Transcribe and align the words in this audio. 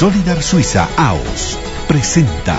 Solidar 0.00 0.42
Suiza 0.42 0.88
AOS 0.96 1.58
presenta 1.86 2.58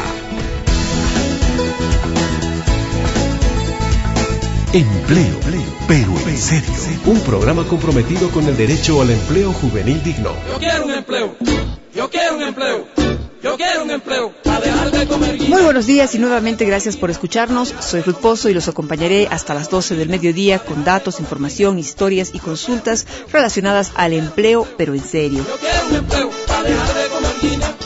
Empleo, 4.72 5.40
pero 5.88 6.14
en 6.30 6.38
serio. 6.38 6.72
Un 7.08 7.20
programa 7.22 7.64
comprometido 7.64 8.30
con 8.30 8.46
el 8.46 8.56
derecho 8.56 9.02
al 9.02 9.10
empleo 9.10 9.54
juvenil 9.54 10.04
digno. 10.04 10.36
Yo 10.52 10.60
quiero 10.60 10.86
un 10.86 10.92
empleo. 10.92 11.36
Yo 11.96 12.10
quiero 12.12 12.36
un 12.36 12.44
empleo. 12.44 12.88
Yo 13.42 13.58
quiero 13.58 13.84
un 13.86 13.90
empleo. 13.90 14.34
Muy 15.48 15.64
buenos 15.64 15.88
días 15.88 16.14
y 16.14 16.20
nuevamente 16.20 16.66
gracias 16.66 16.96
por 16.96 17.10
escucharnos. 17.10 17.74
Soy 17.80 18.02
Ruth 18.02 18.18
Pozo 18.18 18.50
y 18.50 18.54
los 18.54 18.68
acompañaré 18.68 19.28
hasta 19.32 19.56
las 19.56 19.68
12 19.72 19.96
del 19.96 20.10
mediodía 20.10 20.60
con 20.60 20.84
datos, 20.84 21.20
información, 21.20 21.80
historias 21.80 22.30
y 22.36 22.40
consultas 22.40 23.08
relacionadas 23.34 23.94
al 23.96 24.14
empleo, 24.14 24.68
pero 24.78 24.94
en 24.94 25.04
serio. 25.04 25.44
Yo 25.48 25.58
quiero 25.58 25.88
un 25.88 25.96
empleo 25.96 26.41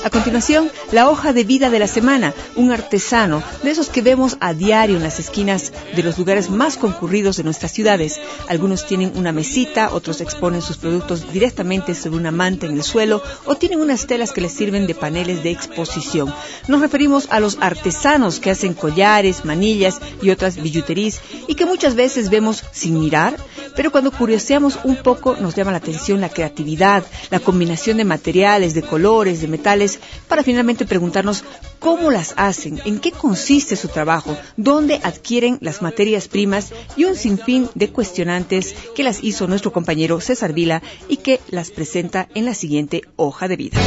a 0.05 0.12
continuación, 0.12 0.72
la 0.91 1.09
hoja 1.09 1.34
de 1.34 1.44
vida 1.44 1.72
de 1.72 1.80
la 1.80 1.88
semana, 1.88 2.36
un 2.55 2.72
artesano 2.72 3.41
de 3.63 3.72
esos 3.72 3.90
que 3.90 4.04
vemos 4.04 4.38
a 4.40 4.54
diario 4.54 4.98
en 4.98 5.02
las 5.02 5.20
esquinas 5.20 5.73
de 5.96 6.04
los 6.04 6.20
lugares 6.20 6.52
más 6.52 6.77
concurridos 6.77 7.38
de 7.38 7.44
nuestras 7.44 7.72
ciudades. 7.72 8.22
Algunos 8.48 8.86
tienen 8.86 9.13
una 9.16 9.32
mesita, 9.32 9.90
otros 9.91 10.22
exponen 10.22 10.62
sus 10.62 10.77
productos 10.77 11.34
directamente 11.34 11.96
sobre 11.96 12.18
una 12.18 12.30
manta 12.30 12.68
en 12.68 12.73
el 12.73 12.84
suelo 12.84 13.23
o 13.46 13.55
tienen 13.55 13.82
unas 13.82 14.05
telas 14.05 14.32
que 14.32 14.41
les 14.41 14.54
sirven 14.54 14.86
de 14.86 14.94
paneles 14.94 15.41
de 15.41 15.49
exposición. 15.49 16.32
Nos 16.68 16.82
referimos 16.82 17.27
a 17.32 17.40
los 17.40 17.58
artesanos 17.60 18.40
que 18.40 18.52
hacen 18.52 18.76
collares, 18.76 19.44
manillas 19.44 19.99
y 20.22 20.30
otras 20.30 20.62
billuterías 20.62 21.20
y 21.48 21.55
que 21.55 21.66
muchas 21.66 21.96
veces 21.96 22.30
vemos 22.30 22.63
sin 22.72 22.99
mirar, 22.99 23.38
pero 23.76 23.91
cuando 23.91 24.12
curioseamos 24.12 24.77
un 24.84 24.98
poco 24.98 25.35
nos 25.35 25.55
llama 25.55 25.72
la 25.72 25.77
atención 25.77 26.22
la 26.22 26.30
creatividad, 26.30 27.04
la 27.32 27.40
combinación 27.40 27.98
de 27.98 28.05
materiales, 28.05 28.76
de 28.76 28.84
colores, 28.84 29.41
de 29.41 29.48
metales 29.48 29.95
para 30.27 30.44
finalmente 30.44 30.85
preguntarnos 30.85 31.44
cómo 31.79 32.12
las 32.12 32.34
hacen, 32.38 32.82
en 32.85 32.99
qué 32.99 33.12
consiste 33.12 33.76
su 33.76 33.88
trabajo, 33.88 34.37
dónde 34.57 34.99
adquieren 35.04 35.57
las 35.62 35.82
materias 35.82 36.27
primas 36.27 36.71
y 36.96 37.05
un 37.05 37.15
sinfín 37.15 37.70
de 37.76 37.90
cuestionantes 37.90 38.76
que 38.96 39.04
las 39.04 39.24
hizo 39.24 39.48
nuestro 39.48 39.71
compañero 39.71 40.20
César 40.21 40.54
Vila 40.54 40.82
y 41.07 41.18
que 41.18 41.40
las 41.49 41.71
presenta 41.71 42.27
en 42.34 42.46
la 42.46 42.54
siguiente 42.54 43.02
hoja 43.15 43.48
de 43.48 43.55
vida. 43.55 43.79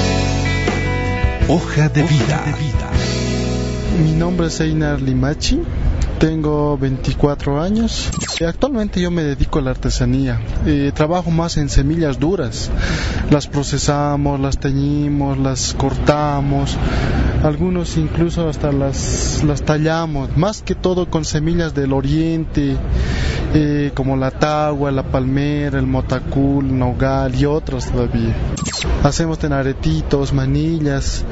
Hoja 1.49 1.89
de 1.89 2.03
vida. 2.03 2.45
Mi 4.03 4.13
nombre 4.13 4.49
es 4.49 4.61
Einar 4.61 5.01
Limachi. 5.01 5.61
Tengo 6.19 6.77
24 6.77 7.61
años. 7.63 8.11
Actualmente 8.45 9.01
yo 9.01 9.11
me 9.13 9.23
dedico 9.23 9.61
a 9.61 9.63
la 9.63 9.71
artesanía. 9.71 10.41
Eh, 10.67 10.91
trabajo 10.93 11.31
más 11.31 11.57
en 11.59 11.69
semillas 11.69 12.19
duras. 12.19 12.71
Las 13.31 13.47
procesamos, 13.47 14.41
las 14.41 14.59
teñimos, 14.59 15.39
las 15.39 15.75
cortamos. 15.75 16.77
Algunos 17.45 17.97
incluso 17.97 18.49
hasta 18.49 18.73
las, 18.73 19.45
las 19.45 19.63
tallamos. 19.63 20.37
Más 20.37 20.63
que 20.63 20.75
todo 20.75 21.09
con 21.09 21.25
semillas 21.25 21.73
del 21.75 21.93
oriente, 21.93 22.77
eh, 23.55 23.93
como 23.95 24.17
la 24.17 24.33
tagua, 24.33 24.91
la 24.91 25.05
palmera, 25.05 25.79
el 25.79 25.87
motacul, 25.87 26.77
nogal 26.77 27.33
y 27.37 27.45
otros 27.45 27.87
todavía. 27.87 28.35
Hacemos 29.05 29.39
tenaretitos, 29.39 30.33
manillas. 30.33 31.25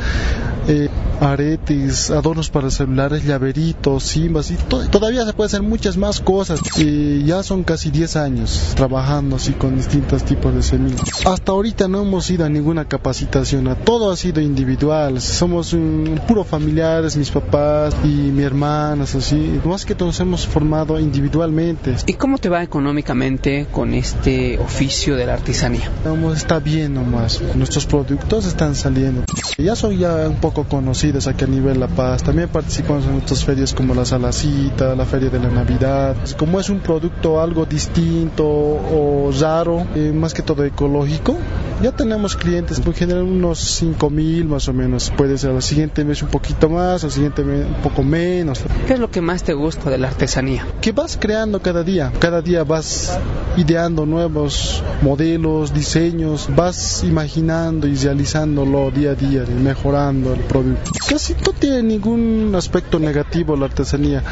Eh, 0.69 0.89
aretes, 1.21 2.11
adornos 2.11 2.51
para 2.51 2.71
celulares, 2.71 3.25
llaveritos, 3.25 4.03
simbas 4.03 4.51
y 4.51 4.57
todavía 4.91 5.25
se 5.25 5.33
puede 5.33 5.47
hacer 5.47 5.63
muchas 5.63 5.97
más 5.97 6.21
cosas. 6.21 6.61
Y 6.79 7.25
ya 7.25 7.43
son 7.43 7.65
casi 7.65 7.91
10 7.91 8.17
años 8.17 8.73
trabajando 8.77 9.37
así 9.37 9.53
con 9.53 9.77
distintos 9.77 10.25
tipos 10.25 10.55
de 10.55 10.63
semillas. 10.63 11.27
Hasta 11.27 11.53
ahorita 11.53 11.89
no 11.89 12.03
hemos 12.03 12.31
ido 12.31 12.45
a 12.45 12.49
ninguna 12.49 12.87
capacitación, 12.87 13.77
todo 13.85 14.11
ha 14.11 14.17
sido 14.17 14.41
individual. 14.41 15.21
Somos 15.21 15.73
un, 15.73 16.21
puro 16.27 16.45
familiares, 16.45 17.17
mis 17.17 17.31
papás 17.31 17.95
y 18.05 18.09
mi 18.09 18.43
hermanas, 18.43 19.15
así. 19.15 19.61
Más 19.65 19.85
que 19.85 19.95
todos 19.95 20.19
hemos 20.21 20.47
formado 20.47 20.99
individualmente. 20.99 21.97
¿Y 22.07 22.15
cómo 22.15 22.39
te 22.39 22.49
va 22.49 22.63
económicamente 22.63 23.67
con 23.71 23.95
este 23.95 24.59
oficio 24.59 25.17
de 25.17 25.27
la 25.27 25.35
artesanía? 25.35 25.91
está 26.35 26.59
bien 26.59 26.95
nomás. 26.95 27.41
Nuestros 27.55 27.87
productos 27.87 28.47
están 28.47 28.75
saliendo. 28.75 29.25
Ya 29.59 29.75
soy 29.75 29.99
ya 29.99 30.29
un 30.29 30.37
poco 30.37 30.65
conocido 30.65 31.06
aquí 31.15 31.45
a 31.45 31.47
nivel 31.47 31.79
La 31.79 31.87
Paz. 31.87 32.23
También 32.23 32.49
participamos 32.49 33.07
en 33.07 33.17
otras 33.17 33.45
ferias 33.45 33.73
como 33.73 33.95
la 33.95 34.05
Salacita, 34.05 34.95
la 34.97 35.05
Feria 35.05 35.31
de 35.31 35.39
la 35.39 35.49
Navidad. 35.49 36.17
Como 36.37 36.59
es 36.59 36.69
un 36.69 36.81
producto 36.81 37.41
algo 37.41 37.65
distinto 37.65 38.45
o 38.45 39.31
raro, 39.41 39.87
eh, 39.95 40.13
más 40.13 40.35
que 40.35 40.43
todo 40.43 40.65
ecológico, 40.65 41.37
ya 41.83 41.93
tenemos 41.93 42.37
clientes, 42.37 42.81
en 42.85 42.95
general 42.95 43.23
unos 43.23 43.59
5 43.59 44.11
mil 44.11 44.47
más 44.47 44.69
o 44.69 44.73
menos. 44.73 45.13
Puede 45.17 45.39
ser 45.39 45.53
la 45.53 45.61
siguiente 45.61 46.03
vez 46.03 46.23
un 46.23 46.29
poquito 46.29 46.69
más, 46.69 47.05
la 47.05 47.11
siguiente 47.11 47.43
vez 47.43 47.67
un 47.67 47.83
poco 47.83 48.03
menos. 48.03 48.63
¿Qué 48.87 48.95
es 48.95 48.99
lo 48.99 49.11
que 49.11 49.21
más 49.21 49.43
te 49.43 49.53
gusta 49.53 49.91
de 49.91 49.99
la 49.99 50.09
artesanía? 50.09 50.67
Que 50.81 50.93
vas 50.93 51.17
creando 51.21 51.61
cada 51.61 51.83
día. 51.83 52.13
Cada 52.19 52.43
día 52.43 52.65
vas 52.65 53.19
ideando 53.57 54.07
nuevos 54.07 54.83
modelos, 55.03 55.73
diseños, 55.73 56.49
vas 56.55 57.05
imaginando 57.05 57.87
y 57.87 57.95
realizándolo 57.95 58.91
día 58.91 59.11
a 59.11 59.15
día, 59.15 59.45
mejorando 59.63 60.35
el 60.35 60.41
producto. 60.41 60.91
Casi 61.09 61.35
no 61.35 61.53
tiene 61.53 61.83
ningún 61.83 62.53
aspecto 62.57 62.99
negativo 62.99 63.57
la 63.57 63.67
artesanía. 63.67 64.23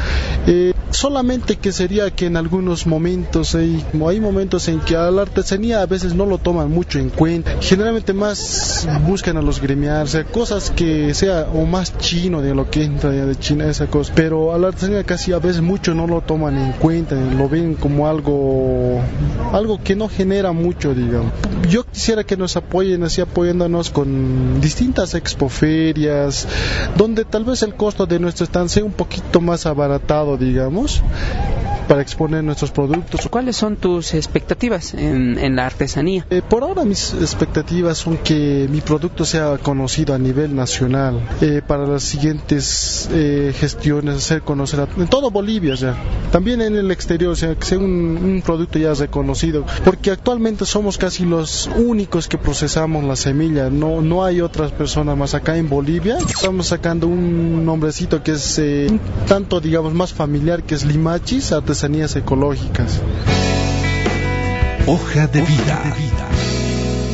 Eh, 0.47 0.73
solamente 0.95 1.57
que 1.57 1.71
sería 1.71 2.09
que 2.11 2.25
en 2.25 2.37
algunos 2.37 2.87
momentos 2.87 3.55
hay, 3.55 3.83
momentos 3.93 4.67
en 4.67 4.79
que 4.79 4.95
a 4.95 5.11
la 5.11 5.23
artesanía 5.23 5.81
a 5.81 5.85
veces 5.85 6.15
no 6.15 6.25
lo 6.25 6.37
toman 6.37 6.71
mucho 6.71 6.99
en 6.99 7.09
cuenta. 7.09 7.57
Generalmente 7.61 8.13
más 8.13 8.87
buscan 9.05 9.37
a 9.37 9.41
los 9.41 9.61
gremiales, 9.61 10.17
cosas 10.31 10.71
que 10.71 11.13
sea 11.13 11.47
o 11.53 11.65
más 11.65 11.97
chino 11.97 12.41
de 12.41 12.55
lo 12.55 12.69
que 12.69 12.83
entra 12.83 13.11
de 13.11 13.35
China, 13.35 13.69
esa 13.69 13.87
cosa. 13.87 14.13
Pero 14.15 14.53
a 14.53 14.57
la 14.57 14.69
artesanía 14.69 15.03
casi 15.03 15.33
a 15.33 15.39
veces 15.39 15.61
mucho 15.61 15.93
no 15.93 16.07
lo 16.07 16.21
toman 16.21 16.57
en 16.57 16.71
cuenta, 16.73 17.15
lo 17.15 17.49
ven 17.49 17.75
como 17.75 18.07
algo, 18.07 19.01
algo 19.51 19.81
que 19.83 19.95
no 19.95 20.07
genera 20.07 20.51
mucho, 20.53 20.93
digamos. 20.93 21.31
Yo 21.69 21.83
quisiera 21.85 22.23
que 22.23 22.37
nos 22.37 22.55
apoyen 22.55 23.03
así 23.03 23.21
apoyándonos 23.21 23.89
con 23.89 24.61
distintas 24.61 25.13
expoferias, 25.15 26.47
donde 26.97 27.25
tal 27.25 27.43
vez 27.43 27.63
el 27.63 27.75
costo 27.75 28.05
de 28.05 28.19
nuestro 28.19 28.45
stand 28.45 28.69
sea 28.69 28.83
un 28.83 28.93
poquito 28.93 29.41
más 29.41 29.65
abaratado, 29.65 30.37
digamos 30.37 31.01
para 31.87 32.01
exponer 32.01 32.43
nuestros 32.43 32.71
productos. 32.71 33.27
¿Cuáles 33.29 33.55
son 33.55 33.77
tus 33.77 34.13
expectativas 34.13 34.93
en, 34.93 35.55
la 35.55 35.65
artesanía? 35.65 36.25
Eh, 36.29 36.41
por 36.47 36.63
ahora 36.63 36.83
mis 36.83 37.13
expectativas 37.13 37.97
son 37.97 38.17
que 38.17 38.67
mi 38.69 38.81
producto 38.81 39.25
sea 39.25 39.57
conocido 39.57 40.13
a 40.13 40.17
nivel 40.17 40.55
nacional. 40.55 41.21
Eh, 41.41 41.61
para 41.65 41.85
las 41.85 42.03
siguientes 42.03 43.09
eh, 43.11 43.53
gestiones, 43.57 44.17
hacer 44.17 44.41
conocer 44.41 44.87
en 44.97 45.07
todo 45.07 45.31
Bolivia 45.31 45.75
ya. 45.75 45.95
También 46.31 46.61
en 46.61 46.75
el 46.75 46.91
exterior, 46.91 47.31
o 47.31 47.35
sea, 47.35 47.55
que 47.55 47.65
sea 47.65 47.77
un, 47.77 48.41
producto 48.45 48.79
ya 48.79 48.93
reconocido. 48.93 49.65
Porque 49.83 50.11
actualmente 50.11 50.65
somos 50.65 50.97
casi 50.97 51.25
los 51.25 51.69
únicos 51.77 52.27
que 52.27 52.37
procesamos 52.37 53.03
la 53.03 53.15
semilla. 53.15 53.69
No, 53.69 54.01
no 54.01 54.23
hay 54.23 54.41
otras 54.41 54.71
personas 54.71 55.17
más 55.17 55.33
acá 55.33 55.57
en 55.57 55.69
Bolivia. 55.69 56.17
Estamos 56.45 56.67
sacando 56.67 57.07
un 57.07 57.65
nombrecito 57.65 58.21
que 58.21 58.33
es 58.33 58.59
un 58.59 58.99
tanto, 59.27 59.59
digamos, 59.59 59.95
más 59.95 60.13
familiar, 60.13 60.61
que 60.61 60.75
es 60.75 60.85
Limachis, 60.85 61.51
artesanías 61.51 62.15
ecológicas. 62.15 63.01
Hoja 64.85 65.25
de 65.25 65.41
vida. 65.41 65.95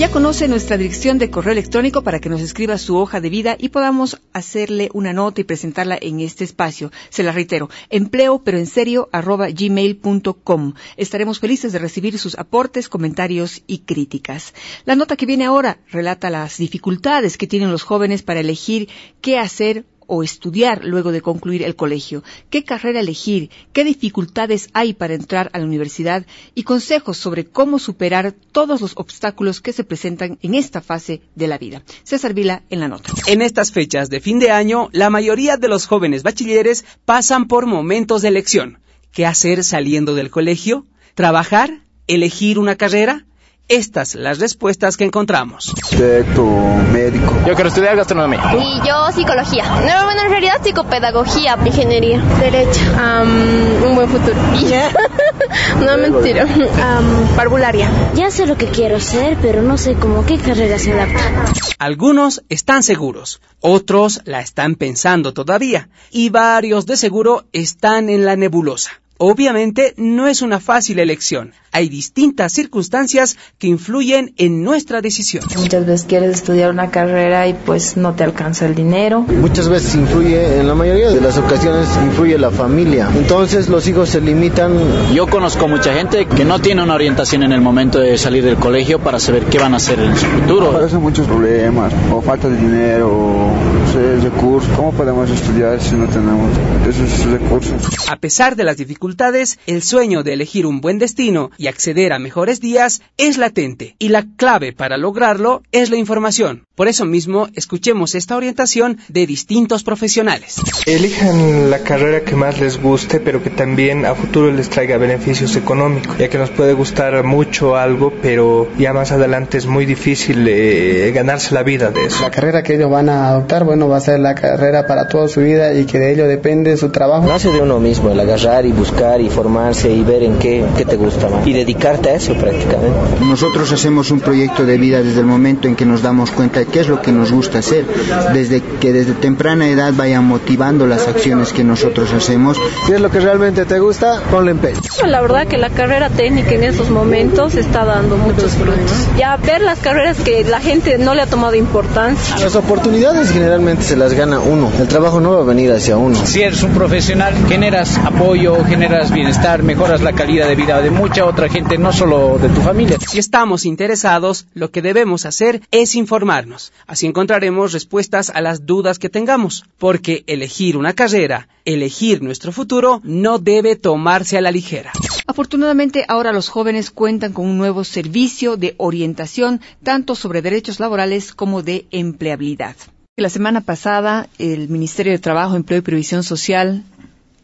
Ya 0.01 0.09
conoce 0.09 0.47
nuestra 0.47 0.77
dirección 0.77 1.19
de 1.19 1.29
correo 1.29 1.51
electrónico 1.51 2.01
para 2.01 2.19
que 2.19 2.27
nos 2.27 2.41
escriba 2.41 2.79
su 2.79 2.97
hoja 2.97 3.21
de 3.21 3.29
vida 3.29 3.55
y 3.59 3.69
podamos 3.69 4.19
hacerle 4.33 4.89
una 4.95 5.13
nota 5.13 5.41
y 5.41 5.43
presentarla 5.43 5.95
en 6.01 6.21
este 6.21 6.43
espacio. 6.43 6.91
Se 7.11 7.21
la 7.21 7.31
reitero, 7.31 7.69
empleo 7.91 8.41
pero 8.43 8.57
en 8.57 8.65
serio 8.65 9.09
arroba 9.11 9.49
gmail.com. 9.51 10.73
Estaremos 10.97 11.39
felices 11.39 11.71
de 11.71 11.77
recibir 11.77 12.17
sus 12.17 12.35
aportes, 12.35 12.89
comentarios 12.89 13.61
y 13.67 13.81
críticas. 13.81 14.55
La 14.85 14.95
nota 14.95 15.15
que 15.15 15.27
viene 15.27 15.45
ahora 15.45 15.77
relata 15.91 16.31
las 16.31 16.57
dificultades 16.57 17.37
que 17.37 17.45
tienen 17.45 17.69
los 17.69 17.83
jóvenes 17.83 18.23
para 18.23 18.39
elegir 18.39 18.89
qué 19.21 19.37
hacer 19.37 19.85
o 20.13 20.23
estudiar 20.23 20.83
luego 20.83 21.13
de 21.13 21.21
concluir 21.21 21.63
el 21.63 21.77
colegio, 21.77 22.21
qué 22.49 22.65
carrera 22.65 22.99
elegir, 22.99 23.49
qué 23.71 23.85
dificultades 23.85 24.67
hay 24.73 24.93
para 24.93 25.13
entrar 25.13 25.49
a 25.53 25.59
la 25.59 25.63
universidad 25.63 26.25
y 26.53 26.63
consejos 26.63 27.15
sobre 27.15 27.45
cómo 27.45 27.79
superar 27.79 28.33
todos 28.51 28.81
los 28.81 28.91
obstáculos 28.97 29.61
que 29.61 29.71
se 29.71 29.85
presentan 29.85 30.37
en 30.41 30.53
esta 30.55 30.81
fase 30.81 31.21
de 31.35 31.47
la 31.47 31.57
vida. 31.57 31.81
César 32.03 32.33
Vila 32.33 32.63
en 32.69 32.81
la 32.81 32.89
nota. 32.89 33.13
En 33.25 33.41
estas 33.41 33.71
fechas 33.71 34.09
de 34.09 34.19
fin 34.19 34.39
de 34.39 34.51
año, 34.51 34.89
la 34.91 35.09
mayoría 35.09 35.55
de 35.55 35.69
los 35.69 35.85
jóvenes 35.85 36.23
bachilleres 36.23 36.83
pasan 37.05 37.47
por 37.47 37.65
momentos 37.65 38.21
de 38.21 38.27
elección. 38.27 38.79
¿Qué 39.13 39.25
hacer 39.25 39.63
saliendo 39.63 40.13
del 40.13 40.29
colegio? 40.29 40.85
¿Trabajar? 41.15 41.85
¿Elegir 42.07 42.59
una 42.59 42.75
carrera? 42.75 43.27
Estas 43.71 44.15
las 44.15 44.39
respuestas 44.39 44.97
que 44.97 45.05
encontramos. 45.05 45.73
Arquitecto, 45.83 46.45
médico. 46.91 47.33
Yo 47.47 47.55
quiero 47.55 47.69
estudiar 47.69 47.95
gastronomía. 47.95 48.53
Y 48.55 48.85
yo 48.85 49.11
psicología. 49.13 49.63
No, 49.63 50.05
bueno, 50.05 50.21
en 50.25 50.29
realidad 50.29 50.61
psicopedagogía. 50.61 51.57
Ingeniería. 51.65 52.21
Derecho. 52.39 52.81
Um, 52.91 53.89
un 53.89 53.95
buen 53.95 54.09
futuro. 54.09 54.35
no, 55.85 55.97
mentira. 55.97 56.45
Um, 56.45 57.35
parvularia. 57.35 57.89
Ya 58.13 58.29
sé 58.29 58.45
lo 58.45 58.57
que 58.57 58.67
quiero 58.67 58.97
hacer, 58.97 59.37
pero 59.41 59.61
no 59.61 59.77
sé 59.77 59.93
cómo 59.93 60.25
qué 60.25 60.37
carrera 60.37 60.77
se 60.77 60.91
adapta. 60.91 61.45
Algunos 61.79 62.43
están 62.49 62.83
seguros, 62.83 63.41
otros 63.59 64.21
la 64.25 64.41
están 64.41 64.75
pensando 64.75 65.33
todavía, 65.33 65.89
y 66.11 66.29
varios 66.29 66.85
de 66.85 66.97
seguro 66.97 67.45
están 67.53 68.09
en 68.09 68.25
la 68.25 68.35
nebulosa. 68.35 68.91
Obviamente 69.23 69.93
no 69.97 70.25
es 70.25 70.41
una 70.41 70.59
fácil 70.59 70.97
elección. 70.97 71.51
Hay 71.71 71.89
distintas 71.89 72.53
circunstancias 72.53 73.37
que 73.59 73.67
influyen 73.67 74.33
en 74.37 74.63
nuestra 74.63 74.99
decisión. 74.99 75.43
Muchas 75.57 75.85
veces 75.85 76.07
quieres 76.09 76.31
estudiar 76.31 76.71
una 76.71 76.89
carrera 76.89 77.47
y 77.47 77.53
pues 77.53 77.97
no 77.97 78.15
te 78.15 78.23
alcanza 78.23 78.65
el 78.65 78.73
dinero. 78.73 79.21
Muchas 79.21 79.69
veces 79.69 79.93
influye, 79.93 80.59
en 80.59 80.67
la 80.67 80.73
mayoría 80.73 81.11
de 81.11 81.21
las 81.21 81.37
ocasiones 81.37 81.87
influye 82.03 82.35
la 82.39 82.49
familia. 82.49 83.11
Entonces 83.15 83.69
los 83.69 83.87
hijos 83.87 84.09
se 84.09 84.21
limitan. 84.21 84.73
Yo 85.13 85.27
conozco 85.27 85.67
mucha 85.67 85.93
gente 85.93 86.25
que 86.25 86.43
no 86.43 86.57
tiene 86.57 86.81
una 86.81 86.95
orientación 86.95 87.43
en 87.43 87.51
el 87.51 87.61
momento 87.61 87.99
de 87.99 88.17
salir 88.17 88.43
del 88.43 88.55
colegio 88.55 88.97
para 88.97 89.19
saber 89.19 89.43
qué 89.43 89.59
van 89.59 89.75
a 89.75 89.77
hacer 89.77 89.99
en 89.99 90.17
su 90.17 90.25
futuro. 90.25 90.71
Aparecen 90.71 90.99
muchos 90.99 91.27
problemas, 91.27 91.93
o 92.11 92.23
falta 92.23 92.49
de 92.49 92.57
dinero, 92.57 93.11
o 93.11 93.53
sé, 93.91 94.15
recursos. 94.21 94.71
¿Cómo 94.75 94.91
podemos 94.93 95.29
estudiar 95.29 95.81
si 95.81 95.95
no 95.95 96.07
tenemos 96.07 96.49
esos 96.87 97.25
recursos? 97.25 98.09
A 98.09 98.15
pesar 98.17 98.55
de 98.55 98.63
las 98.63 98.77
dificultades, 98.77 99.59
el 99.67 99.83
sueño 99.83 100.23
de 100.23 100.33
elegir 100.33 100.65
un 100.65 100.81
buen 100.81 100.99
destino 100.99 101.51
y 101.57 101.67
acceder 101.67 102.13
a 102.13 102.19
mejores 102.19 102.61
días 102.61 103.01
es 103.17 103.37
latente 103.37 103.95
y 103.99 104.09
la 104.09 104.25
clave 104.37 104.73
para 104.73 104.97
lograrlo 104.97 105.61
es 105.71 105.89
la 105.89 105.97
información. 105.97 106.65
Por 106.75 106.87
eso 106.87 107.05
mismo, 107.05 107.47
escuchemos 107.53 108.15
esta 108.15 108.35
orientación 108.35 108.97
de 109.07 109.27
distintos 109.27 109.83
profesionales. 109.83 110.55
Elijan 110.87 111.69
la 111.69 111.79
carrera 111.79 112.21
que 112.21 112.35
más 112.35 112.59
les 112.59 112.81
guste, 112.81 113.19
pero 113.19 113.43
que 113.43 113.49
también 113.49 114.05
a 114.05 114.15
futuro 114.15 114.51
les 114.51 114.69
traiga 114.69 114.97
beneficios 114.97 115.55
económicos, 115.55 116.17
ya 116.17 116.29
que 116.29 116.37
nos 116.37 116.49
puede 116.49 116.73
gustar 116.73 117.23
mucho 117.23 117.75
algo, 117.75 118.11
pero 118.21 118.67
ya 118.79 118.93
más 118.93 119.11
adelante 119.11 119.57
es 119.57 119.67
muy 119.67 119.85
difícil 119.85 120.45
eh, 120.47 121.11
ganarse 121.13 121.53
la 121.53 121.61
vida 121.63 121.91
de 121.91 122.05
eso. 122.05 122.23
La 122.23 122.31
carrera 122.31 122.63
que 122.63 122.75
ellos 122.75 122.89
van 122.89 123.09
a 123.09 123.27
adoptar, 123.27 123.63
bueno, 123.63 123.80
va 123.87 123.97
a 123.97 124.01
ser 124.01 124.19
la 124.19 124.35
carrera 124.35 124.87
para 124.87 125.07
toda 125.07 125.27
su 125.27 125.41
vida 125.41 125.73
y 125.73 125.85
que 125.85 125.99
de 125.99 126.13
ello 126.13 126.27
depende 126.27 126.75
su 126.77 126.89
trabajo. 126.89 127.27
Nace 127.27 127.49
de 127.49 127.61
uno 127.61 127.79
mismo, 127.79 128.09
el 128.09 128.19
agarrar 128.19 128.65
y 128.65 128.71
buscar 128.71 129.21
y 129.21 129.29
formarse 129.29 129.91
y 129.91 130.03
ver 130.03 130.23
en 130.23 130.37
qué, 130.39 130.63
qué 130.77 130.85
te 130.85 130.97
gusta 130.97 131.29
más 131.29 131.45
y 131.45 131.53
dedicarte 131.53 132.09
a 132.09 132.15
eso 132.15 132.33
prácticamente. 132.33 132.97
Nosotros 133.21 133.71
hacemos 133.71 134.11
un 134.11 134.19
proyecto 134.19 134.65
de 134.65 134.77
vida 134.77 135.01
desde 135.01 135.19
el 135.19 135.25
momento 135.25 135.67
en 135.67 135.75
que 135.75 135.85
nos 135.85 136.01
damos 136.01 136.31
cuenta 136.31 136.59
de 136.59 136.65
qué 136.65 136.81
es 136.81 136.87
lo 136.87 137.01
que 137.01 137.11
nos 137.11 137.31
gusta 137.31 137.59
hacer, 137.59 137.85
desde 138.33 138.61
que 138.61 138.93
desde 138.93 139.13
temprana 139.13 139.67
edad 139.67 139.93
vayan 139.95 140.25
motivando 140.25 140.87
las 140.87 141.07
acciones 141.07 141.53
que 141.53 141.63
nosotros 141.63 142.11
hacemos. 142.13 142.57
Si 142.85 142.93
es 142.93 143.01
lo 143.01 143.09
que 143.09 143.19
realmente 143.19 143.65
te 143.65 143.79
gusta, 143.79 144.21
ponle 144.29 144.51
empeño. 144.51 144.79
La 145.05 145.21
verdad 145.21 145.47
que 145.47 145.57
la 145.57 145.69
carrera 145.69 146.09
técnica 146.09 146.51
en 146.51 146.63
estos 146.63 146.89
momentos 146.89 147.55
está 147.55 147.85
dando 147.85 148.17
muchos 148.17 148.51
frutos. 148.53 149.07
Ya 149.17 149.37
ver 149.37 149.61
las 149.61 149.79
carreras 149.79 150.17
que 150.17 150.43
la 150.43 150.59
gente 150.59 150.97
no 150.97 151.15
le 151.15 151.21
ha 151.21 151.27
tomado 151.27 151.55
importancia. 151.55 152.37
Las 152.39 152.55
oportunidades 152.55 153.31
generalmente 153.31 153.70
se 153.79 153.95
las 153.95 154.13
gana 154.13 154.39
uno, 154.39 154.71
el 154.79 154.87
trabajo 154.87 155.21
no 155.21 155.33
va 155.33 155.41
a 155.41 155.45
venir 155.45 155.71
hacia 155.71 155.97
uno. 155.97 156.15
Si 156.25 156.41
eres 156.41 156.63
un 156.63 156.73
profesional, 156.73 157.33
generas 157.47 157.97
apoyo, 157.97 158.63
generas 158.65 159.11
bienestar, 159.11 159.63
mejoras 159.63 160.01
la 160.01 160.13
calidad 160.13 160.47
de 160.47 160.55
vida 160.55 160.81
de 160.81 160.89
mucha 160.89 161.25
otra 161.25 161.49
gente, 161.49 161.77
no 161.77 161.93
solo 161.93 162.37
de 162.37 162.49
tu 162.49 162.61
familia. 162.61 162.97
Si 162.99 163.19
estamos 163.19 163.65
interesados, 163.65 164.47
lo 164.53 164.71
que 164.71 164.81
debemos 164.81 165.25
hacer 165.25 165.61
es 165.71 165.95
informarnos. 165.95 166.73
Así 166.87 167.05
encontraremos 167.05 167.73
respuestas 167.73 168.29
a 168.29 168.41
las 168.41 168.65
dudas 168.65 168.99
que 168.99 169.09
tengamos, 169.09 169.63
porque 169.77 170.23
elegir 170.27 170.77
una 170.77 170.93
carrera, 170.93 171.47
elegir 171.65 172.21
nuestro 172.21 172.51
futuro, 172.51 173.01
no 173.03 173.39
debe 173.39 173.75
tomarse 173.75 174.37
a 174.37 174.41
la 174.41 174.51
ligera. 174.51 174.91
Afortunadamente, 175.27 176.05
ahora 176.07 176.33
los 176.33 176.49
jóvenes 176.49 176.91
cuentan 176.91 177.33
con 177.33 177.45
un 177.45 177.57
nuevo 177.57 177.83
servicio 177.83 178.57
de 178.57 178.75
orientación, 178.77 179.61
tanto 179.83 180.15
sobre 180.15 180.41
derechos 180.41 180.79
laborales 180.79 181.33
como 181.33 181.63
de 181.63 181.85
empleabilidad. 181.91 182.75
La 183.17 183.29
semana 183.29 183.59
pasada, 183.59 184.29
el 184.37 184.69
Ministerio 184.69 185.11
de 185.11 185.19
Trabajo, 185.19 185.57
Empleo 185.57 185.79
y 185.79 185.81
Previsión 185.81 186.23
Social 186.23 186.85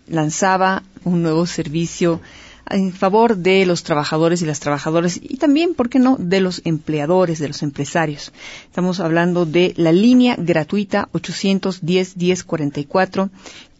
lanzaba 0.07 0.83
un 1.03 1.21
nuevo 1.21 1.45
servicio 1.45 2.21
en 2.69 2.93
favor 2.93 3.35
de 3.35 3.65
los 3.65 3.83
trabajadores 3.83 4.41
y 4.41 4.45
las 4.45 4.61
trabajadoras 4.61 5.19
y 5.21 5.35
también, 5.35 5.73
¿por 5.73 5.89
qué 5.89 5.99
no?, 5.99 6.15
de 6.17 6.39
los 6.39 6.61
empleadores, 6.63 7.39
de 7.39 7.49
los 7.49 7.63
empresarios. 7.63 8.31
Estamos 8.63 9.01
hablando 9.01 9.45
de 9.45 9.73
la 9.75 9.91
línea 9.91 10.37
gratuita 10.37 11.09
810-1044 11.11 13.29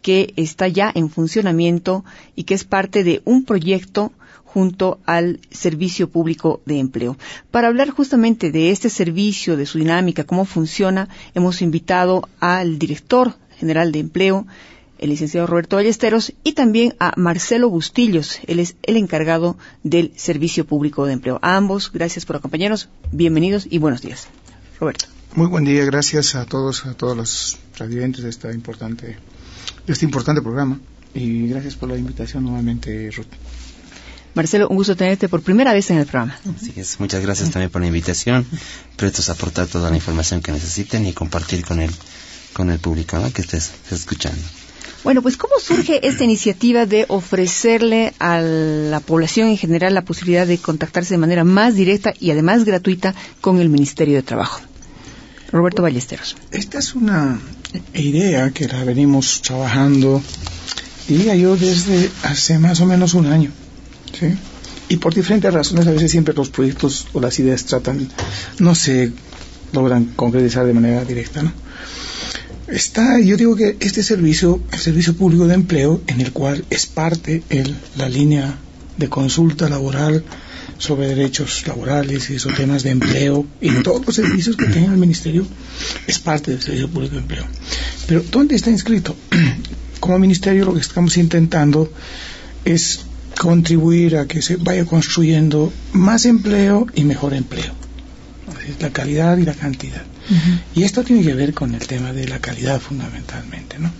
que 0.02 0.34
está 0.36 0.68
ya 0.68 0.92
en 0.94 1.08
funcionamiento 1.08 2.04
y 2.36 2.44
que 2.44 2.52
es 2.52 2.64
parte 2.64 3.02
de 3.02 3.22
un 3.24 3.46
proyecto 3.46 4.12
junto 4.52 4.98
al 5.04 5.40
Servicio 5.50 6.08
Público 6.08 6.62
de 6.64 6.78
Empleo. 6.78 7.18
Para 7.50 7.68
hablar 7.68 7.90
justamente 7.90 8.50
de 8.50 8.70
este 8.70 8.88
servicio, 8.88 9.58
de 9.58 9.66
su 9.66 9.78
dinámica, 9.78 10.24
cómo 10.24 10.46
funciona, 10.46 11.08
hemos 11.34 11.60
invitado 11.60 12.28
al 12.40 12.78
director 12.78 13.34
general 13.58 13.92
de 13.92 13.98
empleo, 13.98 14.46
el 14.98 15.10
licenciado 15.10 15.46
Roberto 15.46 15.76
Ballesteros, 15.76 16.32
y 16.44 16.52
también 16.52 16.94
a 16.98 17.12
Marcelo 17.16 17.68
Bustillos, 17.68 18.40
él 18.46 18.58
es 18.58 18.74
el 18.82 18.96
encargado 18.96 19.58
del 19.82 20.12
Servicio 20.16 20.64
Público 20.64 21.04
de 21.04 21.12
Empleo. 21.12 21.38
Ambos, 21.42 21.92
gracias 21.92 22.24
por 22.24 22.36
acompañarnos, 22.36 22.88
bienvenidos 23.12 23.66
y 23.70 23.78
buenos 23.78 24.00
días. 24.00 24.28
Roberto. 24.80 25.04
Muy 25.34 25.46
buen 25.46 25.64
día, 25.64 25.84
gracias 25.84 26.34
a 26.34 26.46
todos, 26.46 26.86
a 26.86 26.94
todos 26.94 27.16
los 27.16 27.58
radiantes 27.78 28.24
de 28.24 28.30
esta 28.30 28.52
importante, 28.52 29.18
de 29.86 29.92
este 29.92 30.06
importante 30.06 30.40
programa, 30.40 30.80
y 31.14 31.48
gracias 31.48 31.76
por 31.76 31.90
la 31.90 31.98
invitación 31.98 32.44
nuevamente, 32.44 33.10
Ruth. 33.10 33.26
Marcelo, 34.38 34.68
un 34.68 34.76
gusto 34.76 34.94
tenerte 34.94 35.28
por 35.28 35.42
primera 35.42 35.72
vez 35.72 35.90
en 35.90 35.98
el 35.98 36.06
programa. 36.06 36.38
Así 36.56 36.72
es, 36.76 37.00
muchas 37.00 37.20
gracias 37.20 37.50
también 37.50 37.70
por 37.70 37.80
la 37.80 37.88
invitación, 37.88 38.46
prestos 38.94 39.28
a 39.28 39.32
aportar 39.32 39.66
toda 39.66 39.90
la 39.90 39.96
información 39.96 40.42
que 40.42 40.52
necesiten 40.52 41.08
y 41.08 41.12
compartir 41.12 41.64
con 41.64 41.80
el, 41.80 41.90
con 42.52 42.70
el 42.70 42.78
público 42.78 43.18
¿no? 43.18 43.32
que 43.32 43.42
estés 43.42 43.72
escuchando. 43.90 44.40
Bueno, 45.02 45.22
pues 45.22 45.36
¿cómo 45.36 45.54
surge 45.60 46.06
esta 46.06 46.22
iniciativa 46.22 46.86
de 46.86 47.04
ofrecerle 47.08 48.14
a 48.20 48.40
la 48.40 49.00
población 49.00 49.48
en 49.48 49.56
general 49.56 49.92
la 49.92 50.02
posibilidad 50.02 50.46
de 50.46 50.58
contactarse 50.58 51.14
de 51.14 51.18
manera 51.18 51.42
más 51.42 51.74
directa 51.74 52.14
y 52.20 52.30
además 52.30 52.64
gratuita 52.64 53.16
con 53.40 53.58
el 53.58 53.68
Ministerio 53.68 54.14
de 54.14 54.22
Trabajo? 54.22 54.60
Roberto 55.50 55.82
Ballesteros. 55.82 56.36
Esta 56.52 56.78
es 56.78 56.94
una 56.94 57.40
idea 57.92 58.52
que 58.52 58.68
la 58.68 58.84
venimos 58.84 59.42
trabajando, 59.42 60.22
diría 61.08 61.34
yo, 61.34 61.56
desde 61.56 62.08
hace 62.22 62.60
más 62.60 62.80
o 62.80 62.86
menos 62.86 63.14
un 63.14 63.26
año. 63.26 63.50
¿Sí? 64.18 64.26
Y 64.88 64.96
por 64.96 65.14
diferentes 65.14 65.52
razones, 65.52 65.86
a 65.86 65.90
veces 65.90 66.10
siempre 66.10 66.34
los 66.34 66.48
proyectos 66.48 67.08
o 67.12 67.20
las 67.20 67.38
ideas 67.38 67.64
tratan, 67.64 68.08
no 68.58 68.74
se 68.74 69.12
logran 69.72 70.06
concretizar 70.16 70.66
de 70.66 70.72
manera 70.72 71.04
directa, 71.04 71.42
¿no? 71.42 71.52
Está, 72.68 73.18
yo 73.20 73.36
digo 73.36 73.56
que 73.56 73.76
este 73.80 74.02
servicio, 74.02 74.60
el 74.72 74.78
servicio 74.78 75.16
público 75.16 75.46
de 75.46 75.54
empleo, 75.54 76.02
en 76.06 76.20
el 76.20 76.32
cual 76.32 76.64
es 76.68 76.86
parte 76.86 77.42
el, 77.48 77.74
la 77.96 78.08
línea 78.10 78.58
de 78.98 79.08
consulta 79.08 79.70
laboral 79.70 80.22
sobre 80.76 81.08
derechos 81.08 81.66
laborales 81.66 82.28
y 82.30 82.38
sobre 82.38 82.56
temas 82.56 82.82
de 82.82 82.90
empleo 82.90 83.46
y 83.60 83.70
todos 83.82 84.04
los 84.06 84.14
servicios 84.14 84.56
que 84.56 84.66
tenga 84.66 84.92
el 84.92 84.98
ministerio, 84.98 85.46
es 86.06 86.18
parte 86.18 86.50
del 86.50 86.62
servicio 86.62 86.88
público 86.88 87.14
de 87.14 87.22
empleo. 87.22 87.46
Pero 88.06 88.22
¿dónde 88.30 88.54
está 88.54 88.70
inscrito? 88.70 89.16
Como 90.00 90.18
ministerio 90.18 90.66
lo 90.66 90.74
que 90.74 90.80
estamos 90.80 91.16
intentando 91.16 91.90
es 92.64 93.00
contribuir 93.38 94.16
a 94.16 94.26
que 94.26 94.42
se 94.42 94.56
vaya 94.56 94.84
construyendo 94.84 95.72
más 95.92 96.26
empleo 96.26 96.86
y 96.94 97.04
mejor 97.04 97.34
empleo. 97.34 97.72
La 98.80 98.90
calidad 98.90 99.38
y 99.38 99.44
la 99.44 99.54
cantidad. 99.54 100.02
Uh 100.30 100.34
-huh. 100.34 100.60
Y 100.74 100.82
esto 100.82 101.02
tiene 101.04 101.22
que 101.22 101.34
ver 101.34 101.54
con 101.54 101.74
el 101.74 101.86
tema 101.86 102.12
de 102.12 102.28
la 102.28 102.38
calidad 102.38 102.80
fundamentalmente, 102.80 103.78
¿no? 103.78 103.90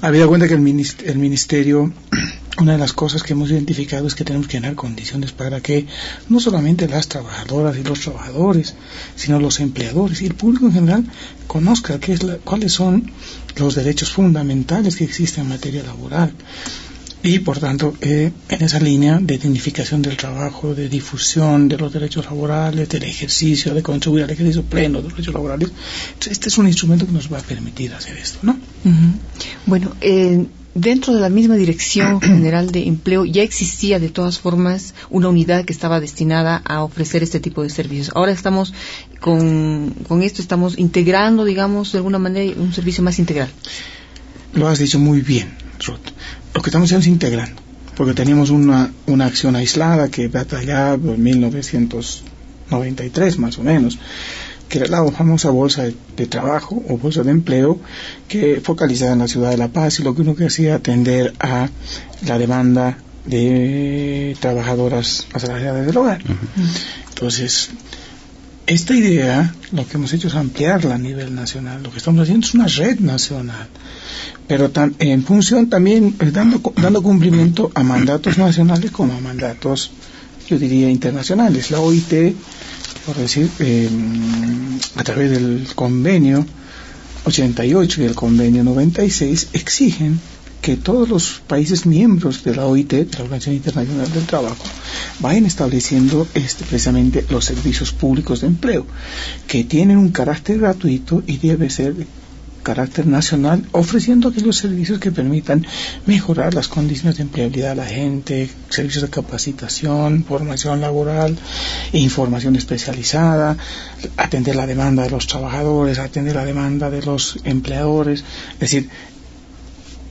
Habida 0.00 0.26
cuenta 0.26 0.46
que 0.46 0.54
el 0.54 0.60
ministerio, 0.60 1.12
el 1.12 1.18
ministerio, 1.18 1.92
una 2.58 2.72
de 2.72 2.78
las 2.78 2.92
cosas 2.92 3.22
que 3.22 3.32
hemos 3.32 3.50
identificado 3.50 4.06
es 4.06 4.14
que 4.14 4.24
tenemos 4.24 4.46
que 4.46 4.52
generar 4.52 4.76
condiciones 4.76 5.32
para 5.32 5.60
que 5.60 5.86
no 6.28 6.38
solamente 6.40 6.88
las 6.88 7.08
trabajadoras 7.08 7.76
y 7.76 7.82
los 7.82 8.00
trabajadores, 8.00 8.74
sino 9.14 9.40
los 9.40 9.60
empleadores 9.60 10.22
y 10.22 10.26
el 10.26 10.34
público 10.34 10.66
en 10.66 10.72
general 10.72 11.04
conozca 11.46 11.98
qué 11.98 12.12
es 12.12 12.22
la, 12.22 12.36
cuáles 12.36 12.72
son 12.72 13.10
los 13.56 13.74
derechos 13.74 14.12
fundamentales 14.12 14.96
que 14.96 15.04
existen 15.04 15.44
en 15.44 15.50
materia 15.50 15.82
laboral 15.82 16.32
y 17.26 17.40
por 17.40 17.58
tanto 17.58 17.94
eh, 18.00 18.30
en 18.48 18.62
esa 18.62 18.78
línea 18.78 19.18
de 19.20 19.36
dignificación 19.36 20.00
del 20.00 20.16
trabajo, 20.16 20.76
de 20.76 20.88
difusión 20.88 21.68
de 21.68 21.76
los 21.76 21.92
derechos 21.92 22.24
laborales, 22.24 22.88
del 22.88 23.02
ejercicio, 23.02 23.74
de 23.74 23.82
contribuir 23.82 24.22
al 24.22 24.30
ejercicio 24.30 24.62
pleno 24.62 24.98
de 24.98 25.04
los 25.04 25.12
derechos 25.12 25.34
laborales. 25.34 25.70
Este 26.30 26.48
es 26.48 26.56
un 26.56 26.68
instrumento 26.68 27.04
que 27.04 27.12
nos 27.12 27.32
va 27.32 27.38
a 27.38 27.42
permitir 27.42 27.92
hacer 27.94 28.16
esto, 28.16 28.38
¿no? 28.42 28.52
Uh 28.52 28.88
-huh. 28.88 29.12
Bueno, 29.66 29.96
eh, 30.00 30.46
dentro 30.76 31.14
de 31.14 31.20
la 31.20 31.28
misma 31.28 31.56
Dirección 31.56 32.20
General 32.22 32.70
de 32.70 32.86
Empleo 32.86 33.24
ya 33.24 33.42
existía 33.42 33.98
de 33.98 34.08
todas 34.08 34.38
formas 34.38 34.94
una 35.10 35.28
unidad 35.28 35.64
que 35.64 35.72
estaba 35.72 35.98
destinada 35.98 36.62
a 36.64 36.84
ofrecer 36.84 37.24
este 37.24 37.40
tipo 37.40 37.64
de 37.64 37.70
servicios. 37.70 38.12
Ahora 38.14 38.30
estamos 38.30 38.72
con, 39.18 39.96
con 40.06 40.22
esto, 40.22 40.42
estamos 40.42 40.78
integrando, 40.78 41.44
digamos, 41.44 41.90
de 41.90 41.98
alguna 41.98 42.20
manera 42.20 42.54
un 42.56 42.72
servicio 42.72 43.02
más 43.02 43.18
integral. 43.18 43.48
Lo 44.54 44.68
has 44.68 44.78
dicho 44.78 44.98
muy 45.00 45.22
bien, 45.22 45.65
Ruth. 45.84 46.10
Lo 46.54 46.62
que 46.62 46.70
estamos 46.70 46.88
haciendo 46.88 47.02
es 47.02 47.08
integrando, 47.08 47.60
porque 47.96 48.14
teníamos 48.14 48.50
una, 48.50 48.92
una 49.06 49.26
acción 49.26 49.56
aislada 49.56 50.08
que 50.08 50.28
data 50.28 50.62
ya 50.62 50.96
de 50.96 51.16
1993 51.16 53.38
más 53.38 53.58
o 53.58 53.62
menos 53.62 53.98
que 54.68 54.78
era 54.78 54.88
la 54.88 55.10
famosa 55.12 55.50
bolsa 55.50 55.84
de, 55.84 56.26
trabajo 56.26 56.82
o 56.88 56.98
bolsa 56.98 57.22
de 57.22 57.30
empleo 57.30 57.78
que 58.28 58.60
focalizada 58.60 59.12
en 59.12 59.20
la 59.20 59.28
ciudad 59.28 59.50
de 59.50 59.56
La 59.56 59.68
Paz 59.68 60.00
y 60.00 60.02
lo 60.02 60.14
que 60.14 60.22
uno 60.22 60.34
que 60.34 60.46
hacía 60.46 60.76
atender 60.76 61.34
a 61.38 61.68
la 62.26 62.38
demanda 62.38 62.98
de 63.24 64.36
trabajadoras 64.40 65.26
asalariadas 65.32 65.86
del 65.86 65.96
hogar. 65.96 66.22
Entonces, 67.08 67.70
esta 68.66 68.94
idea 68.94 69.54
lo 69.72 69.86
que 69.86 69.96
hemos 69.96 70.12
hecho 70.12 70.28
es 70.28 70.34
ampliarla 70.34 70.96
a 70.96 70.98
nivel 70.98 71.34
nacional. 71.34 71.82
Lo 71.82 71.90
que 71.90 71.98
estamos 71.98 72.22
haciendo 72.22 72.46
es 72.46 72.54
una 72.54 72.66
red 72.66 73.00
nacional, 73.00 73.68
pero 74.46 74.70
en 74.98 75.24
función 75.24 75.68
también 75.68 76.16
eh, 76.20 76.30
dando, 76.30 76.60
dando 76.76 77.02
cumplimiento 77.02 77.70
a 77.74 77.82
mandatos 77.82 78.38
nacionales 78.38 78.90
como 78.90 79.14
a 79.14 79.20
mandatos, 79.20 79.90
yo 80.48 80.58
diría, 80.58 80.90
internacionales. 80.90 81.70
La 81.70 81.80
OIT 81.80 82.34
por 83.06 83.16
decir, 83.16 83.48
eh, 83.60 83.88
a 84.96 85.04
través 85.04 85.30
del 85.30 85.68
convenio 85.76 86.44
88 87.24 88.02
y 88.02 88.04
el 88.04 88.14
convenio 88.16 88.64
96, 88.64 89.48
exigen 89.52 90.20
que 90.60 90.76
todos 90.76 91.08
los 91.08 91.42
países 91.46 91.86
miembros 91.86 92.42
de 92.42 92.54
la 92.54 92.66
OIT, 92.66 92.90
de 92.90 93.18
la 93.18 93.24
Organización 93.24 93.56
Internacional 93.56 94.12
del 94.12 94.26
Trabajo, 94.26 94.64
vayan 95.20 95.46
estableciendo 95.46 96.26
este, 96.34 96.64
precisamente 96.64 97.24
los 97.30 97.44
servicios 97.44 97.92
públicos 97.92 98.40
de 98.40 98.48
empleo, 98.48 98.86
que 99.46 99.64
tienen 99.64 99.96
un 99.96 100.10
carácter 100.10 100.58
gratuito 100.58 101.22
y 101.26 101.36
debe 101.36 101.70
ser 101.70 101.94
carácter 102.66 103.06
nacional, 103.06 103.64
ofreciendo 103.70 104.28
aquellos 104.28 104.56
servicios 104.56 104.98
que 104.98 105.12
permitan 105.12 105.64
mejorar 106.04 106.52
las 106.52 106.66
condiciones 106.66 107.16
de 107.16 107.22
empleabilidad 107.22 107.70
de 107.70 107.76
la 107.76 107.86
gente, 107.86 108.50
servicios 108.70 109.02
de 109.02 109.10
capacitación, 109.10 110.24
formación 110.24 110.80
laboral, 110.80 111.38
información 111.92 112.56
especializada, 112.56 113.56
atender 114.16 114.56
la 114.56 114.66
demanda 114.66 115.04
de 115.04 115.10
los 115.10 115.28
trabajadores, 115.28 116.00
atender 116.00 116.34
la 116.34 116.44
demanda 116.44 116.90
de 116.90 117.02
los 117.02 117.38
empleadores. 117.44 118.24
Es 118.54 118.58
decir, 118.58 118.90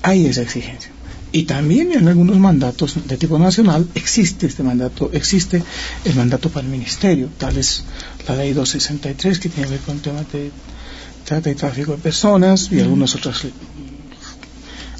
hay 0.05 0.27
esa 0.27 0.43
exigencia. 0.43 0.91
Y 1.31 1.43
también 1.43 1.91
en 1.91 2.07
algunos 2.07 2.37
mandatos 2.37 3.07
de 3.07 3.17
tipo 3.17 3.39
nacional 3.39 3.87
existe 3.95 4.45
este 4.45 4.61
mandato, 4.61 5.09
existe 5.11 5.63
el 6.05 6.13
mandato 6.15 6.49
para 6.49 6.65
el 6.65 6.71
ministerio, 6.71 7.29
tal 7.37 7.57
es 7.57 7.83
la 8.27 8.35
ley 8.35 8.53
263 8.53 9.39
que 9.39 9.49
tiene 9.49 9.67
que 9.67 9.73
ver 9.73 9.81
con 9.81 9.97
temas 9.99 10.31
de 10.31 10.51
trata 11.25 11.49
y 11.49 11.55
tráfico 11.55 11.93
de 11.93 11.97
personas 11.97 12.71
y 12.71 12.79
algunas 12.79 13.15
otras 13.15 13.47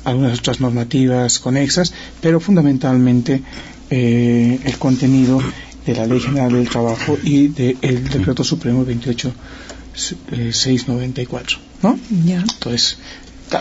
algunas 0.03 0.39
otras 0.39 0.59
normativas 0.59 1.37
conexas, 1.39 1.93
pero 2.19 2.39
fundamentalmente 2.39 3.43
eh, 3.91 4.59
el 4.63 4.77
contenido 4.77 5.39
de 5.85 5.93
la 5.93 6.07
Ley 6.07 6.19
General 6.19 6.51
del 6.51 6.67
Trabajo 6.67 7.15
y 7.23 7.49
del 7.49 8.09
Decreto 8.09 8.43
Supremo 8.43 8.83
28694, 8.83 11.59
¿no? 11.83 11.99
Entonces, 12.27 12.97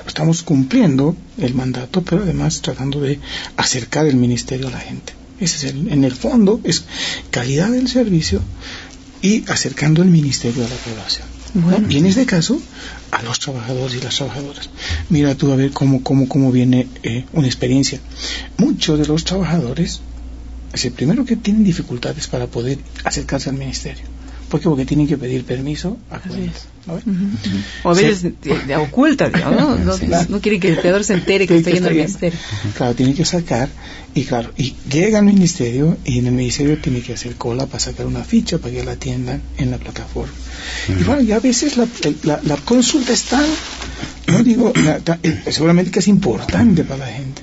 estamos 0.06 0.42
cumpliendo 0.42 1.16
el 1.38 1.54
mandato, 1.54 2.02
pero 2.02 2.22
además 2.22 2.60
tratando 2.62 3.00
de 3.00 3.20
acercar 3.56 4.06
el 4.06 4.16
ministerio 4.16 4.68
a 4.68 4.72
la 4.72 4.80
gente. 4.80 5.12
Ese 5.40 5.56
es 5.56 5.74
el, 5.74 5.92
en 5.92 6.04
el 6.04 6.12
fondo, 6.12 6.60
es 6.64 6.84
calidad 7.30 7.70
del 7.70 7.88
servicio 7.88 8.40
y 9.20 9.44
acercando 9.50 10.02
el 10.02 10.08
ministerio 10.08 10.64
a 10.64 10.68
la 10.68 10.76
población. 10.76 11.26
Bueno. 11.54 11.86
Y 11.88 11.98
en 11.98 12.06
este 12.06 12.26
caso, 12.26 12.60
a 13.10 13.22
los 13.22 13.38
trabajadores 13.38 13.96
y 13.96 14.00
las 14.00 14.16
trabajadoras. 14.16 14.68
Mira 15.08 15.34
tú 15.36 15.52
a 15.52 15.56
ver 15.56 15.70
cómo, 15.70 16.02
cómo, 16.02 16.28
cómo 16.28 16.50
viene 16.50 16.88
eh, 17.02 17.24
una 17.32 17.46
experiencia. 17.46 18.00
Muchos 18.58 18.98
de 18.98 19.06
los 19.06 19.24
trabajadores, 19.24 20.00
es 20.72 20.84
el 20.84 20.92
primero 20.92 21.24
que 21.24 21.36
tienen 21.36 21.62
dificultades 21.62 22.26
para 22.26 22.48
poder 22.48 22.78
acercarse 23.04 23.50
al 23.50 23.56
ministerio. 23.56 24.04
¿Por 24.54 24.60
qué? 24.60 24.68
Porque 24.68 24.86
tienen 24.86 25.08
que 25.08 25.18
pedir 25.18 25.44
permiso 25.44 25.96
a 26.12 26.20
cuentas. 26.20 26.68
O 27.82 27.90
a 27.90 27.94
veces 27.94 28.34
oculta, 28.78 29.28
digamos, 29.28 29.80
¿no? 30.08 30.28
No, 30.28 30.40
quieren 30.40 30.60
que 30.60 30.68
el 30.68 30.74
empleador 30.74 31.02
se 31.02 31.14
entere 31.14 31.48
que, 31.48 31.56
está 31.56 31.72
yendo 31.72 31.88
al 31.88 31.96
ministerio. 31.96 32.38
Claro, 32.76 32.94
tienen 32.94 33.16
que 33.16 33.24
sacar, 33.24 33.68
y 34.14 34.22
claro, 34.22 34.52
y 34.56 34.76
llega 34.88 35.18
al 35.18 35.24
ministerio 35.24 35.96
y 36.04 36.20
en 36.20 36.28
el 36.28 36.34
ministerio 36.34 36.78
tiene 36.78 37.00
que 37.00 37.14
hacer 37.14 37.34
cola 37.34 37.66
para 37.66 37.80
sacar 37.80 38.06
una 38.06 38.22
ficha 38.22 38.58
para 38.58 38.72
que 38.72 38.84
la 38.84 38.92
atiendan 38.92 39.42
en 39.58 39.72
la 39.72 39.78
plataforma. 39.78 40.32
Y 40.88 41.02
bueno, 41.02 41.22
y 41.22 41.32
a 41.32 41.40
veces 41.40 41.76
la, 41.76 41.88
la, 42.44 42.56
consulta 42.58 43.12
es 43.12 43.24
tan, 43.24 43.46
no 44.28 44.44
digo, 44.44 44.72
eh, 45.24 45.42
seguramente 45.50 45.90
que 45.90 45.98
es 45.98 46.06
importante 46.06 46.84
para 46.84 47.06
la 47.06 47.12
gente, 47.12 47.42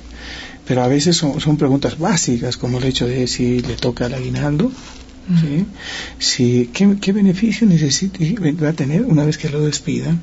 pero 0.66 0.82
a 0.82 0.88
veces 0.88 1.18
son, 1.18 1.42
son 1.42 1.58
preguntas 1.58 2.00
básicas, 2.00 2.56
como 2.56 2.78
el 2.78 2.86
hecho 2.86 3.06
de 3.06 3.28
si 3.28 3.60
le 3.60 3.76
toca 3.76 4.06
el 4.06 4.14
aguinaldo, 4.14 4.72
¿sí? 5.40 5.66
Si, 6.20 6.70
¿qué, 6.74 6.98
¿qué, 7.00 7.12
beneficio 7.12 7.68
necesita, 7.68 8.20
va 8.64 8.70
a 8.70 8.74
tener 8.74 9.04
una 9.04 9.26
vez 9.26 9.38
que 9.38 9.50
lo 9.50 9.62
despidan? 9.62 10.20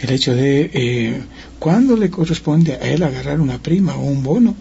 El 0.00 0.10
hecho 0.10 0.34
de 0.34 0.70
eh, 0.72 1.22
cuándo 1.58 1.96
le 1.96 2.10
corresponde 2.10 2.74
a 2.74 2.80
él 2.80 3.02
agarrar 3.02 3.40
una 3.40 3.58
prima 3.58 3.94
o 3.96 4.02
un 4.04 4.22
bono, 4.22 4.54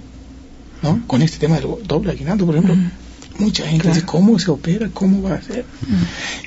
¿no? 0.81 1.01
Con 1.07 1.21
este 1.21 1.39
tema 1.39 1.55
del 1.55 1.67
doble 1.85 2.11
aguinaldo, 2.11 2.45
por 2.45 2.55
ejemplo, 2.55 2.75
mucha 3.39 3.67
gente 3.67 3.87
dice 3.87 4.03
cómo 4.03 4.37
se 4.39 4.51
opera, 4.51 4.89
cómo 4.93 5.21
va 5.21 5.35
a 5.35 5.41
ser. 5.41 5.65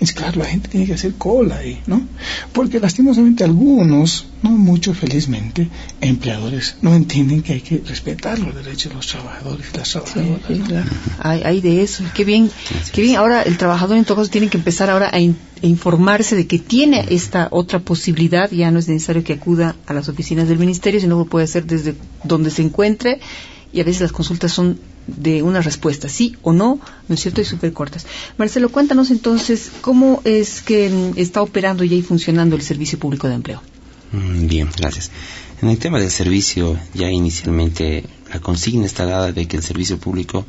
Es 0.00 0.12
claro, 0.12 0.40
la 0.40 0.46
gente 0.46 0.68
tiene 0.68 0.86
que 0.86 0.94
hacer 0.94 1.14
cola 1.14 1.56
ahí, 1.56 1.80
¿no? 1.86 2.06
Porque 2.52 2.80
lastimosamente 2.80 3.44
algunos, 3.44 4.26
no 4.42 4.50
mucho 4.50 4.94
felizmente, 4.94 5.68
empleadores 6.00 6.76
no 6.82 6.94
entienden 6.94 7.42
que 7.42 7.54
hay 7.54 7.60
que 7.60 7.82
respetar 7.86 8.38
los 8.38 8.54
derechos 8.54 8.90
de 8.90 8.96
los 8.96 9.06
trabajadores 9.06 9.66
y 9.72 9.76
las 9.76 9.90
trabajadoras. 9.90 10.86
hay, 11.18 11.60
de 11.60 11.82
eso. 11.82 12.04
Qué 12.14 12.24
bien, 12.24 12.50
qué 12.92 13.02
bien. 13.02 13.16
Ahora 13.16 13.42
el 13.42 13.56
trabajador 13.58 13.96
en 13.96 14.04
todo 14.04 14.18
caso 14.18 14.30
tiene 14.30 14.48
que 14.48 14.58
empezar 14.58 14.90
ahora 14.90 15.10
a, 15.12 15.20
informarse 15.62 16.36
de 16.36 16.46
que 16.46 16.58
tiene 16.58 17.06
esta 17.10 17.48
otra 17.50 17.80
posibilidad. 17.80 18.50
Ya 18.50 18.70
no 18.70 18.78
es 18.78 18.88
necesario 18.88 19.24
que 19.24 19.32
acuda 19.32 19.74
a 19.86 19.94
las 19.94 20.08
oficinas 20.08 20.48
del 20.48 20.58
ministerio, 20.58 21.00
sino 21.00 21.22
que 21.22 21.30
puede 21.30 21.44
hacer 21.44 21.66
desde 21.66 21.94
donde 22.24 22.50
se 22.50 22.62
encuentre 22.62 23.20
y 23.72 23.80
a 23.80 23.84
veces 23.84 24.02
las 24.02 24.12
consultas 24.12 24.52
son 24.52 24.78
de 25.06 25.42
una 25.42 25.60
respuesta, 25.60 26.08
sí 26.08 26.36
o 26.42 26.52
no, 26.52 26.80
¿no 27.08 27.14
es 27.14 27.20
cierto? 27.20 27.40
Y 27.40 27.44
súper 27.44 27.72
cortas. 27.72 28.06
Marcelo, 28.38 28.68
cuéntanos 28.70 29.10
entonces 29.10 29.70
cómo 29.80 30.20
es 30.24 30.62
que 30.62 30.88
mm, 30.90 31.18
está 31.18 31.42
operando 31.42 31.84
y 31.84 32.02
funcionando 32.02 32.56
el 32.56 32.62
Servicio 32.62 32.98
Público 32.98 33.28
de 33.28 33.34
Empleo. 33.34 33.62
Mm, 34.12 34.46
bien, 34.46 34.68
gracias. 34.76 35.10
En 35.62 35.68
el 35.68 35.78
tema 35.78 35.98
del 35.98 36.10
servicio, 36.10 36.78
ya 36.94 37.10
inicialmente 37.10 38.04
la 38.32 38.40
consigna 38.40 38.84
está 38.84 39.06
dada 39.06 39.32
de 39.32 39.46
que 39.46 39.56
el 39.56 39.62
servicio 39.62 39.98
público 39.98 40.44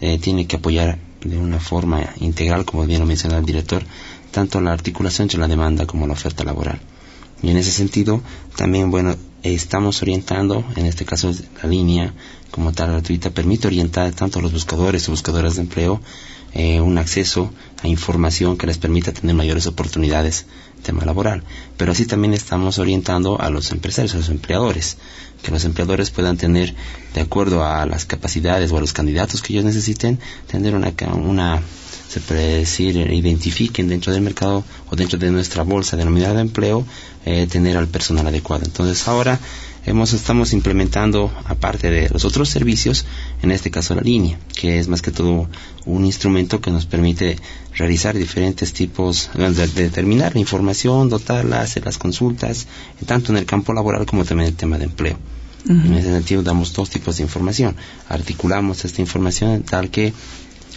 eh, 0.00 0.18
tiene 0.18 0.46
que 0.46 0.56
apoyar 0.56 0.98
de 1.22 1.36
una 1.36 1.60
forma 1.60 2.14
integral, 2.20 2.64
como 2.64 2.86
bien 2.86 3.00
lo 3.00 3.06
mencionó 3.06 3.36
el 3.36 3.44
director, 3.44 3.84
tanto 4.30 4.60
la 4.60 4.72
articulación 4.72 5.26
entre 5.26 5.40
la 5.40 5.48
demanda 5.48 5.86
como 5.86 6.06
la 6.06 6.12
oferta 6.12 6.44
laboral. 6.44 6.80
Y 7.42 7.50
en 7.50 7.56
ese 7.56 7.70
sentido, 7.70 8.22
también, 8.56 8.90
bueno, 8.90 9.14
estamos 9.42 10.00
orientando, 10.02 10.64
en 10.76 10.86
este 10.86 11.04
caso 11.04 11.32
la 11.62 11.68
línea 11.68 12.14
como 12.50 12.72
tal 12.72 12.92
gratuita, 12.92 13.30
permite 13.30 13.66
orientar 13.66 14.12
tanto 14.12 14.38
a 14.38 14.42
los 14.42 14.52
buscadores 14.52 15.08
o 15.08 15.12
buscadoras 15.12 15.56
de 15.56 15.62
empleo 15.62 16.00
eh, 16.58 16.80
un 16.80 16.96
acceso 16.96 17.50
a 17.82 17.88
información 17.88 18.56
que 18.56 18.66
les 18.66 18.78
permita 18.78 19.12
tener 19.12 19.36
mayores 19.36 19.66
oportunidades 19.66 20.46
en 20.78 20.82
tema 20.82 21.04
laboral. 21.04 21.42
Pero 21.76 21.92
así 21.92 22.06
también 22.06 22.32
estamos 22.32 22.78
orientando 22.78 23.38
a 23.40 23.50
los 23.50 23.72
empresarios, 23.72 24.14
a 24.14 24.18
los 24.18 24.30
empleadores, 24.30 24.96
que 25.42 25.50
los 25.50 25.64
empleadores 25.64 26.10
puedan 26.10 26.38
tener, 26.38 26.74
de 27.12 27.20
acuerdo 27.20 27.62
a 27.64 27.84
las 27.84 28.06
capacidades 28.06 28.72
o 28.72 28.78
a 28.78 28.80
los 28.80 28.94
candidatos 28.94 29.42
que 29.42 29.52
ellos 29.52 29.66
necesiten, 29.66 30.18
tener 30.46 30.74
una, 30.74 30.94
una 31.22 31.60
se 32.08 32.20
puede 32.20 32.58
decir, 32.58 32.96
identifiquen 32.96 33.88
dentro 33.88 34.12
del 34.12 34.22
mercado 34.22 34.64
o 34.90 34.96
dentro 34.96 35.18
de 35.18 35.30
nuestra 35.30 35.62
bolsa 35.62 35.96
denominada 35.96 36.36
de 36.36 36.40
empleo, 36.40 36.86
eh, 37.26 37.46
tener 37.50 37.76
al 37.76 37.88
personal 37.88 38.26
adecuado. 38.26 38.64
Entonces 38.64 39.06
ahora 39.08 39.38
hemos, 39.86 40.12
estamos 40.12 40.52
implementando, 40.52 41.32
aparte 41.44 41.90
de 41.90 42.08
los 42.10 42.24
otros 42.24 42.48
servicios, 42.48 43.06
en 43.42 43.52
este 43.52 43.70
caso 43.70 43.94
la 43.94 44.02
línea, 44.02 44.38
que 44.54 44.78
es 44.78 44.88
más 44.88 45.00
que 45.00 45.12
todo 45.12 45.48
un 45.86 46.04
instrumento 46.04 46.60
que 46.60 46.70
nos 46.70 46.86
permite 46.86 47.36
realizar 47.74 48.16
diferentes 48.16 48.72
tipos, 48.72 49.30
de, 49.34 49.66
determinar 49.68 50.34
la 50.34 50.40
información, 50.40 51.08
dotarla, 51.08 51.60
hacer 51.60 51.84
las 51.84 51.98
consultas, 51.98 52.66
tanto 53.06 53.32
en 53.32 53.38
el 53.38 53.46
campo 53.46 53.72
laboral 53.72 54.04
como 54.04 54.24
también 54.24 54.48
en 54.48 54.52
el 54.52 54.58
tema 54.58 54.76
de 54.78 54.84
empleo. 54.84 55.18
En 55.68 55.94
ese 55.94 56.12
sentido 56.12 56.44
damos 56.44 56.72
dos 56.74 56.90
tipos 56.90 57.16
de 57.16 57.24
información. 57.24 57.74
Articulamos 58.08 58.84
esta 58.84 59.00
información 59.00 59.62
tal 59.64 59.90
que 59.90 60.12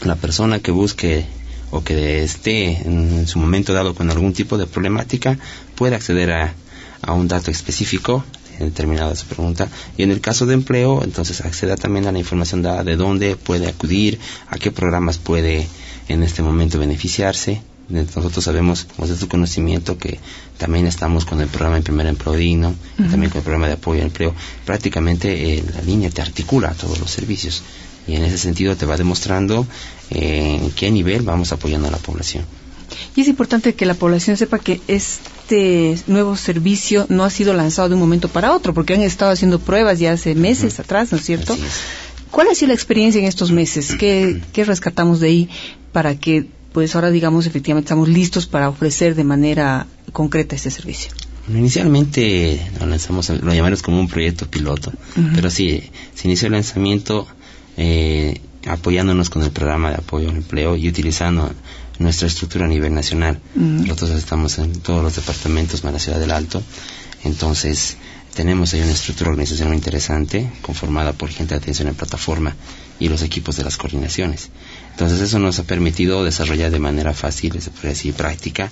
la 0.04 0.16
persona 0.16 0.62
que 0.62 0.72
busque 0.72 1.25
o 1.70 1.84
que 1.84 2.24
esté 2.24 2.88
en, 2.88 3.28
su 3.28 3.38
momento 3.38 3.74
dado 3.74 3.94
con 3.94 4.10
algún 4.10 4.34
tipo 4.34 4.58
de 4.58 4.66
problemática 4.66 5.38
pueda 5.75 5.98
acceder 5.98 6.32
a, 6.32 6.56
a 7.04 7.13
un 7.13 7.28
dato 7.28 7.51
específico 7.51 8.24
determinada 8.66 9.16
su 9.16 9.25
pregunta. 9.25 9.68
Y 9.98 10.04
en 10.04 10.12
el 10.12 10.22
caso 10.22 10.46
de 10.46 10.54
empleo, 10.54 11.04
entonces 11.04 11.42
acceda 11.42 11.75
también 11.75 12.08
a 12.08 12.12
la 12.12 12.20
información 12.20 12.62
dada 12.62 12.84
de 12.84 12.96
dónde 12.96 13.36
puede 13.36 13.68
acudir, 13.68 14.20
a 14.50 14.58
qué 14.58 14.72
programas 14.72 15.18
puede 15.18 15.68
en 16.08 16.24
este 16.24 16.42
momento 16.42 16.80
beneficiarse. 16.80 17.62
Nosotros 17.89 18.44
sabemos, 18.44 18.86
pues, 18.98 19.10
de 19.10 19.18
su 19.18 19.28
conocimiento, 19.28 19.98
que 19.98 20.20
también 20.58 20.86
estamos 20.86 21.25
con 21.25 21.42
el 21.42 21.48
programa 21.48 21.78
en 21.78 21.84
primer 21.84 22.06
empleo 22.06 22.36
digno, 22.36 22.75
y 23.00 23.04
también 23.10 23.32
con 23.32 23.39
el 23.39 23.44
programa 23.44 23.68
de 23.68 23.74
apoyo 23.74 24.01
al 24.01 24.08
empleo. 24.08 24.36
Prácticamente 24.63 25.56
eh, 25.56 25.63
la 25.74 25.82
línea 25.82 26.12
te 26.12 26.22
articula 26.22 26.70
a 26.70 26.74
todos 26.74 27.00
los 27.00 27.10
servicios 27.10 27.63
y 28.08 28.16
en 28.16 28.24
ese 28.24 28.38
sentido 28.38 28.75
te 28.75 28.86
va 28.86 28.98
demostrando 28.98 29.68
eh, 30.10 30.60
en 30.62 30.72
qué 30.72 30.89
nivel 30.92 31.22
vamos 31.22 31.51
apoyando 31.51 31.88
a 31.88 31.92
la 31.92 31.98
población. 31.98 32.44
Y 33.15 33.22
es 33.22 33.27
importante 33.27 33.74
que 33.74 33.86
la 33.86 33.94
población 33.94 34.38
sepa 34.38 34.60
que 34.60 34.82
este 34.88 35.98
nuevo 36.08 36.36
servicio 36.36 37.06
no 37.10 37.24
ha 37.24 37.29
sido 37.29 37.53
lanzado 37.53 37.89
de 37.89 37.96
un 37.96 38.01
momento 38.01 38.27
para 38.29 38.53
otro, 38.53 38.74
porque 38.74 38.94
han 38.94 39.01
estado 39.01 39.32
haciendo 39.32 39.60
pruebas 39.60 40.00
ya 40.00 40.13
hace 40.13 40.36
meses 40.36 40.79
atrás, 40.79 41.12
¿no 41.12 41.18
es 41.18 41.25
cierto? 41.25 41.58
¿Cuál 42.32 42.50
ha 42.50 42.56
sido 42.56 42.68
la 42.68 42.75
experiencia 42.75 43.20
en 43.20 43.25
estos 43.25 43.51
meses? 43.51 43.96
¿Qué, 44.00 44.41
¿Qué 44.53 44.63
rescatamos 44.63 45.20
de 45.20 45.27
ahí 45.27 45.50
para 45.91 46.15
que, 46.15 46.48
pues 46.74 46.96
ahora 46.96 47.10
digamos, 47.10 47.46
efectivamente 47.46 47.88
estamos 47.88 48.08
listos 48.08 48.46
para 48.46 48.70
ofrecer 48.70 49.15
de 49.15 49.24
manera 49.24 49.88
concreta 50.12 50.56
este 50.56 50.72
servicio? 50.72 51.12
inicialmente 51.58 52.70
lo 52.79 52.86
lanzamos, 52.86 53.29
lo 53.29 53.53
llamamos 53.53 53.82
como 53.82 54.00
un 54.00 54.08
proyecto 54.08 54.48
piloto, 54.48 54.91
pero 55.34 55.50
sí, 55.50 55.82
se 56.13 56.27
inició 56.27 56.48
el 56.48 56.53
lanzamiento 56.53 57.27
eh, 57.75 58.39
apoyándonos 58.68 59.30
con 59.30 59.44
el 59.44 59.51
programa 59.51 59.89
de 59.89 59.96
apoyo 59.96 60.30
al 60.30 60.38
empleo 60.38 60.75
y 60.75 60.88
utilizando 60.89 61.51
nuestra 62.00 62.28
estructura 62.28 62.66
a 62.66 62.68
nivel 62.68 62.94
nacional. 62.94 63.39
Nosotros 63.56 64.12
estamos 64.12 64.58
en 64.58 64.80
todos 64.80 65.04
los 65.04 65.16
departamentos 65.16 65.84
más 65.84 65.94
la 65.94 66.00
ciudad 66.00 66.20
del 66.20 66.32
Alto, 66.32 66.62
entonces 67.24 67.98
tenemos 68.34 68.74
ahí 68.74 68.82
una 68.82 68.92
estructura 68.92 69.32
organizacional 69.32 69.74
interesante 69.74 70.50
conformada 70.62 71.13
por 71.13 71.30
gente 71.30 71.56
de 71.56 71.60
atención 71.60 71.88
en 71.88 71.96
plataforma 71.96 72.56
y 73.00 73.10
los 73.10 73.22
equipos 73.22 73.58
de 73.58 73.63
las 73.63 73.78
coordinaciones. 73.78 74.50
Entonces 75.00 75.22
eso 75.22 75.39
nos 75.39 75.58
ha 75.60 75.63
permitido 75.63 76.25
desarrollar 76.25 76.72
de 76.72 76.79
manera 76.79 77.13
fácil, 77.13 77.62
se 77.62 77.72
puede 77.72 77.94
decir 77.94 78.13
práctica, 78.13 78.70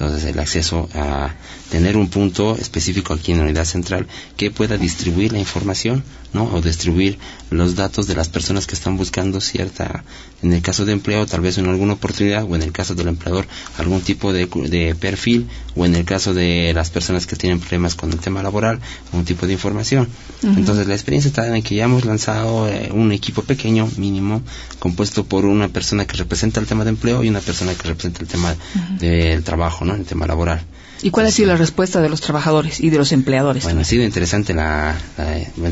entonces 0.00 0.24
el 0.24 0.38
acceso 0.38 0.88
a 0.94 1.34
tener 1.70 1.96
un 1.96 2.08
punto 2.08 2.56
específico 2.56 3.14
aquí 3.14 3.32
en 3.32 3.38
la 3.38 3.44
unidad 3.44 3.64
central 3.64 4.06
que 4.36 4.50
pueda 4.50 4.76
distribuir 4.76 5.32
la 5.32 5.38
información, 5.38 6.02
¿no? 6.32 6.44
O 6.44 6.62
distribuir 6.62 7.18
los 7.50 7.76
datos 7.76 8.06
de 8.06 8.14
las 8.14 8.28
personas 8.28 8.66
que 8.66 8.74
están 8.74 8.96
buscando 8.96 9.40
cierta, 9.40 10.04
en 10.42 10.52
el 10.52 10.62
caso 10.62 10.84
de 10.84 10.92
empleo, 10.92 11.26
tal 11.26 11.42
vez 11.42 11.58
en 11.58 11.66
alguna 11.66 11.94
oportunidad, 11.94 12.44
o 12.44 12.54
en 12.56 12.62
el 12.62 12.72
caso 12.72 12.94
del 12.94 13.08
empleador, 13.08 13.46
algún 13.76 14.00
tipo 14.00 14.32
de, 14.32 14.96
perfil, 14.98 15.48
o 15.76 15.84
en 15.84 15.94
el 15.94 16.04
caso 16.04 16.32
de 16.32 16.72
las 16.74 16.90
personas 16.90 17.26
que 17.26 17.36
tienen 17.36 17.60
problemas 17.60 17.94
con 17.94 18.10
el 18.10 18.18
tema 18.18 18.42
laboral, 18.42 18.80
un 19.12 19.24
tipo 19.24 19.46
de 19.46 19.52
información. 19.52 20.08
Entonces 20.42 20.86
la 20.86 20.94
experiencia 20.94 21.28
está 21.28 21.54
en 21.54 21.62
que 21.62 21.74
ya 21.74 21.84
hemos 21.84 22.06
lanzado 22.06 22.68
eh, 22.68 22.90
un 22.90 23.12
equipo 23.12 23.42
pequeño, 23.42 23.86
mínimo, 23.98 24.42
compuesto 24.78 25.24
por 25.24 25.44
una 25.44 25.68
persona 25.70 26.06
que 26.06 26.16
representa 26.16 26.60
el 26.60 26.66
tema 26.66 26.84
de 26.84 26.90
empleo 26.90 27.22
y 27.24 27.28
una 27.28 27.40
persona 27.40 27.74
que 27.74 27.88
representa 27.88 28.20
el 28.20 28.28
tema 28.28 28.54
del 28.98 29.42
trabajo, 29.44 29.84
¿no? 29.84 29.94
El 29.94 30.04
tema 30.04 30.26
laboral. 30.26 30.60
¿Y 31.02 31.10
cuál 31.10 31.26
ha 31.26 31.30
sido 31.30 31.48
la 31.48 31.56
respuesta 31.56 32.00
de 32.00 32.08
los 32.08 32.20
trabajadores 32.20 32.80
y 32.80 32.90
de 32.90 32.98
los 32.98 33.12
empleadores? 33.12 33.64
Bueno, 33.64 33.80
ha 33.80 33.84
sido 33.84 34.04
interesante 34.04 34.52
la, 34.52 34.98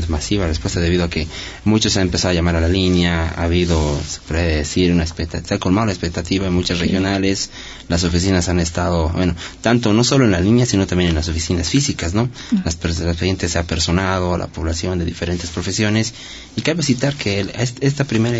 masiva 0.07 0.47
respuesta 0.47 0.79
debido 0.79 1.03
a 1.03 1.09
que 1.09 1.27
muchos 1.65 1.95
han 1.97 2.03
empezado 2.03 2.31
a 2.31 2.33
llamar 2.33 2.55
a 2.55 2.61
la 2.61 2.67
línea, 2.67 3.33
ha 3.35 3.43
habido, 3.43 3.99
se 4.07 4.19
puede 4.21 4.57
decir, 4.57 4.91
una 4.91 5.03
expectativa, 5.03 5.55
ha 5.55 5.59
colmado 5.59 5.87
la 5.87 5.93
expectativa 5.93 6.47
en 6.47 6.53
muchas 6.53 6.79
regionales, 6.79 7.51
las 7.87 8.03
oficinas 8.03 8.49
han 8.49 8.59
estado, 8.59 9.09
bueno, 9.09 9.35
tanto 9.61 9.93
no 9.93 10.03
solo 10.03 10.25
en 10.25 10.31
la 10.31 10.39
línea, 10.39 10.65
sino 10.65 10.87
también 10.87 11.09
en 11.09 11.15
las 11.15 11.29
oficinas 11.29 11.69
físicas, 11.69 12.13
¿no? 12.13 12.29
Las, 12.65 12.77
las 12.99 13.17
gente 13.17 13.49
se 13.49 13.59
ha 13.59 13.63
personado, 13.63 14.37
la 14.37 14.47
población 14.47 14.99
de 14.99 15.05
diferentes 15.05 15.49
profesiones, 15.49 16.13
y 16.55 16.61
cabe 16.61 16.83
citar 16.83 17.15
que 17.15 17.45
esta 17.81 18.03
primera 18.05 18.39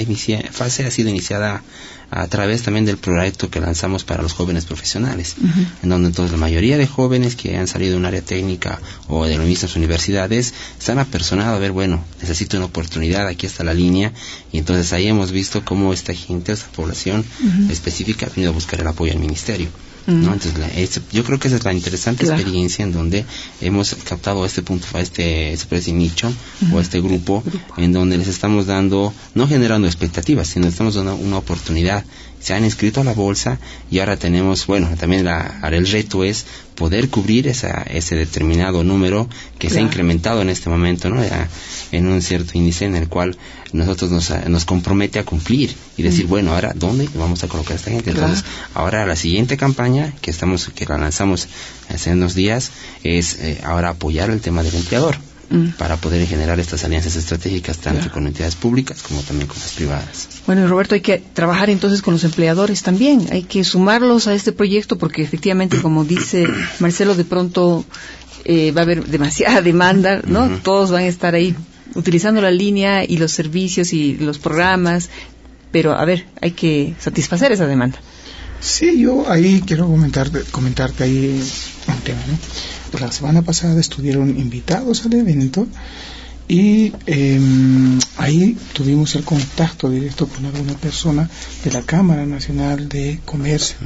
fase 0.51 0.85
ha 0.85 0.91
sido 0.91 1.09
iniciada 1.09 1.61
a 2.11 2.27
través 2.27 2.63
también 2.63 2.85
del 2.85 2.97
proyecto 2.97 3.49
que 3.49 3.59
lanzamos 3.59 4.03
para 4.03 4.23
los 4.23 4.33
jóvenes 4.33 4.65
profesionales, 4.65 5.35
en 5.83 5.89
donde 5.89 6.09
entonces 6.09 6.31
la 6.31 6.37
mayoría 6.37 6.77
de 6.77 6.87
jóvenes 6.87 7.35
que 7.35 7.57
han 7.57 7.67
salido 7.67 7.91
de 7.91 7.97
un 7.97 8.05
área 8.05 8.21
técnica 8.21 8.79
o 9.07 9.25
de 9.25 9.37
las 9.37 9.45
mismas 9.45 9.75
universidades 9.75 10.53
se 10.79 10.91
han 10.91 10.99
apersonado 10.99 11.55
a 11.55 11.59
ver, 11.59 11.71
bueno, 11.71 12.03
necesito 12.21 12.57
una 12.57 12.65
oportunidad, 12.65 13.27
aquí 13.27 13.45
está 13.45 13.63
la 13.63 13.73
línea, 13.73 14.13
y 14.51 14.57
entonces 14.57 14.91
ahí 14.93 15.07
hemos 15.07 15.31
visto 15.31 15.63
cómo 15.63 15.93
esta 15.93 16.13
gente, 16.13 16.51
esta 16.51 16.67
población 16.71 17.23
específica 17.69 18.25
ha 18.25 18.29
venido 18.29 18.51
a 18.51 18.53
buscar 18.53 18.79
el 18.81 18.87
apoyo 18.87 19.11
del 19.11 19.21
ministerio. 19.21 19.69
¿No? 20.09 20.33
Entonces, 20.33 21.01
yo 21.11 21.23
creo 21.23 21.39
que 21.39 21.47
esa 21.47 21.57
es 21.57 21.63
la 21.63 21.73
interesante 21.73 22.25
experiencia 22.25 22.83
en 22.83 22.91
donde 22.91 23.25
hemos 23.61 23.95
captado 23.95 24.45
este 24.45 24.61
punto, 24.61 24.87
este, 24.97 25.53
este 25.53 25.93
nicho 25.93 26.31
o 26.73 26.79
este 26.79 27.01
grupo, 27.01 27.43
en 27.77 27.93
donde 27.93 28.17
les 28.17 28.27
estamos 28.27 28.65
dando, 28.65 29.13
no 29.35 29.47
generando 29.47 29.87
expectativas, 29.87 30.47
sino 30.47 30.67
estamos 30.67 30.95
dando 30.95 31.15
una 31.15 31.37
oportunidad. 31.37 32.03
Se 32.39 32.53
han 32.53 32.63
inscrito 32.63 33.01
a 33.01 33.03
la 33.03 33.13
bolsa 33.13 33.59
y 33.91 33.99
ahora 33.99 34.15
tenemos, 34.15 34.65
bueno, 34.65 34.89
también 34.97 35.25
la, 35.25 35.59
el 35.71 35.87
reto 35.87 36.23
es 36.23 36.45
poder 36.75 37.09
cubrir 37.09 37.47
esa, 37.47 37.83
ese 37.83 38.15
determinado 38.15 38.85
número 38.85 39.27
que 39.57 39.69
se 39.69 39.79
ha 39.79 39.81
incrementado 39.81 40.41
en 40.41 40.49
este 40.49 40.69
momento, 40.69 41.09
¿no? 41.09 41.21
en 41.91 42.07
un 42.07 42.21
cierto 42.21 42.57
índice 42.57 42.85
en 42.85 42.95
el 42.95 43.09
cual 43.09 43.37
nosotros 43.73 44.11
nos, 44.11 44.31
nos 44.47 44.65
compromete 44.65 45.19
a 45.19 45.23
cumplir 45.23 45.75
y 45.97 46.03
decir, 46.03 46.25
mm. 46.25 46.29
bueno, 46.29 46.53
ahora, 46.53 46.73
¿dónde 46.75 47.07
vamos 47.15 47.43
a 47.43 47.47
colocar 47.47 47.73
a 47.73 47.75
esta 47.75 47.91
gente? 47.91 48.11
Entonces, 48.11 48.43
ahora 48.73 49.05
la 49.05 49.15
siguiente 49.15 49.57
campaña 49.57 50.13
que 50.21 50.31
estamos, 50.31 50.69
que 50.69 50.85
la 50.85 50.97
lanzamos 50.97 51.47
hace 51.93 52.11
unos 52.13 52.35
días 52.35 52.71
es 53.03 53.39
eh, 53.39 53.61
ahora 53.63 53.89
apoyar 53.89 54.29
el 54.29 54.41
tema 54.41 54.63
del 54.63 54.75
empleador. 54.75 55.17
Mm. 55.51 55.69
para 55.79 55.97
poder 55.97 56.27
generar 56.27 56.59
estas 56.59 56.83
alianzas 56.83 57.15
estratégicas 57.15 57.79
tanto 57.79 58.11
con 58.11 58.27
entidades 58.27 58.55
públicas 58.55 59.01
como 59.01 59.23
también 59.23 59.47
con 59.47 59.57
las 59.57 59.71
privadas. 59.71 60.27
Bueno, 60.45 60.67
Roberto, 60.67 60.93
hay 60.93 61.01
que 61.01 61.17
trabajar 61.17 61.71
entonces 61.71 62.03
con 62.03 62.13
los 62.13 62.23
empleadores 62.23 62.83
también, 62.83 63.25
hay 63.31 63.41
que 63.41 63.63
sumarlos 63.63 64.27
a 64.27 64.35
este 64.35 64.51
proyecto 64.51 64.99
porque 64.99 65.23
efectivamente, 65.23 65.81
como 65.81 66.05
dice 66.05 66.45
Marcelo, 66.77 67.15
de 67.15 67.25
pronto 67.25 67.83
eh, 68.45 68.71
va 68.73 68.81
a 68.81 68.83
haber 68.83 69.05
demasiada 69.05 69.61
demanda, 69.63 70.21
¿no? 70.23 70.49
Todos 70.61 70.91
van 70.91 71.05
a 71.05 71.07
estar 71.07 71.33
ahí 71.33 71.55
utilizando 71.95 72.41
la 72.41 72.51
línea 72.51 73.03
y 73.03 73.17
los 73.17 73.31
servicios 73.31 73.93
y 73.93 74.17
los 74.17 74.39
programas, 74.39 75.09
pero 75.71 75.93
a 75.93 76.05
ver, 76.05 76.25
hay 76.41 76.51
que 76.51 76.95
satisfacer 76.99 77.51
esa 77.51 77.67
demanda. 77.67 77.99
Sí, 78.59 78.99
yo 78.99 79.29
ahí 79.29 79.63
quiero 79.65 79.87
comentarte, 79.87 80.41
comentarte 80.51 81.03
ahí 81.05 81.41
un 81.87 82.01
tema, 82.01 82.19
¿no? 82.27 82.37
la 82.99 83.11
semana 83.11 83.41
pasada 83.43 83.79
estuvieron 83.79 84.37
invitados 84.37 85.05
al 85.05 85.13
evento 85.13 85.67
y 86.47 86.91
em, 87.05 87.99
ahí 88.17 88.57
tuvimos 88.73 89.13
el 89.15 89.23
contacto 89.23 89.89
directo 89.89 90.27
con 90.27 90.45
alguna 90.45 90.73
persona 90.73 91.29
de 91.63 91.71
la 91.71 91.83
Cámara 91.83 92.25
Nacional 92.25 92.89
de 92.89 93.19
Comercio 93.23 93.77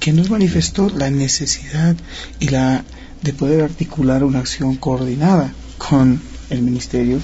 que 0.00 0.12
nos 0.12 0.30
manifestó 0.30 0.88
la 0.88 1.10
necesidad 1.10 1.94
y 2.40 2.48
la 2.48 2.82
de 3.22 3.32
poder 3.34 3.62
articular 3.62 4.24
una 4.24 4.38
acción 4.38 4.76
coordinada 4.76 5.52
con 5.76 6.20
el 6.50 6.62
ministerio 6.62 7.20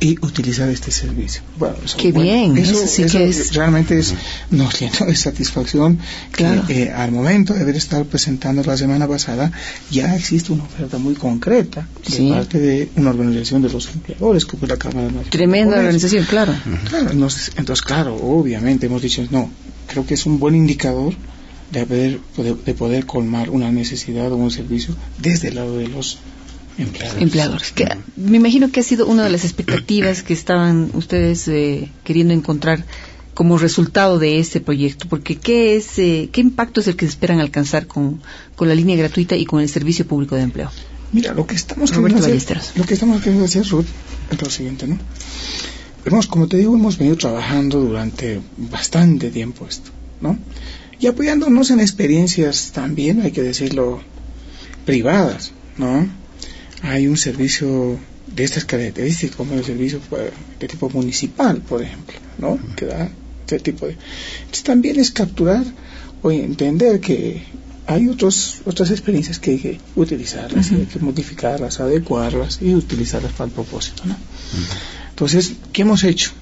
y 0.00 0.18
utilizar 0.24 0.68
este 0.68 0.90
servicio. 0.90 1.42
Bueno, 1.58 1.76
Qué 1.96 2.12
bien, 2.12 2.56
eso, 2.58 2.86
sí 2.86 3.04
que 3.06 3.28
es... 3.28 3.54
realmente 3.54 3.98
es, 3.98 4.14
nos 4.50 4.78
llena 4.80 5.06
de 5.06 5.14
satisfacción 5.14 5.98
que 6.36 6.44
eh, 6.68 6.90
al 6.90 7.12
momento 7.12 7.54
de 7.54 7.60
haber 7.60 7.76
estado 7.76 8.04
presentando 8.04 8.62
la 8.62 8.76
semana 8.76 9.06
pasada 9.06 9.52
ya 9.90 10.14
existe 10.16 10.52
una 10.52 10.64
oferta 10.64 10.98
muy 10.98 11.14
concreta 11.14 11.86
de 12.06 12.28
parte 12.30 12.58
de 12.58 12.90
una 12.96 13.10
organización 13.10 13.62
de 13.62 13.70
los 13.70 13.88
empleadores 13.88 14.44
como 14.44 14.66
la 14.66 14.76
Cámara 14.76 15.06
Nacional. 15.06 15.30
Tremenda 15.30 15.78
organización, 15.78 16.24
claro. 16.24 16.54
claro 16.88 17.10
entonces, 17.10 17.82
claro, 17.82 18.16
obviamente 18.16 18.86
hemos 18.86 19.02
dicho, 19.02 19.26
no, 19.30 19.50
creo 19.86 20.06
que 20.06 20.14
es 20.14 20.26
un 20.26 20.38
buen 20.38 20.54
indicador 20.54 21.14
de, 21.70 21.80
haber, 21.80 22.20
de 22.64 22.74
poder 22.74 23.06
colmar 23.06 23.50
una 23.50 23.70
necesidad 23.70 24.30
o 24.32 24.36
un 24.36 24.50
servicio 24.50 24.94
desde 25.18 25.48
el 25.48 25.56
lado 25.56 25.76
de 25.76 25.88
los 25.88 26.18
empleadores. 26.78 27.72
Que, 27.72 27.88
me 28.16 28.36
imagino 28.36 28.70
que 28.70 28.80
ha 28.80 28.82
sido 28.82 29.06
una 29.06 29.24
de 29.24 29.30
las 29.30 29.44
expectativas 29.44 30.22
que 30.22 30.32
estaban 30.32 30.90
ustedes 30.94 31.46
eh, 31.48 31.90
queriendo 32.04 32.34
encontrar 32.34 32.84
como 33.34 33.58
resultado 33.58 34.18
de 34.18 34.38
este 34.38 34.60
proyecto, 34.60 35.08
porque 35.08 35.36
¿qué, 35.36 35.76
es, 35.76 35.98
eh, 35.98 36.28
¿qué 36.32 36.40
impacto 36.40 36.80
es 36.80 36.86
el 36.86 36.96
que 36.96 37.04
esperan 37.04 37.40
alcanzar 37.40 37.86
con, 37.86 38.22
con, 38.54 38.68
la 38.68 38.74
línea 38.74 38.96
gratuita 38.96 39.36
y 39.36 39.44
con 39.44 39.60
el 39.60 39.68
servicio 39.68 40.06
público 40.06 40.36
de 40.36 40.42
empleo? 40.42 40.70
Mira, 41.12 41.34
lo 41.34 41.46
que 41.46 41.54
estamos 41.54 41.90
queriendo 41.90 42.18
hacer, 42.18 42.60
lo 42.76 42.84
que 42.84 42.94
estamos 42.94 43.20
queriendo 43.20 43.44
hacer, 43.44 43.66
Ruth, 43.68 43.86
es 44.30 44.42
lo 44.42 44.50
siguiente, 44.50 44.86
¿no? 44.86 44.98
Hemos, 46.04 46.26
como 46.26 46.48
te 46.48 46.58
digo, 46.58 46.74
hemos 46.74 46.98
venido 46.98 47.16
trabajando 47.16 47.80
durante 47.80 48.40
bastante 48.56 49.30
tiempo 49.30 49.66
esto, 49.66 49.90
¿no? 50.20 50.38
Y 50.98 51.06
apoyándonos 51.06 51.70
en 51.70 51.80
experiencias 51.80 52.72
también, 52.72 53.20
hay 53.22 53.32
que 53.32 53.42
decirlo, 53.42 54.00
privadas, 54.84 55.52
¿no? 55.76 56.08
Hay 56.84 57.06
un 57.06 57.16
servicio 57.16 57.98
de 58.26 58.44
estas 58.44 58.64
características, 58.64 59.36
como 59.36 59.54
el 59.54 59.64
servicio 59.64 60.00
pues, 60.08 60.30
de 60.60 60.68
tipo 60.68 60.90
municipal, 60.90 61.58
por 61.58 61.82
ejemplo, 61.82 62.14
¿no? 62.38 62.58
Que 62.76 62.86
da 62.86 63.10
este 63.40 63.58
tipo 63.60 63.86
de... 63.86 63.96
Entonces 64.40 64.64
también 64.64 64.98
es 64.98 65.10
capturar 65.10 65.64
o 66.22 66.30
entender 66.30 67.00
que 67.00 67.42
hay 67.86 68.08
otros, 68.08 68.62
otras 68.64 68.90
experiencias 68.90 69.38
que 69.38 69.52
hay 69.52 69.58
que 69.58 69.80
utilizarlas, 69.94 70.72
y 70.72 70.76
hay 70.76 70.86
que 70.86 70.98
modificarlas, 70.98 71.80
adecuarlas 71.80 72.60
y 72.60 72.74
utilizarlas 72.74 73.32
para 73.32 73.46
el 73.46 73.52
propósito. 73.52 74.04
¿no? 74.06 74.16
Entonces, 75.10 75.52
¿qué 75.72 75.82
hemos 75.82 76.04
hecho? 76.04 76.32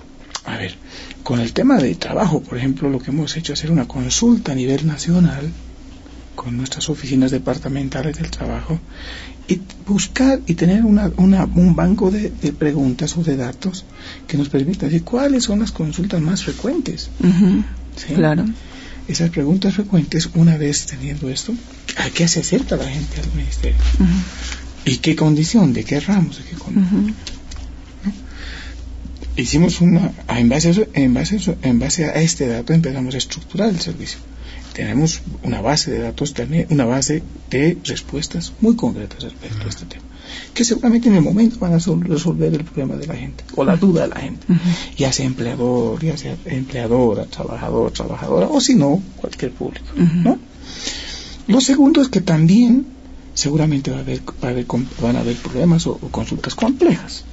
A 0.44 0.56
ver, 0.56 0.74
con 1.22 1.40
el 1.40 1.52
tema 1.52 1.78
de 1.78 1.94
trabajo, 1.94 2.42
por 2.42 2.58
ejemplo, 2.58 2.88
lo 2.88 2.98
que 2.98 3.10
hemos 3.10 3.36
hecho 3.36 3.52
es 3.52 3.60
hacer 3.60 3.70
una 3.70 3.86
consulta 3.86 4.52
a 4.52 4.54
nivel 4.54 4.86
nacional 4.86 5.52
con 6.34 6.56
nuestras 6.56 6.88
oficinas 6.88 7.30
departamentales 7.30 8.16
del 8.16 8.30
trabajo 8.30 8.80
y 9.48 9.60
buscar 9.86 10.40
y 10.46 10.54
tener 10.54 10.84
una, 10.84 11.10
una, 11.16 11.44
un 11.44 11.74
banco 11.74 12.10
de, 12.10 12.30
de, 12.30 12.52
preguntas 12.52 13.16
o 13.16 13.22
de 13.22 13.36
datos 13.36 13.84
que 14.26 14.36
nos 14.36 14.48
permita 14.48 14.86
decir 14.86 15.02
cuáles 15.02 15.44
son 15.44 15.60
las 15.60 15.72
consultas 15.72 16.20
más 16.20 16.44
frecuentes. 16.44 17.10
¿Sí? 17.96 18.14
Claro. 18.14 18.44
Esas 19.08 19.30
preguntas 19.30 19.74
frecuentes, 19.74 20.30
una 20.34 20.56
vez 20.56 20.86
teniendo 20.86 21.28
esto, 21.28 21.52
¿a 21.96 22.08
qué 22.10 22.28
se 22.28 22.40
acerca 22.40 22.76
la 22.76 22.88
gente 22.88 23.20
al 23.20 23.32
ministerio? 23.34 23.80
¿Y 24.84 24.98
qué 24.98 25.16
condición? 25.16 25.72
¿De 25.72 25.84
qué 25.84 25.98
ramos? 26.00 26.38
¿De 26.38 26.44
qué 26.44 26.56
condición? 26.56 27.14
Hicimos 29.34 29.80
una, 29.80 30.12
en 30.28 30.48
base, 30.48 30.68
a 30.68 30.70
eso, 30.70 30.86
en, 30.92 31.14
base 31.14 31.34
a 31.34 31.38
eso, 31.38 31.56
en 31.62 31.78
base 31.78 32.04
a 32.04 32.14
este 32.20 32.46
dato 32.46 32.74
empezamos 32.74 33.14
a 33.14 33.18
estructurar 33.18 33.70
el 33.70 33.80
servicio 33.80 34.18
tenemos 34.72 35.20
una 35.42 35.60
base 35.60 35.90
de 35.90 35.98
datos, 36.00 36.34
también 36.34 36.66
una 36.70 36.84
base 36.84 37.22
de 37.50 37.78
respuestas 37.84 38.52
muy 38.60 38.76
concretas 38.76 39.22
respecto 39.22 39.66
a 39.66 39.68
este 39.68 39.86
tema, 39.86 40.04
que 40.54 40.64
seguramente 40.64 41.08
en 41.08 41.16
el 41.16 41.22
momento 41.22 41.58
van 41.58 41.72
a 41.74 41.78
resolver 41.78 42.54
el 42.54 42.64
problema 42.64 42.96
de 42.96 43.06
la 43.06 43.14
gente 43.14 43.44
o 43.54 43.64
la 43.64 43.76
duda 43.76 44.02
de 44.02 44.08
la 44.08 44.20
gente, 44.20 44.46
uh 44.48 44.54
-huh. 44.54 44.96
ya 44.96 45.12
sea 45.12 45.26
empleador, 45.26 46.02
ya 46.02 46.16
sea 46.16 46.36
empleadora, 46.46 47.26
trabajador, 47.26 47.92
trabajadora 47.92 48.48
o 48.48 48.60
si 48.60 48.74
no, 48.74 49.02
cualquier 49.16 49.52
público. 49.52 49.86
Uh 49.96 50.00
-huh. 50.00 50.22
¿no? 50.22 50.38
Lo 51.48 51.60
segundo 51.60 52.00
es 52.00 52.08
que 52.08 52.20
también 52.20 52.86
seguramente 53.34 53.90
va 53.90 53.98
a 53.98 54.00
haber, 54.00 54.20
va 54.42 54.48
a 54.48 54.50
haber 54.50 54.66
van 55.00 55.16
a 55.16 55.20
haber 55.20 55.36
problemas 55.36 55.86
o, 55.86 55.92
o 55.92 56.08
consultas 56.08 56.54
complejas. 56.54 57.24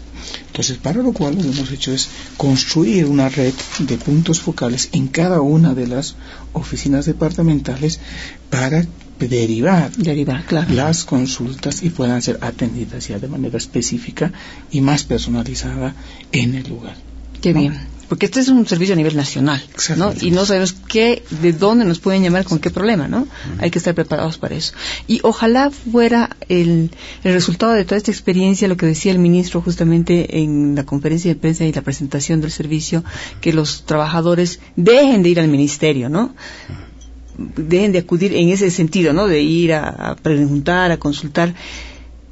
Entonces, 0.59 0.83
para 0.83 1.01
lo 1.01 1.13
cual 1.13 1.35
lo 1.35 1.41
que 1.41 1.51
hemos 1.51 1.71
hecho 1.71 1.93
es 1.93 2.09
construir 2.35 3.05
una 3.05 3.29
red 3.29 3.53
de 3.79 3.95
puntos 3.95 4.41
focales 4.41 4.89
en 4.91 5.07
cada 5.07 5.39
una 5.39 5.73
de 5.73 5.87
las 5.87 6.17
oficinas 6.51 7.05
departamentales 7.05 8.01
para 8.49 8.85
derivar, 9.19 9.89
derivar 9.95 10.43
claro. 10.45 10.73
las 10.73 11.05
consultas 11.05 11.81
y 11.81 11.91
puedan 11.91 12.21
ser 12.21 12.39
atendidas 12.41 13.07
ya 13.07 13.19
de 13.19 13.29
manera 13.29 13.57
específica 13.57 14.33
y 14.69 14.81
más 14.81 15.05
personalizada 15.05 15.95
en 16.33 16.55
el 16.55 16.67
lugar. 16.67 16.97
Qué 17.39 17.53
¿no? 17.53 17.61
bien. 17.61 17.79
Porque 18.09 18.25
este 18.25 18.39
es 18.39 18.47
un 18.49 18.65
servicio 18.67 18.93
a 18.93 18.97
nivel 18.97 19.15
nacional, 19.15 19.63
¿no? 19.95 20.11
Y 20.19 20.31
no 20.31 20.43
sabemos 20.43 20.73
qué, 20.73 21.21
de 21.41 21.53
dónde 21.53 21.85
nos 21.85 21.99
pueden 21.99 22.23
llamar 22.23 22.43
con 22.43 22.57
qué 22.57 22.71
problema, 22.71 23.07
¿no? 23.07 23.19
Uh 23.19 23.25
-huh. 23.25 23.61
Hay 23.63 23.69
que 23.69 23.77
estar 23.77 23.93
preparados 23.93 24.39
para 24.39 24.55
eso. 24.55 24.73
Y 25.07 25.19
ojalá 25.21 25.69
fuera 25.69 26.35
el, 26.49 26.89
el, 27.23 27.33
resultado 27.33 27.73
de 27.73 27.85
toda 27.85 27.97
esta 27.97 28.09
experiencia, 28.09 28.67
lo 28.67 28.77
que 28.77 28.87
decía 28.87 29.11
el 29.11 29.19
ministro 29.19 29.61
justamente 29.61 30.39
en 30.39 30.73
la 30.73 30.85
conferencia 30.85 31.31
de 31.31 31.39
prensa 31.39 31.65
y 31.65 31.71
la 31.71 31.83
presentación 31.83 32.41
del 32.41 32.49
servicio, 32.49 33.03
que 33.41 33.53
los 33.53 33.85
trabajadores 33.85 34.59
dejen 34.75 35.21
de 35.21 35.29
ir 35.29 35.39
al 35.39 35.47
ministerio, 35.47 36.09
¿no? 36.09 36.33
Dejen 37.37 37.91
de 37.91 37.99
acudir 37.99 38.33
en 38.35 38.49
ese 38.49 38.71
sentido, 38.71 39.13
¿no? 39.13 39.27
De 39.27 39.39
ir 39.41 39.73
a, 39.73 39.87
a 39.87 40.15
preguntar, 40.15 40.91
a 40.91 40.97
consultar 40.97 41.53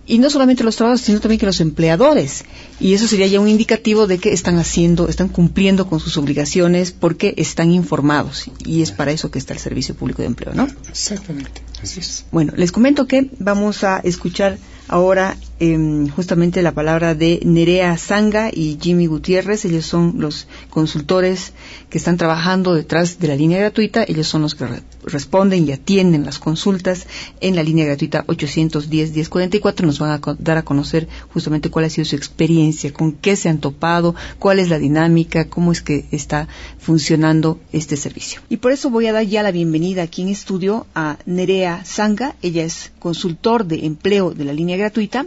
y 0.08 0.20
no 0.20 0.30
solamente 0.30 0.64
los 0.64 0.78
trabajadores, 0.78 1.06
sino 1.06 1.20
también 1.20 1.40
que 1.40 1.46
los 1.46 1.60
empleadores. 1.60 2.46
Y 2.80 2.94
eso 2.94 3.08
sería 3.08 3.28
ya 3.28 3.40
un 3.40 3.50
indicativo 3.50 4.08
de 4.08 4.18
que 4.18 4.32
están 4.32 4.58
haciendo, 4.58 5.10
están 5.10 5.28
cumpliendo 5.28 5.88
con 5.88 6.00
sus 6.00 6.18
obligaciones 6.18 6.92
porque 6.92 7.34
están 7.38 7.72
informados. 7.72 8.50
Y 8.66 8.82
es 8.82 8.92
para 8.92 9.12
eso 9.12 9.30
que 9.30 9.38
está 9.38 9.54
el 9.54 9.60
Servicio 9.60 9.96
Público 9.96 10.22
de 10.22 10.28
Empleo, 10.28 10.54
¿no? 10.54 10.68
Exactamente. 10.88 11.62
Así 11.84 12.00
es. 12.00 12.26
Bueno, 12.32 12.54
les 12.56 12.72
comento 12.72 13.06
que 13.06 13.30
vamos 13.40 13.84
a 13.84 14.00
escuchar 14.00 14.58
ahora 14.88 15.38
eh, 15.60 16.08
justamente 16.16 16.62
la 16.62 16.72
palabra 16.72 17.16
de 17.16 17.40
Nerea 17.44 17.98
Zanga 17.98 18.50
y 18.54 18.78
Jimmy 18.82 19.08
Gutiérrez. 19.08 19.66
Ellos 19.66 19.86
son 19.86 20.16
los 20.18 20.48
consultores 20.70 21.54
que 21.90 21.98
están 21.98 22.18
trabajando 22.18 22.76
detrás 22.76 23.20
de 23.20 23.28
la 23.28 23.36
línea 23.36 23.60
gratuita. 23.60 24.04
Ellos 24.08 24.28
son 24.28 24.44
los 24.44 24.56
que 24.56 24.68
re 24.68 24.84
responden 25.04 25.68
y 25.68 25.72
atienden 25.72 26.26
las 26.26 26.38
consultas 26.38 27.08
en 27.40 27.56
la 27.56 27.64
línea 27.64 27.86
gratuita 27.86 28.26
810-1044. 28.28 29.82
Nos 29.86 30.00
van 30.00 30.12
a 30.12 30.22
dar 30.38 30.58
a 30.58 30.66
conocer 30.66 31.08
justamente 31.34 31.70
cuál 31.70 31.86
ha 31.86 31.90
sido 31.90 32.06
su 32.06 32.16
experiencia, 32.16 32.92
con 32.92 33.14
qué 33.14 33.36
se 33.36 33.50
han 33.50 33.60
topado, 33.60 34.16
cuál 34.38 34.60
es 34.60 34.70
la 34.70 34.80
dinámica, 34.80 35.46
cómo 35.46 35.72
es 35.72 35.82
que 35.82 36.06
está 36.12 36.48
funcionando 36.78 37.60
este 37.72 37.96
servicio. 37.96 38.42
Y 38.50 38.58
por 38.58 38.72
eso 38.74 38.90
voy 38.90 39.08
a 39.08 39.14
dar 39.14 39.26
ya 39.26 39.44
la 39.44 39.52
bienvenida 39.52 40.04
aquí 40.04 40.22
en 40.22 40.30
estudio 40.30 40.86
a 40.94 41.18
Nerea 41.26 41.84
Zanga. 41.86 42.36
Ella 42.42 42.64
es 42.64 42.92
consultor 43.00 43.66
de 43.66 43.86
empleo 43.86 44.32
de 44.32 44.46
la 44.46 44.54
línea 44.54 44.78
gratuita. 44.78 45.26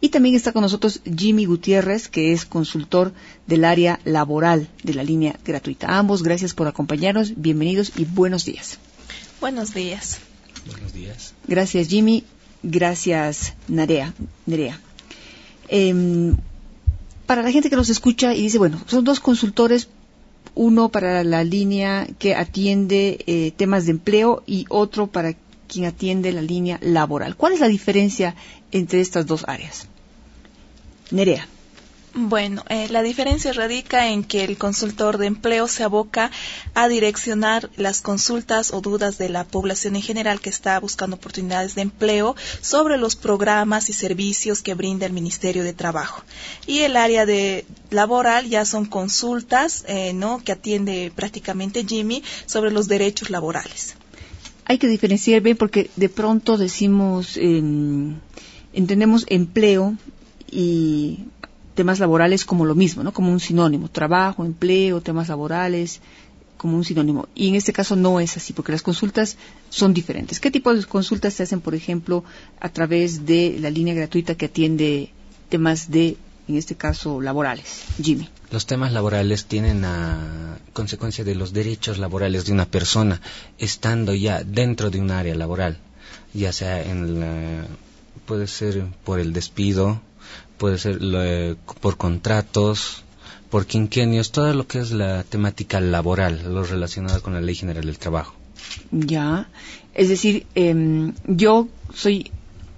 Y 0.00 0.10
también 0.10 0.36
está 0.36 0.52
con 0.52 0.62
nosotros 0.62 1.00
Jimmy 1.04 1.44
Gutiérrez, 1.44 2.08
que 2.08 2.32
es 2.32 2.46
consultor 2.46 3.12
del 3.46 3.64
área 3.64 3.98
laboral 4.04 4.68
de 4.84 4.94
la 4.94 5.02
línea 5.02 5.36
gratuita. 5.44 5.98
ambos, 5.98 6.22
gracias 6.22 6.54
por 6.54 6.68
acompañarnos. 6.68 7.32
Bienvenidos 7.36 7.92
y 7.96 8.04
buenos 8.04 8.44
días. 8.44 8.78
Buenos 9.40 9.74
días. 9.74 10.18
Buenos 10.66 10.92
días. 10.92 11.34
Gracias, 11.46 11.88
Jimmy. 11.88 12.24
Gracias, 12.62 13.54
Nerea. 13.66 14.14
Nerea. 14.46 14.80
Eh, 15.68 16.32
para 17.26 17.42
la 17.42 17.52
gente 17.52 17.68
que 17.68 17.76
nos 17.76 17.90
escucha 17.90 18.34
y 18.34 18.42
dice, 18.42 18.58
bueno, 18.58 18.80
son 18.86 19.04
dos 19.04 19.20
consultores, 19.20 19.88
uno 20.54 20.88
para 20.88 21.22
la 21.24 21.44
línea 21.44 22.06
que 22.18 22.34
atiende 22.34 23.22
eh, 23.26 23.52
temas 23.56 23.84
de 23.84 23.92
empleo 23.92 24.42
y 24.46 24.64
otro 24.70 25.08
para 25.08 25.34
quien 25.68 25.84
atiende 25.84 26.32
la 26.32 26.42
línea 26.42 26.78
laboral. 26.82 27.36
¿Cuál 27.36 27.52
es 27.52 27.60
la 27.60 27.68
diferencia 27.68 28.34
entre 28.72 29.00
estas 29.00 29.26
dos 29.26 29.44
áreas? 29.46 29.86
Nerea. 31.10 31.46
Bueno, 32.14 32.64
eh, 32.68 32.88
la 32.88 33.02
diferencia 33.02 33.52
radica 33.52 34.08
en 34.08 34.24
que 34.24 34.42
el 34.42 34.56
consultor 34.56 35.18
de 35.18 35.26
empleo 35.26 35.68
se 35.68 35.84
aboca 35.84 36.32
a 36.74 36.88
direccionar 36.88 37.70
las 37.76 38.00
consultas 38.00 38.72
o 38.72 38.80
dudas 38.80 39.18
de 39.18 39.28
la 39.28 39.44
población 39.44 39.94
en 39.94 40.02
general 40.02 40.40
que 40.40 40.50
está 40.50 40.80
buscando 40.80 41.16
oportunidades 41.16 41.74
de 41.74 41.82
empleo 41.82 42.34
sobre 42.60 42.96
los 42.96 43.14
programas 43.14 43.88
y 43.88 43.92
servicios 43.92 44.62
que 44.62 44.74
brinda 44.74 45.06
el 45.06 45.12
Ministerio 45.12 45.62
de 45.62 45.74
Trabajo. 45.74 46.24
Y 46.66 46.80
el 46.80 46.96
área 46.96 47.24
de 47.26 47.66
laboral 47.90 48.48
ya 48.48 48.64
son 48.64 48.86
consultas, 48.86 49.84
eh, 49.86 50.12
¿no? 50.12 50.42
Que 50.42 50.52
atiende 50.52 51.12
prácticamente 51.14 51.84
Jimmy 51.86 52.24
sobre 52.46 52.72
los 52.72 52.88
derechos 52.88 53.30
laborales 53.30 53.94
hay 54.68 54.78
que 54.78 54.86
diferenciar 54.86 55.40
bien 55.40 55.56
porque 55.56 55.90
de 55.96 56.10
pronto 56.10 56.58
decimos, 56.58 57.38
eh, 57.38 57.62
entendemos 58.74 59.24
empleo 59.28 59.96
y 60.50 61.20
temas 61.74 61.98
laborales 61.98 62.44
como 62.44 62.66
lo 62.66 62.74
mismo, 62.74 63.02
¿no? 63.02 63.12
Como 63.12 63.32
un 63.32 63.40
sinónimo, 63.40 63.88
trabajo, 63.88 64.44
empleo, 64.44 65.00
temas 65.00 65.28
laborales, 65.28 66.00
como 66.58 66.76
un 66.76 66.84
sinónimo. 66.84 67.28
Y 67.34 67.48
en 67.48 67.54
este 67.54 67.72
caso 67.72 67.96
no 67.96 68.20
es 68.20 68.36
así, 68.36 68.52
porque 68.52 68.72
las 68.72 68.82
consultas 68.82 69.38
son 69.70 69.94
diferentes. 69.94 70.38
¿Qué 70.38 70.50
tipo 70.50 70.74
de 70.74 70.84
consultas 70.84 71.32
se 71.32 71.44
hacen, 71.44 71.62
por 71.62 71.74
ejemplo, 71.74 72.22
a 72.60 72.68
través 72.68 73.24
de 73.24 73.56
la 73.58 73.70
línea 73.70 73.94
gratuita 73.94 74.34
que 74.34 74.46
atiende 74.46 75.10
temas 75.48 75.90
de, 75.90 76.18
en 76.48 76.56
este 76.56 76.76
caso, 76.76 77.20
laborales? 77.20 77.84
Jimmy. 78.02 78.28
Los 78.50 78.66
temas 78.66 78.92
laborales 78.92 79.44
tienen 79.44 79.84
a 79.84 80.58
consecuencia 80.72 81.24
de 81.24 81.34
los 81.34 81.52
derechos 81.52 81.98
laborales 81.98 82.46
de 82.46 82.52
una 82.52 82.64
persona 82.64 83.20
estando 83.58 84.14
ya 84.14 84.42
dentro 84.42 84.90
de 84.90 85.00
un 85.00 85.10
área 85.10 85.34
laboral, 85.34 85.78
ya 86.32 86.52
sea 86.52 86.82
en 86.82 87.20
la, 87.20 87.66
puede 88.26 88.46
ser 88.46 88.84
por 89.04 89.20
el 89.20 89.32
despido, 89.32 90.00
puede 90.56 90.78
ser 90.78 90.98
por 91.80 91.96
contratos, 91.98 93.04
por 93.50 93.66
quinquenios, 93.66 94.32
todo 94.32 94.52
lo 94.54 94.66
que 94.66 94.78
es 94.78 94.90
la 94.90 95.24
temática 95.24 95.80
laboral, 95.80 96.54
lo 96.54 96.64
relacionado 96.64 97.22
con 97.22 97.34
la 97.34 97.40
Ley 97.40 97.54
General 97.54 97.84
del 97.84 97.98
Trabajo. 97.98 98.34
Ya, 98.90 99.48
es 99.94 100.08
decir, 100.08 100.46
eh, 100.54 101.12
yo 101.26 101.68
soy 101.94 102.30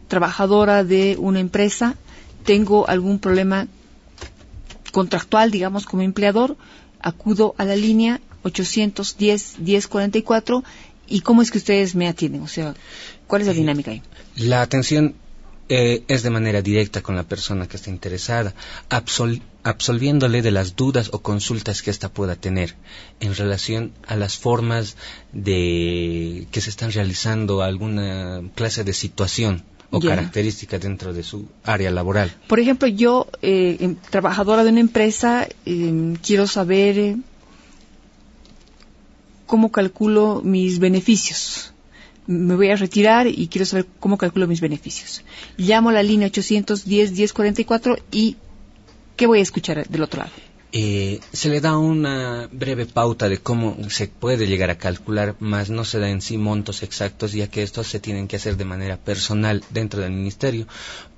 trabajadora 0.08 0.84
de 0.84 1.16
una 1.18 1.40
empresa, 1.40 1.96
tengo 2.44 2.88
algún 2.88 3.18
problema 3.18 3.66
contractual, 4.92 5.50
digamos, 5.50 5.86
como 5.86 6.02
empleador, 6.02 6.56
acudo 7.00 7.54
a 7.58 7.64
la 7.64 7.74
línea 7.76 8.20
810-1044 8.44 10.62
y 11.08 11.20
cómo 11.20 11.42
es 11.42 11.50
que 11.50 11.58
ustedes 11.58 11.94
me 11.94 12.08
atienden, 12.08 12.40
o 12.42 12.48
sea, 12.48 12.74
¿cuál 13.26 13.42
es 13.42 13.48
la 13.48 13.54
dinámica 13.54 13.90
ahí? 13.90 14.00
La 14.36 14.62
atención 14.62 15.16
eh, 15.68 16.04
es 16.08 16.22
de 16.22 16.30
manera 16.30 16.62
directa 16.62 17.02
con 17.02 17.16
la 17.16 17.24
persona 17.24 17.68
que 17.68 17.76
está 17.76 17.90
interesada, 17.90 18.54
absol 18.88 19.42
absolviéndole 19.62 20.40
de 20.40 20.50
las 20.50 20.74
dudas 20.74 21.10
o 21.12 21.20
consultas 21.20 21.82
que 21.82 21.90
ésta 21.90 22.08
pueda 22.08 22.34
tener 22.34 22.76
en 23.20 23.34
relación 23.34 23.92
a 24.06 24.16
las 24.16 24.38
formas 24.38 24.96
de 25.32 26.46
que 26.50 26.62
se 26.62 26.70
están 26.70 26.92
realizando 26.92 27.62
alguna 27.62 28.40
clase 28.54 28.84
de 28.84 28.94
situación 28.94 29.62
o 29.90 30.00
yeah. 30.00 30.16
característica 30.16 30.78
dentro 30.78 31.12
de 31.12 31.22
su 31.22 31.48
área 31.64 31.90
laboral. 31.90 32.32
Por 32.46 32.60
ejemplo, 32.60 32.88
yo, 32.88 33.26
eh, 33.42 33.96
trabajadora 34.10 34.64
de 34.64 34.70
una 34.70 34.80
empresa, 34.80 35.48
eh, 35.66 36.16
quiero 36.22 36.46
saber 36.46 36.98
eh, 36.98 37.16
cómo 39.46 39.70
calculo 39.72 40.42
mis 40.44 40.78
beneficios. 40.78 41.72
me 42.26 42.54
voy 42.54 42.70
a 42.70 42.76
retirar 42.76 43.26
y 43.26 43.48
quiero 43.48 43.66
saber 43.66 43.86
cómo 43.98 44.16
calculo 44.16 44.46
mis 44.46 44.60
beneficios. 44.60 45.24
Llamo 45.56 45.88
a 45.88 45.92
la 45.92 46.02
línea 46.04 46.28
810-1044 46.28 48.00
y 48.12 48.36
¿qué 49.16 49.26
voy 49.26 49.40
a 49.40 49.42
escuchar 49.42 49.88
del 49.88 50.02
otro 50.02 50.20
lado? 50.20 50.49
Eh, 50.72 51.18
se 51.32 51.48
le 51.48 51.60
da 51.60 51.76
una 51.78 52.48
breve 52.52 52.86
pauta 52.86 53.28
de 53.28 53.38
cómo 53.38 53.76
se 53.90 54.06
puede 54.06 54.46
llegar 54.46 54.70
a 54.70 54.78
calcular, 54.78 55.34
más 55.40 55.68
no 55.68 55.84
se 55.84 55.98
da 55.98 56.08
en 56.08 56.20
sí 56.20 56.38
montos 56.38 56.84
exactos, 56.84 57.32
ya 57.32 57.48
que 57.48 57.64
estos 57.64 57.88
se 57.88 57.98
tienen 57.98 58.28
que 58.28 58.36
hacer 58.36 58.56
de 58.56 58.64
manera 58.64 58.96
personal 58.96 59.64
dentro 59.70 60.00
del 60.00 60.12
ministerio, 60.12 60.68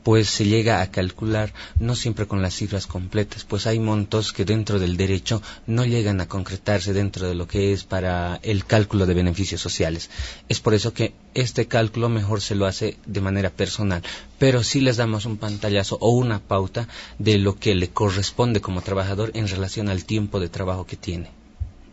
pues 0.03 0.29
se 0.29 0.47
llega 0.47 0.81
a 0.81 0.91
calcular 0.91 1.53
no 1.79 1.95
siempre 1.95 2.27
con 2.27 2.43
las 2.43 2.55
cifras 2.55 2.87
completas, 2.87 3.45
pues 3.45 3.67
hay 3.67 3.79
montos 3.79 4.33
que 4.33 4.45
dentro 4.45 4.79
del 4.79 4.97
derecho 4.97 5.43
no 5.67 5.85
llegan 5.85 6.21
a 6.21 6.29
concretarse 6.29 6.93
dentro 6.93 7.27
de 7.27 7.35
lo 7.35 7.47
que 7.47 7.73
es 7.73 7.85
para 7.85 8.41
el 8.43 8.65
cálculo 8.65 9.07
de 9.07 9.15
beneficios 9.15 9.61
sociales. 9.61 10.11
Es 10.49 10.61
por 10.61 10.75
eso 10.75 10.93
que 10.93 11.15
este 11.35 11.67
cálculo 11.67 12.09
mejor 12.09 12.41
se 12.41 12.55
lo 12.55 12.67
hace 12.67 12.97
de 13.07 13.21
manera 13.21 13.51
personal, 13.51 14.03
pero 14.39 14.63
sí 14.63 14.81
les 14.81 14.97
damos 14.97 15.25
un 15.25 15.37
pantallazo 15.37 15.99
o 16.01 16.11
una 16.11 16.41
pauta 16.41 16.89
de 17.19 17.39
lo 17.39 17.57
que 17.59 17.75
le 17.75 17.91
corresponde 17.91 18.61
como 18.61 18.83
trabajador 18.83 19.31
en 19.35 19.49
relación 19.49 19.89
al 19.89 20.05
tiempo 20.05 20.41
de 20.41 20.49
trabajo 20.49 20.87
que 20.87 20.97
tiene. 20.97 21.31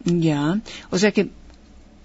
Ya, 0.06 0.62
o 0.92 0.98
sea 0.98 1.12
que 1.12 1.30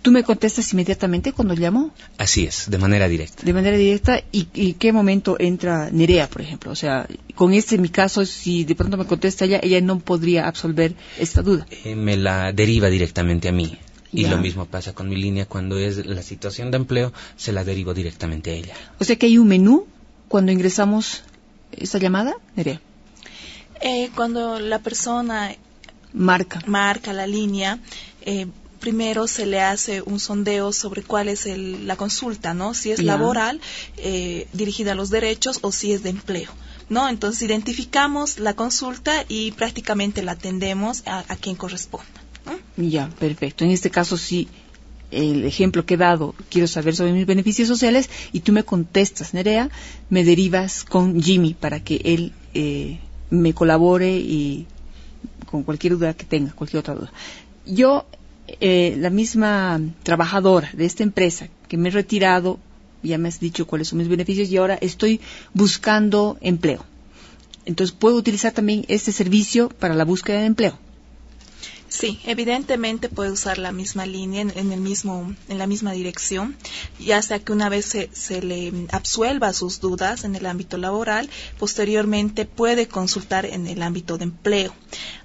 ¿Tú 0.04 0.12
me 0.12 0.22
contestas 0.22 0.70
inmediatamente 0.74 1.32
cuando 1.32 1.54
llamo? 1.54 1.90
Así 2.18 2.44
es, 2.44 2.68
de 2.68 2.76
manera 2.76 3.08
directa. 3.08 3.42
De 3.42 3.54
manera 3.54 3.78
directa. 3.78 4.22
¿Y, 4.32 4.48
y 4.52 4.74
qué 4.74 4.92
momento 4.92 5.36
entra 5.38 5.88
Nerea, 5.90 6.28
por 6.28 6.42
ejemplo? 6.42 6.72
O 6.72 6.74
sea, 6.74 7.08
con 7.34 7.54
este, 7.54 7.76
en 7.76 7.80
mi 7.80 7.88
caso, 7.88 8.26
si 8.26 8.64
de 8.64 8.74
pronto 8.74 8.98
me 8.98 9.06
contesta 9.06 9.46
ella, 9.46 9.60
ella 9.62 9.80
no 9.80 10.00
podría 10.00 10.46
absolver 10.46 10.94
esta 11.18 11.40
duda. 11.40 11.66
Eh, 11.70 11.94
me 11.96 12.18
la 12.18 12.52
deriva 12.52 12.90
directamente 12.90 13.48
a 13.48 13.52
mí. 13.52 13.78
Y 14.12 14.26
lo 14.26 14.36
mismo 14.36 14.66
pasa 14.66 14.92
con 14.92 15.08
mi 15.08 15.16
línea. 15.16 15.46
Cuando 15.46 15.78
es 15.78 16.04
la 16.04 16.22
situación 16.22 16.70
de 16.70 16.76
empleo, 16.76 17.14
se 17.36 17.52
la 17.52 17.64
derivo 17.64 17.94
directamente 17.94 18.50
a 18.50 18.54
ella. 18.56 18.74
O 19.00 19.04
sea 19.04 19.16
que 19.16 19.24
hay 19.24 19.38
un 19.38 19.48
menú 19.48 19.86
cuando 20.28 20.52
ingresamos 20.52 21.22
esta 21.72 21.96
llamada, 21.96 22.36
Nerea. 22.56 22.78
Eh, 23.80 24.10
cuando 24.14 24.60
la 24.60 24.80
persona 24.80 25.56
marca, 26.12 26.60
marca 26.66 27.14
la 27.14 27.26
línea, 27.26 27.78
eh, 28.20 28.48
primero 28.84 29.26
se 29.26 29.46
le 29.46 29.62
hace 29.62 30.02
un 30.02 30.20
sondeo 30.20 30.70
sobre 30.70 31.02
cuál 31.02 31.30
es 31.30 31.46
la 31.46 31.96
consulta, 31.96 32.52
¿no? 32.52 32.74
Si 32.74 32.90
es 32.90 33.02
laboral, 33.02 33.58
eh, 33.96 34.46
dirigida 34.52 34.92
a 34.92 34.94
los 34.94 35.08
derechos 35.08 35.58
o 35.62 35.72
si 35.72 35.92
es 35.92 36.02
de 36.02 36.10
empleo. 36.10 36.50
¿No? 36.90 37.08
Entonces 37.08 37.40
identificamos 37.40 38.38
la 38.38 38.52
consulta 38.52 39.24
y 39.26 39.52
prácticamente 39.52 40.22
la 40.22 40.32
atendemos 40.32 41.02
a, 41.06 41.34
quien 41.36 41.56
corresponda. 41.56 42.20
Ya, 42.76 43.08
perfecto. 43.08 43.64
En 43.64 43.70
este 43.70 43.88
caso 43.88 44.18
sí, 44.18 44.48
el 45.10 45.46
ejemplo 45.46 45.86
que 45.86 45.94
he 45.94 45.96
dado, 45.96 46.34
quiero 46.50 46.68
saber 46.68 46.94
sobre 46.94 47.14
mis 47.14 47.24
beneficios 47.24 47.68
sociales 47.68 48.10
y 48.32 48.40
tú 48.40 48.52
me 48.52 48.64
contestas, 48.64 49.32
Nerea, 49.32 49.70
me 50.10 50.24
derivas 50.24 50.84
con 50.84 51.22
Jimmy 51.22 51.54
para 51.54 51.82
que 51.82 52.02
él 52.04 52.34
eh, 52.52 52.98
me 53.30 53.54
colabore 53.54 54.18
y 54.18 54.66
con 55.50 55.62
cualquier 55.62 55.94
duda 55.94 56.12
que 56.12 56.26
tenga, 56.26 56.52
cualquier 56.52 56.80
otra 56.80 56.94
duda. 56.94 57.12
Yo 57.64 58.04
eh, 58.46 58.96
la 58.98 59.10
misma 59.10 59.80
trabajadora 60.02 60.70
de 60.72 60.84
esta 60.84 61.02
empresa 61.02 61.48
que 61.68 61.76
me 61.76 61.88
he 61.88 61.92
retirado, 61.92 62.58
ya 63.02 63.18
me 63.18 63.28
has 63.28 63.40
dicho 63.40 63.66
cuáles 63.66 63.88
son 63.88 63.98
mis 63.98 64.08
beneficios 64.08 64.48
y 64.50 64.56
ahora 64.56 64.78
estoy 64.80 65.20
buscando 65.52 66.36
empleo. 66.40 66.84
Entonces, 67.64 67.96
¿puedo 67.98 68.16
utilizar 68.16 68.52
también 68.52 68.84
este 68.88 69.12
servicio 69.12 69.70
para 69.70 69.94
la 69.94 70.04
búsqueda 70.04 70.40
de 70.40 70.46
empleo? 70.46 70.78
Sí, 71.96 72.18
evidentemente 72.24 73.08
puede 73.08 73.30
usar 73.30 73.58
la 73.58 73.70
misma 73.70 74.04
línea 74.04 74.40
en, 74.42 74.72
el 74.72 74.80
mismo, 74.80 75.32
en 75.48 75.58
la 75.58 75.68
misma 75.68 75.92
dirección, 75.92 76.56
ya 76.98 77.22
sea 77.22 77.38
que 77.38 77.52
una 77.52 77.68
vez 77.68 77.96
se, 78.10 78.42
le 78.42 78.88
absuelva 78.90 79.52
sus 79.52 79.78
dudas 79.78 80.24
en 80.24 80.34
el 80.34 80.46
ámbito 80.46 80.76
laboral, 80.76 81.30
posteriormente 81.56 82.46
puede 82.46 82.88
consultar 82.88 83.46
en 83.46 83.68
el 83.68 83.80
ámbito 83.80 84.18
de 84.18 84.24
empleo. 84.24 84.74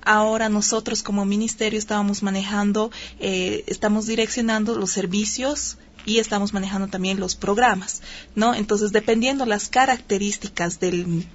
Ahora 0.03 0.47
nosotros 0.47 1.01
como 1.01 1.25
ministerio 1.25 1.79
estábamos 1.79 2.21
manejando, 2.21 2.91
eh, 3.19 3.63
estamos 3.65 4.05
direccionando 4.05 4.75
los 4.75 4.91
servicios 4.91 5.79
y 6.05 6.19
estamos 6.19 6.53
manejando 6.53 6.88
también 6.88 7.19
los 7.19 7.36
programas, 7.36 8.03
¿no? 8.36 8.53
Entonces, 8.53 8.91
dependiendo 8.91 9.47
las 9.47 9.69
características 9.69 10.79
del 10.79 11.25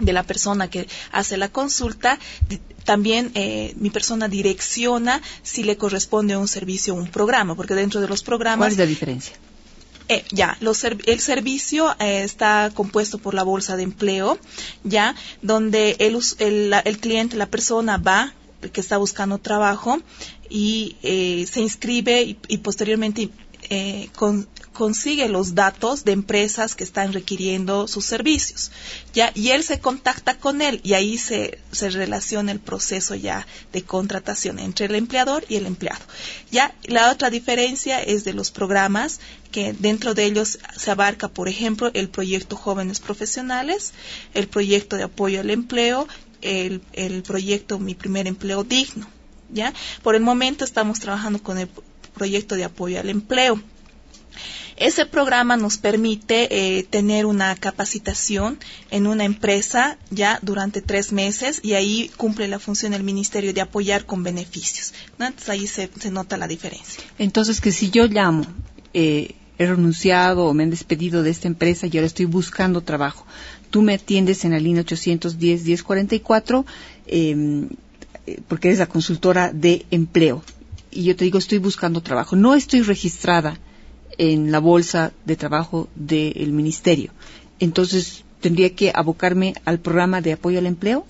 de 0.00 0.12
la 0.12 0.22
persona 0.22 0.68
que 0.68 0.88
hace 1.12 1.36
la 1.36 1.48
consulta, 1.48 2.18
también 2.84 3.30
eh, 3.34 3.74
mi 3.76 3.90
persona 3.90 4.28
direcciona 4.28 5.22
si 5.42 5.62
le 5.62 5.76
corresponde 5.76 6.36
un 6.36 6.48
servicio 6.48 6.94
o 6.94 6.96
un 6.96 7.08
programa, 7.08 7.54
porque 7.54 7.74
dentro 7.74 8.00
de 8.00 8.08
los 8.08 8.22
programas... 8.22 8.58
¿Cuál 8.58 8.72
es 8.72 8.78
la 8.78 8.86
diferencia? 8.86 9.36
Eh, 10.08 10.24
ya, 10.32 10.58
el 10.60 11.20
servicio 11.20 11.94
eh, 12.00 12.24
está 12.24 12.72
compuesto 12.74 13.18
por 13.18 13.34
la 13.34 13.44
bolsa 13.44 13.76
de 13.76 13.84
empleo, 13.84 14.38
ya, 14.82 15.14
donde 15.40 15.96
el, 16.00 16.18
el, 16.84 16.98
cliente, 16.98 17.36
la 17.36 17.46
persona 17.46 17.96
va, 17.96 18.34
que 18.72 18.80
está 18.80 18.96
buscando 18.96 19.38
trabajo, 19.38 20.00
y 20.48 20.96
se 21.02 21.60
inscribe 21.60 22.22
y, 22.22 22.36
y 22.48 22.58
posteriormente 22.58 23.30
con, 24.16 24.48
consigue 24.80 25.28
los 25.28 25.54
datos 25.54 26.06
de 26.06 26.12
empresas 26.12 26.74
que 26.74 26.84
están 26.84 27.12
requiriendo 27.12 27.86
sus 27.86 28.06
servicios. 28.06 28.70
¿ya? 29.12 29.30
Y 29.34 29.50
él 29.50 29.62
se 29.62 29.78
contacta 29.78 30.38
con 30.38 30.62
él 30.62 30.80
y 30.82 30.94
ahí 30.94 31.18
se, 31.18 31.58
se 31.70 31.90
relaciona 31.90 32.50
el 32.50 32.60
proceso 32.60 33.14
ya 33.14 33.46
de 33.74 33.82
contratación 33.82 34.58
entre 34.58 34.86
el 34.86 34.94
empleador 34.94 35.44
y 35.50 35.56
el 35.56 35.66
empleado. 35.66 36.02
Ya 36.50 36.74
la 36.84 37.10
otra 37.10 37.28
diferencia 37.28 38.00
es 38.00 38.24
de 38.24 38.32
los 38.32 38.50
programas 38.50 39.20
que 39.50 39.74
dentro 39.74 40.14
de 40.14 40.24
ellos 40.24 40.58
se 40.74 40.90
abarca, 40.90 41.28
por 41.28 41.50
ejemplo, 41.50 41.90
el 41.92 42.08
proyecto 42.08 42.56
Jóvenes 42.56 43.00
Profesionales, 43.00 43.92
el 44.32 44.48
proyecto 44.48 44.96
de 44.96 45.02
apoyo 45.02 45.40
al 45.40 45.50
empleo, 45.50 46.08
el, 46.40 46.80
el 46.94 47.22
proyecto 47.22 47.78
Mi 47.78 47.94
Primer 47.94 48.26
Empleo 48.26 48.64
Digno. 48.64 49.06
¿ya? 49.50 49.74
Por 50.02 50.14
el 50.14 50.22
momento 50.22 50.64
estamos 50.64 51.00
trabajando 51.00 51.42
con 51.42 51.58
el 51.58 51.68
proyecto 52.14 52.54
de 52.54 52.64
apoyo 52.64 52.98
al 52.98 53.10
empleo. 53.10 53.62
Ese 54.80 55.04
programa 55.04 55.58
nos 55.58 55.76
permite 55.76 56.48
eh, 56.50 56.84
tener 56.84 57.26
una 57.26 57.54
capacitación 57.54 58.58
en 58.90 59.06
una 59.06 59.26
empresa 59.26 59.98
ya 60.10 60.38
durante 60.40 60.80
tres 60.80 61.12
meses 61.12 61.60
y 61.62 61.74
ahí 61.74 62.10
cumple 62.16 62.48
la 62.48 62.58
función 62.58 62.92
del 62.92 63.02
ministerio 63.02 63.52
de 63.52 63.60
apoyar 63.60 64.06
con 64.06 64.22
beneficios. 64.22 64.94
Entonces 65.18 65.48
ahí 65.50 65.66
se, 65.66 65.90
nota 66.10 66.38
la 66.38 66.48
diferencia. 66.48 67.04
Entonces 67.18 67.60
que 67.60 67.72
si 67.72 67.90
yo 67.90 68.06
llamo, 68.06 68.46
eh, 68.94 69.34
he 69.58 69.66
renunciado 69.66 70.46
o 70.46 70.54
me 70.54 70.62
han 70.62 70.70
despedido 70.70 71.22
de 71.22 71.28
esta 71.28 71.46
empresa 71.46 71.86
y 71.86 71.98
ahora 71.98 72.06
estoy 72.06 72.24
buscando 72.24 72.80
trabajo, 72.80 73.26
tú 73.68 73.82
me 73.82 73.92
atiendes 73.92 74.46
en 74.46 74.52
la 74.52 74.60
línea 74.60 74.82
810-1044 74.82 76.64
em, 77.06 77.68
eh, 78.26 78.40
porque 78.48 78.68
eres 78.68 78.78
la 78.78 78.86
consultora 78.86 79.52
de 79.52 79.84
empleo 79.90 80.42
y 80.90 81.04
yo 81.04 81.14
te 81.16 81.26
digo 81.26 81.38
estoy 81.38 81.58
buscando 81.58 82.00
trabajo. 82.00 82.34
No 82.34 82.54
estoy 82.54 82.80
registrada 82.80 83.60
en 84.20 84.52
la 84.52 84.58
bolsa 84.58 85.14
de 85.24 85.34
trabajo 85.34 85.88
del 85.94 86.52
ministerio. 86.52 87.10
Entonces, 87.58 88.22
¿tendría 88.42 88.74
que 88.74 88.92
abocarme 88.94 89.54
al 89.64 89.78
programa 89.78 90.20
de 90.20 90.34
apoyo 90.34 90.58
al 90.58 90.66
empleo? 90.66 91.06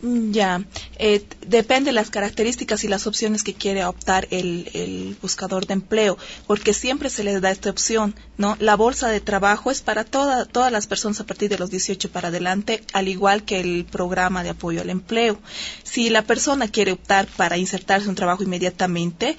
Mm, 0.00 0.30
ya, 0.30 0.64
eh, 0.98 1.22
depende 1.46 1.90
de 1.90 1.92
las 1.92 2.08
características 2.08 2.82
y 2.84 2.88
las 2.88 3.06
opciones 3.06 3.42
que 3.42 3.52
quiere 3.52 3.84
optar 3.84 4.26
el, 4.30 5.18
buscador 5.20 5.66
de 5.66 5.74
empleo, 5.74 6.16
porque 6.46 6.72
siempre 6.72 7.10
se 7.10 7.24
le 7.24 7.40
da 7.40 7.50
esta 7.50 7.68
opción, 7.68 8.14
¿no? 8.38 8.56
La 8.58 8.74
bolsa 8.74 9.08
de 9.08 9.20
trabajo 9.20 9.70
es 9.70 9.82
para 9.82 10.04
todas 10.04 10.72
las 10.72 10.86
personas 10.86 11.20
a 11.20 11.26
partir 11.26 11.50
de 11.50 11.58
los 11.58 11.68
18 11.68 12.10
para 12.10 12.28
adelante, 12.28 12.84
al 12.94 13.08
igual 13.08 13.42
que 13.42 13.60
el 13.60 13.84
programa 13.84 14.42
de 14.42 14.50
apoyo 14.50 14.80
al 14.80 14.88
empleo. 14.88 15.38
Si 15.82 16.08
la 16.08 16.22
persona 16.22 16.68
quiere 16.68 16.92
optar 16.92 17.26
para 17.36 17.58
insertarse 17.58 18.08
un 18.08 18.14
trabajo 18.14 18.42
inmediatamente, 18.42 19.36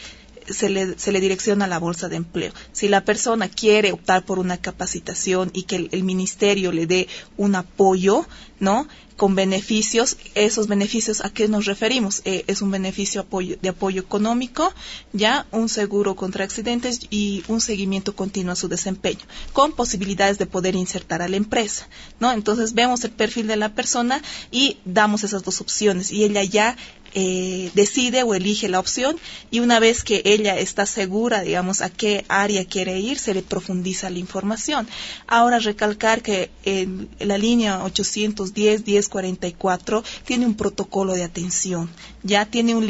se 0.54 0.70
le, 0.70 0.98
se 0.98 1.12
le 1.12 1.20
direcciona 1.20 1.66
a 1.66 1.68
la 1.68 1.80
bolsa 1.80 2.10
de 2.10 2.16
empleo. 2.16 2.54
Si 2.72 2.88
la 2.88 3.06
persona 3.06 3.50
quiere 3.50 3.92
optar 3.92 4.26
por 4.26 4.40
una 4.40 4.58
capacitación 4.58 5.52
y 5.54 5.64
que 5.64 5.90
el, 5.92 6.04
ministerio 6.04 6.72
le 6.72 6.88
dé 6.88 7.08
un 7.38 7.56
apoyo, 7.56 8.26
¿no? 8.60 8.88
Con 9.16 9.36
beneficios, 9.36 10.18
esos 10.34 10.68
beneficios 10.68 11.24
a 11.26 11.30
qué 11.30 11.50
nos 11.50 11.66
referimos? 11.66 12.22
Eh, 12.24 12.46
es 12.48 12.62
un 12.62 12.72
beneficio 12.72 13.22
apoyo, 13.22 13.58
de 13.62 13.70
apoyo 13.70 14.02
económico, 14.02 14.74
ya 15.12 15.46
un 15.52 15.68
seguro 15.68 16.16
contra 16.16 16.46
accidentes 16.46 17.02
y 17.10 17.44
un 17.50 17.60
seguimiento 17.60 18.16
continuo 18.16 18.54
a 18.54 18.56
su 18.56 18.70
desempeño, 18.70 19.26
con 19.52 19.74
posibilidades 19.74 20.38
de 20.38 20.46
poder 20.46 20.76
insertar 20.76 21.22
a 21.22 21.28
la 21.28 21.36
empresa, 21.36 21.88
¿no? 22.20 22.32
Entonces 22.32 22.74
vemos 22.74 23.04
el 23.04 23.12
perfil 23.12 23.48
de 23.48 23.58
la 23.58 23.76
persona 23.76 24.22
y 24.52 24.78
damos 24.86 25.24
esas 25.24 25.44
dos 25.44 25.60
opciones 25.60 26.12
y 26.12 26.24
ella 26.24 26.44
ya 26.44 26.78
eh, 27.14 27.72
decide 27.74 28.24
o 28.24 28.34
elige 28.34 28.70
la 28.70 28.80
opción 28.80 29.18
y 29.52 29.60
una 29.60 29.80
vez 29.80 30.04
que 30.04 30.22
ella 30.26 30.58
está 30.58 30.86
segura, 30.86 31.42
digamos, 31.42 31.82
a 31.82 31.90
qué 31.90 32.26
área 32.28 32.66
quiere 32.66 33.00
ir, 33.00 33.20
se 33.20 33.34
le 33.34 33.42
profundiza 33.42 34.10
la 34.10 34.20
información. 34.20 34.88
Ahora 35.28 35.60
recalcar 35.60 36.22
que 36.22 36.50
en 36.64 37.10
la 37.20 37.38
línea 37.38 37.84
810-1044 37.84 40.04
tiene 40.26 40.46
un 40.46 40.56
protocolo 40.56 41.14
de 41.14 41.24
atención, 41.24 41.90
ya 42.24 42.46
tiene 42.46 42.76
un, 42.76 42.84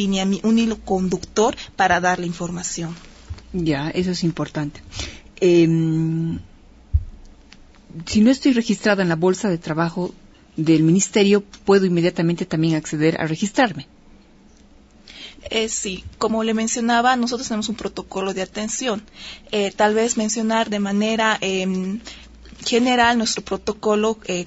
un 0.43 0.59
hilo 0.59 0.77
conductor 0.83 1.55
para 1.75 1.99
dar 1.99 2.19
la 2.19 2.25
información. 2.25 2.95
Ya, 3.53 3.89
eso 3.89 4.11
es 4.11 4.23
importante. 4.23 4.81
em, 5.41 6.39
si 8.05 8.21
no 8.21 8.29
estoy 8.29 8.53
registrada 8.53 9.01
en 9.01 9.09
la 9.09 9.15
bolsa 9.15 9.49
de 9.49 9.57
trabajo 9.57 10.13
del 10.55 10.83
ministerio, 10.83 11.43
puedo 11.65 11.85
inmediatamente 11.85 12.45
también 12.45 12.75
acceder 12.75 13.19
a 13.19 13.25
registrarme. 13.25 13.87
Eh, 15.49 15.69
sí, 15.69 16.03
como 16.17 16.43
le 16.43 16.53
mencionaba, 16.53 17.15
nosotros 17.15 17.47
tenemos 17.47 17.69
un 17.69 17.75
protocolo 17.75 18.33
de 18.33 18.41
atención. 18.41 19.03
Eh, 19.51 19.71
tal 19.71 19.93
vez 19.93 20.17
mencionar 20.17 20.69
de 20.69 20.79
manera 20.79 21.37
em, 21.41 21.99
general 22.65 23.17
nuestro 23.17 23.43
protocolo 23.43 24.17
eh, 24.25 24.45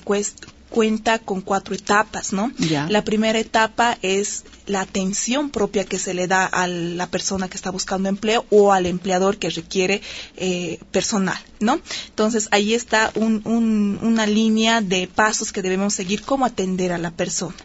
cuenta 0.73 1.19
con 1.19 1.43
cuatro 1.43 1.75
etapas, 1.75 2.33
¿no? 2.33 2.51
La 2.89 3.05
primera 3.05 3.39
etapa 3.39 3.99
es 4.01 4.45
la 4.67 4.81
atención 4.81 5.51
propia 5.51 5.85
que 5.85 5.99
se 5.99 6.15
le 6.15 6.27
da 6.27 6.47
a 6.47 6.67
la 6.67 7.07
persona 7.09 7.49
que 7.49 7.57
está 7.57 7.71
buscando 7.71 8.09
empleo 8.09 8.47
o 8.51 8.73
al 8.73 8.87
empleador 8.87 9.37
que 9.37 9.51
requiere 9.51 10.01
eh, 10.37 10.79
personal, 10.91 11.39
¿no? 11.61 11.81
Entonces 12.09 12.49
ahí 12.53 12.73
está 12.73 13.13
una 13.15 14.27
línea 14.27 14.81
de 14.81 15.09
pasos 15.09 15.53
que 15.53 15.63
debemos 15.63 15.95
seguir, 15.95 16.23
cómo 16.23 16.47
atender 16.47 16.93
a 16.93 16.99
la 16.99 17.11
persona, 17.11 17.57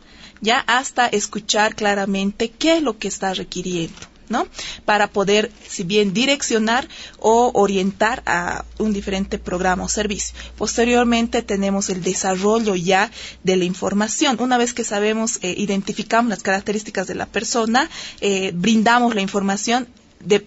ya 0.42 0.60
hasta 0.68 1.08
escuchar 1.08 1.76
claramente 1.76 2.50
qué 2.50 2.78
es 2.78 2.84
lo 2.84 2.98
que 2.98 3.08
está 3.08 3.34
requiriendo. 3.34 3.98
¿no? 4.30 4.46
Para 4.86 5.08
poder, 5.08 5.52
si 5.68 5.84
bien 5.84 6.14
direccionar 6.14 6.88
o 7.20 7.52
orientar 7.54 8.24
a 8.26 8.66
un 8.78 8.92
diferente 8.92 9.40
programa 9.40 9.86
o 9.86 9.90
servicio. 9.90 10.36
Posteriormente 10.58 11.42
tenemos 11.42 11.90
el 11.90 12.04
desarrollo 12.04 12.76
ya 12.76 13.10
de 13.44 13.56
la 13.56 13.64
información. 13.64 14.38
Una 14.40 14.58
vez 14.58 14.74
que 14.74 14.84
sabemos, 14.84 15.40
eh, 15.42 15.54
identificamos 15.58 16.30
las 16.30 16.44
características 16.44 17.08
de 17.08 17.16
la 17.16 17.26
persona, 17.26 17.90
eh, 18.20 18.52
brindamos 18.54 19.16
la 19.16 19.22
información 19.22 19.88
de, 20.20 20.46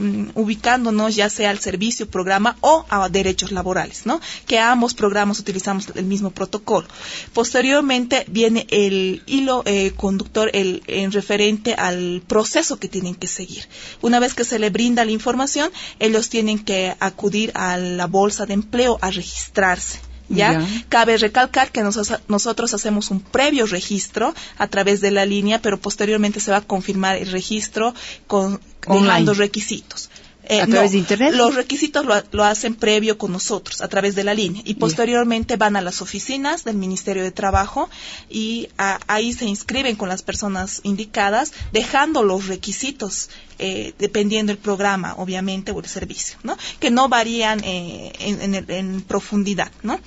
mm, 0.00 0.30
ubicándonos 0.34 1.14
ya 1.14 1.28
sea 1.28 1.50
al 1.50 1.58
servicio, 1.58 2.08
programa 2.08 2.56
o 2.60 2.84
a 2.88 3.08
derechos 3.08 3.52
laborales, 3.52 4.06
¿no? 4.06 4.20
Que 4.46 4.58
ambos 4.58 4.94
programas 4.94 5.38
utilizamos 5.38 5.88
el 5.94 6.04
mismo 6.04 6.30
protocolo. 6.30 6.86
Posteriormente 7.32 8.24
viene 8.28 8.66
el 8.70 9.22
hilo 9.26 9.62
eh, 9.66 9.92
conductor 9.96 10.50
el, 10.52 10.82
en 10.86 11.12
referente 11.12 11.74
al 11.74 12.22
proceso 12.26 12.78
que 12.78 12.88
tienen 12.88 13.14
que 13.14 13.26
seguir. 13.26 13.66
Una 14.02 14.20
vez 14.20 14.34
que 14.34 14.44
se 14.44 14.58
le 14.58 14.70
brinda 14.70 15.04
la 15.04 15.10
información, 15.10 15.70
ellos 15.98 16.28
tienen 16.28 16.58
que 16.58 16.94
acudir 17.00 17.52
a 17.54 17.76
la 17.76 18.06
bolsa 18.06 18.46
de 18.46 18.54
empleo 18.54 18.98
a 19.00 19.10
registrarse 19.10 20.13
¿ya? 20.28 20.66
Cabe 20.88 21.16
recalcar 21.18 21.70
que 21.70 21.82
nosotros 21.82 22.74
hacemos 22.74 23.10
un 23.10 23.20
previo 23.20 23.66
registro 23.66 24.34
a 24.58 24.66
través 24.68 25.00
de 25.00 25.10
la 25.10 25.26
línea, 25.26 25.60
pero 25.60 25.78
posteriormente 25.78 26.40
se 26.40 26.50
va 26.50 26.58
a 26.58 26.62
confirmar 26.62 27.16
el 27.16 27.30
registro 27.30 27.94
con 28.26 28.60
dejando 28.86 29.34
requisitos. 29.34 30.10
Eh, 30.46 30.60
¿A 30.60 30.66
través 30.66 30.92
de 30.92 30.98
Internet? 30.98 31.34
Los 31.34 31.54
requisitos 31.54 32.04
lo, 32.04 32.44
hacen 32.44 32.74
previo 32.74 33.16
con 33.16 33.32
nosotros, 33.32 33.80
a 33.80 33.88
través 33.88 34.14
de 34.14 34.24
la 34.24 34.34
línea. 34.34 34.62
Y 34.64 34.74
posteriormente 34.74 35.56
van 35.56 35.76
a 35.76 35.80
las 35.80 36.02
oficinas 36.02 36.64
del 36.64 36.76
Ministerio 36.76 37.22
de 37.22 37.30
Trabajo 37.30 37.88
y 38.28 38.68
ahí 38.76 39.32
se 39.32 39.46
inscriben 39.46 39.96
con 39.96 40.08
las 40.08 40.22
personas 40.22 40.80
indicadas, 40.82 41.52
dejando 41.72 42.22
los 42.22 42.46
requisitos, 42.46 43.30
eh, 43.58 43.94
dependiendo 43.98 44.52
del 44.52 44.58
programa, 44.58 45.14
obviamente, 45.16 45.72
o 45.72 45.80
el 45.80 45.86
servicio, 45.86 46.38
¿no? 46.42 46.56
Que 46.78 46.90
no 46.90 47.08
varían 47.08 47.62
eh, 47.64 48.12
en, 48.18 48.54
en 48.68 49.00
profundidad, 49.02 49.70
¿no? 49.82 49.98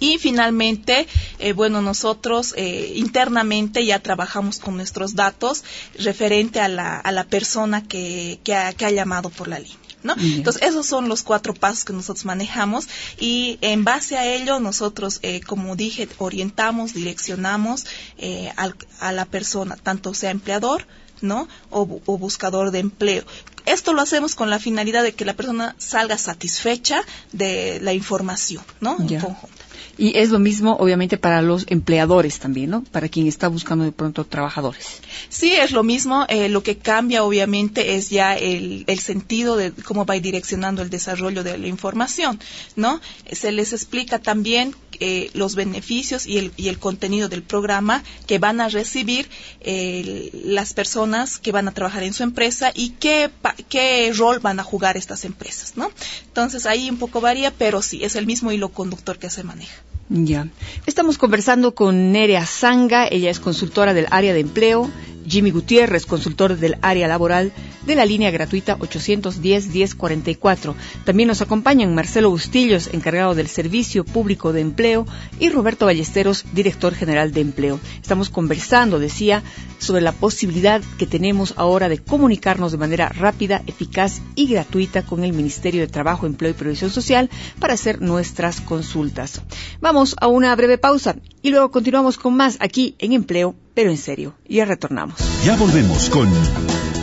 Y 0.00 0.18
finalmente, 0.18 1.06
eh, 1.38 1.52
bueno, 1.52 1.82
nosotros 1.82 2.54
eh, 2.56 2.92
internamente 2.94 3.84
ya 3.84 3.98
trabajamos 3.98 4.58
con 4.58 4.76
nuestros 4.76 5.14
datos 5.14 5.64
referente 5.98 6.60
a 6.60 6.68
la, 6.68 6.98
a 6.98 7.12
la 7.12 7.24
persona 7.24 7.82
que, 7.82 8.40
que, 8.44 8.54
ha, 8.54 8.72
que 8.72 8.84
ha 8.84 8.90
llamado 8.90 9.30
por 9.30 9.48
la 9.48 9.58
línea. 9.58 9.76
¿No? 10.00 10.14
Entonces, 10.16 10.62
esos 10.62 10.86
son 10.86 11.08
los 11.08 11.24
cuatro 11.24 11.54
pasos 11.54 11.84
que 11.84 11.92
nosotros 11.92 12.24
manejamos 12.24 12.86
y 13.18 13.58
en 13.62 13.82
base 13.82 14.16
a 14.16 14.26
ello 14.26 14.60
nosotros, 14.60 15.18
eh, 15.22 15.40
como 15.40 15.74
dije, 15.74 16.08
orientamos, 16.18 16.94
direccionamos 16.94 17.84
eh, 18.16 18.52
al, 18.54 18.76
a 19.00 19.10
la 19.10 19.24
persona, 19.24 19.76
tanto 19.76 20.14
sea 20.14 20.30
empleador, 20.30 20.86
¿no? 21.20 21.48
O, 21.70 22.00
o, 22.06 22.16
buscador 22.16 22.70
de 22.70 22.78
empleo. 22.78 23.24
Esto 23.66 23.92
lo 23.92 24.00
hacemos 24.00 24.36
con 24.36 24.50
la 24.50 24.60
finalidad 24.60 25.02
de 25.02 25.14
que 25.14 25.24
la 25.24 25.34
persona 25.34 25.74
salga 25.78 26.16
satisfecha 26.16 27.02
de 27.32 27.80
la 27.82 27.92
información, 27.92 28.62
¿no? 28.80 28.98
En 29.00 29.20
conjunto. 29.20 29.67
Y 29.98 30.16
es 30.16 30.30
lo 30.30 30.38
mismo, 30.38 30.76
obviamente, 30.76 31.18
para 31.18 31.42
los 31.42 31.64
empleadores 31.66 32.38
también, 32.38 32.70
¿no? 32.70 32.84
Para 32.84 33.08
quien 33.08 33.26
está 33.26 33.48
buscando 33.48 33.84
de 33.84 33.90
pronto 33.90 34.24
trabajadores. 34.24 35.00
Sí, 35.28 35.52
es 35.52 35.72
lo 35.72 35.82
mismo. 35.82 36.24
Eh, 36.28 36.48
lo 36.48 36.62
que 36.62 36.78
cambia, 36.78 37.24
obviamente, 37.24 37.96
es 37.96 38.08
ya 38.08 38.36
el, 38.36 38.86
sentido 39.00 39.56
de 39.56 39.72
cómo 39.72 40.06
va 40.06 40.14
direccionando 40.14 40.82
el 40.82 40.90
desarrollo 40.90 41.42
de 41.42 41.58
la 41.58 41.66
información, 41.66 42.38
¿no? 42.76 43.00
Se 43.32 43.50
les 43.50 43.72
explica 43.72 44.20
también 44.20 44.74
eh, 45.00 45.30
los 45.34 45.56
beneficios 45.56 46.26
y 46.26 46.38
el, 46.38 46.52
y 46.56 46.68
el, 46.68 46.78
contenido 46.78 47.28
del 47.28 47.42
programa 47.42 48.04
que 48.26 48.38
van 48.38 48.60
a 48.60 48.68
recibir 48.68 49.28
eh, 49.60 50.30
las 50.44 50.74
personas 50.74 51.38
que 51.38 51.50
van 51.50 51.66
a 51.66 51.72
trabajar 51.72 52.04
en 52.04 52.14
su 52.14 52.22
empresa 52.22 52.70
y 52.72 52.90
qué, 52.90 53.30
qué 53.68 54.12
rol 54.16 54.38
van 54.38 54.60
a 54.60 54.64
jugar 54.64 54.96
estas 54.96 55.24
empresas, 55.24 55.76
¿no? 55.76 55.90
Entonces 56.26 56.66
ahí 56.66 56.88
un 56.88 56.98
poco 56.98 57.20
varía, 57.20 57.52
pero 57.52 57.82
sí, 57.82 58.04
es 58.04 58.14
el 58.14 58.26
mismo 58.26 58.52
hilo 58.52 58.68
conductor 58.68 59.18
que 59.18 59.30
se 59.30 59.42
maneja. 59.42 59.87
Ya. 60.08 60.48
Estamos 60.86 61.18
conversando 61.18 61.74
con 61.74 62.12
Nerea 62.12 62.46
Zanga, 62.46 63.06
ella 63.08 63.30
es 63.30 63.40
consultora 63.40 63.92
del 63.92 64.06
área 64.10 64.32
de 64.32 64.40
empleo, 64.40 64.90
Jimmy 65.28 65.50
Gutiérrez, 65.50 66.06
consultor 66.06 66.56
del 66.56 66.78
área 66.80 67.06
laboral 67.08 67.52
de 67.86 67.94
la 67.94 68.04
línea 68.04 68.30
gratuita 68.30 68.78
810-1044. 68.78 70.74
También 71.04 71.26
nos 71.26 71.42
acompañan 71.42 71.94
Marcelo 71.94 72.30
Bustillos, 72.30 72.90
encargado 72.92 73.34
del 73.34 73.48
Servicio 73.48 74.04
Público 74.04 74.52
de 74.52 74.60
Empleo, 74.60 75.06
y 75.38 75.50
Roberto 75.50 75.86
Ballesteros, 75.86 76.44
director 76.52 76.94
general 76.94 77.32
de 77.32 77.40
Empleo. 77.40 77.80
Estamos 78.00 78.30
conversando, 78.30 78.98
decía, 78.98 79.42
sobre 79.78 80.02
la 80.02 80.12
posibilidad 80.12 80.82
que 80.98 81.06
tenemos 81.06 81.54
ahora 81.56 81.88
de 81.88 81.98
comunicarnos 81.98 82.72
de 82.72 82.78
manera 82.78 83.08
rápida, 83.08 83.62
eficaz 83.66 84.20
y 84.34 84.48
gratuita 84.48 85.02
con 85.02 85.24
el 85.24 85.32
Ministerio 85.32 85.80
de 85.80 85.88
Trabajo, 85.88 86.26
Empleo 86.26 86.50
y 86.50 86.54
Previsión 86.54 86.90
Social 86.90 87.30
para 87.58 87.74
hacer 87.74 88.02
nuestras 88.02 88.60
consultas. 88.60 89.40
Vamos 89.80 89.97
a 90.20 90.28
una 90.28 90.54
breve 90.54 90.78
pausa 90.78 91.16
y 91.42 91.50
luego 91.50 91.70
continuamos 91.70 92.18
con 92.18 92.34
más 92.34 92.56
aquí 92.60 92.94
en 92.98 93.12
Empleo 93.12 93.54
pero 93.78 93.90
en 93.90 93.96
serio. 93.96 94.34
Ya 94.48 94.64
retornamos. 94.64 95.20
Ya 95.44 95.56
volvemos 95.56 96.10
con 96.10 96.28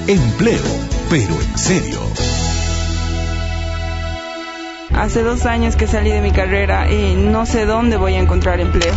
Empleo, 0.08 0.62
pero 1.10 1.34
en 1.40 1.58
serio. 1.58 2.00
Hace 4.98 5.24
dos 5.24 5.46
años 5.46 5.76
que 5.76 5.88
salí 5.88 6.10
de 6.10 6.22
mi 6.22 6.32
carrera 6.32 6.90
y 6.92 7.16
no 7.16 7.46
sé 7.46 7.66
dónde 7.66 7.98
voy 7.98 8.16
a 8.16 8.20
encontrar 8.20 8.62
empleo. 8.62 8.94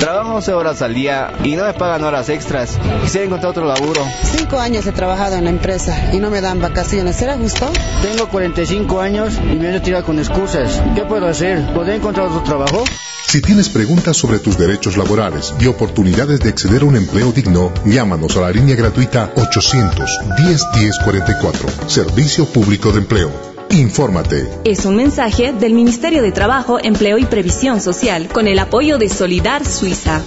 Trabajo 0.00 0.36
11 0.36 0.52
horas 0.54 0.80
al 0.80 0.94
día 0.94 1.30
y 1.44 1.56
no 1.56 1.64
me 1.64 1.74
pagan 1.74 2.02
horas 2.04 2.30
extras. 2.30 2.78
Quisiera 3.02 3.26
encontrar 3.26 3.50
otro 3.50 3.66
laburo. 3.66 4.00
Cinco 4.22 4.58
años 4.58 4.86
he 4.86 4.92
trabajado 4.92 5.36
en 5.36 5.44
la 5.44 5.50
empresa 5.50 6.14
y 6.14 6.18
no 6.18 6.30
me 6.30 6.40
dan 6.40 6.58
vacaciones. 6.60 7.16
¿Será 7.16 7.36
justo? 7.36 7.70
Tengo 8.00 8.28
45 8.28 9.00
años 9.00 9.34
y 9.38 9.56
me 9.56 9.68
he 9.68 9.72
retirado 9.72 10.06
con 10.06 10.18
excusas. 10.18 10.80
¿Qué 10.94 11.02
puedo 11.02 11.28
hacer? 11.28 11.70
¿Podría 11.74 11.96
encontrar 11.96 12.28
otro 12.28 12.42
trabajo? 12.42 12.84
Si 13.26 13.42
tienes 13.42 13.68
preguntas 13.68 14.16
sobre 14.16 14.38
tus 14.38 14.56
derechos 14.56 14.96
laborales 14.96 15.52
y 15.60 15.66
oportunidades 15.66 16.40
de 16.40 16.48
acceder 16.48 16.80
a 16.82 16.86
un 16.86 16.96
empleo 16.96 17.30
digno, 17.30 17.72
llámanos 17.84 18.36
a 18.36 18.40
la 18.40 18.50
línea 18.50 18.74
gratuita 18.74 19.34
800-10-1044. 19.34 21.88
Servicio 21.88 22.46
Público 22.46 22.90
de 22.92 22.98
Empleo. 22.98 23.51
Infórmate. 23.72 24.46
Es 24.64 24.84
un 24.84 24.96
mensaje 24.96 25.54
del 25.54 25.72
Ministerio 25.72 26.22
de 26.22 26.30
Trabajo, 26.30 26.78
Empleo 26.78 27.16
y 27.16 27.24
Previsión 27.24 27.80
Social 27.80 28.28
con 28.28 28.46
el 28.46 28.58
apoyo 28.58 28.98
de 28.98 29.08
Solidar 29.08 29.64
Suiza. 29.64 30.22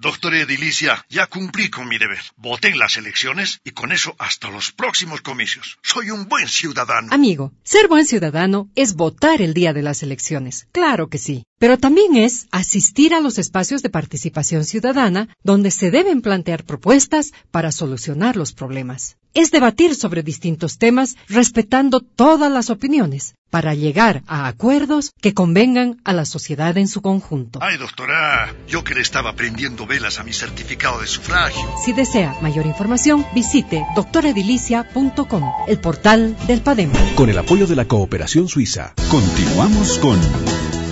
Doctor 0.00 0.34
Edilicia, 0.34 1.04
ya 1.10 1.26
cumplí 1.26 1.68
con 1.68 1.86
mi 1.86 1.98
deber. 1.98 2.22
Voté 2.38 2.68
en 2.68 2.78
las 2.78 2.96
elecciones 2.96 3.60
y 3.64 3.72
con 3.72 3.92
eso 3.92 4.14
hasta 4.18 4.48
los 4.48 4.72
próximos 4.72 5.20
comicios. 5.20 5.76
Soy 5.82 6.10
un 6.10 6.26
buen 6.26 6.48
ciudadano. 6.48 7.08
Amigo, 7.12 7.52
ser 7.64 7.86
buen 7.86 8.06
ciudadano 8.06 8.70
es 8.76 8.94
votar 8.94 9.42
el 9.42 9.52
día 9.52 9.74
de 9.74 9.82
las 9.82 10.02
elecciones. 10.02 10.66
Claro 10.72 11.10
que 11.10 11.18
sí. 11.18 11.44
Pero 11.58 11.76
también 11.76 12.16
es 12.16 12.46
asistir 12.50 13.12
a 13.12 13.20
los 13.20 13.36
espacios 13.36 13.82
de 13.82 13.90
participación 13.90 14.64
ciudadana 14.64 15.28
donde 15.42 15.70
se 15.70 15.90
deben 15.90 16.22
plantear 16.22 16.64
propuestas 16.64 17.32
para 17.50 17.70
solucionar 17.70 18.38
los 18.38 18.54
problemas. 18.54 19.18
Es 19.34 19.50
debatir 19.50 19.94
sobre 19.94 20.22
distintos 20.22 20.78
temas 20.78 21.18
respetando 21.28 22.00
todas 22.00 22.50
las 22.50 22.70
opiniones 22.70 23.34
para 23.50 23.74
llegar 23.74 24.22
a 24.26 24.46
acuerdos 24.46 25.12
que 25.20 25.34
convengan 25.34 26.00
a 26.04 26.12
la 26.12 26.24
sociedad 26.24 26.76
en 26.78 26.88
su 26.88 27.02
conjunto. 27.02 27.58
Ay, 27.62 27.76
doctora, 27.76 28.54
yo 28.68 28.84
que 28.84 28.94
le 28.94 29.00
estaba 29.00 29.34
prendiendo 29.34 29.86
velas 29.86 30.18
a 30.18 30.24
mi 30.24 30.32
certificado 30.32 31.00
de 31.00 31.06
sufragio. 31.06 31.68
Si 31.84 31.92
desea 31.92 32.36
mayor 32.40 32.66
información, 32.66 33.26
visite 33.34 33.84
doctoredilicia.com, 33.94 35.52
el 35.68 35.78
portal 35.78 36.36
del 36.46 36.60
PADEM. 36.62 36.92
Con 37.16 37.28
el 37.28 37.38
apoyo 37.38 37.66
de 37.66 37.76
la 37.76 37.86
cooperación 37.86 38.48
suiza, 38.48 38.94
continuamos 39.10 39.98
con 39.98 40.18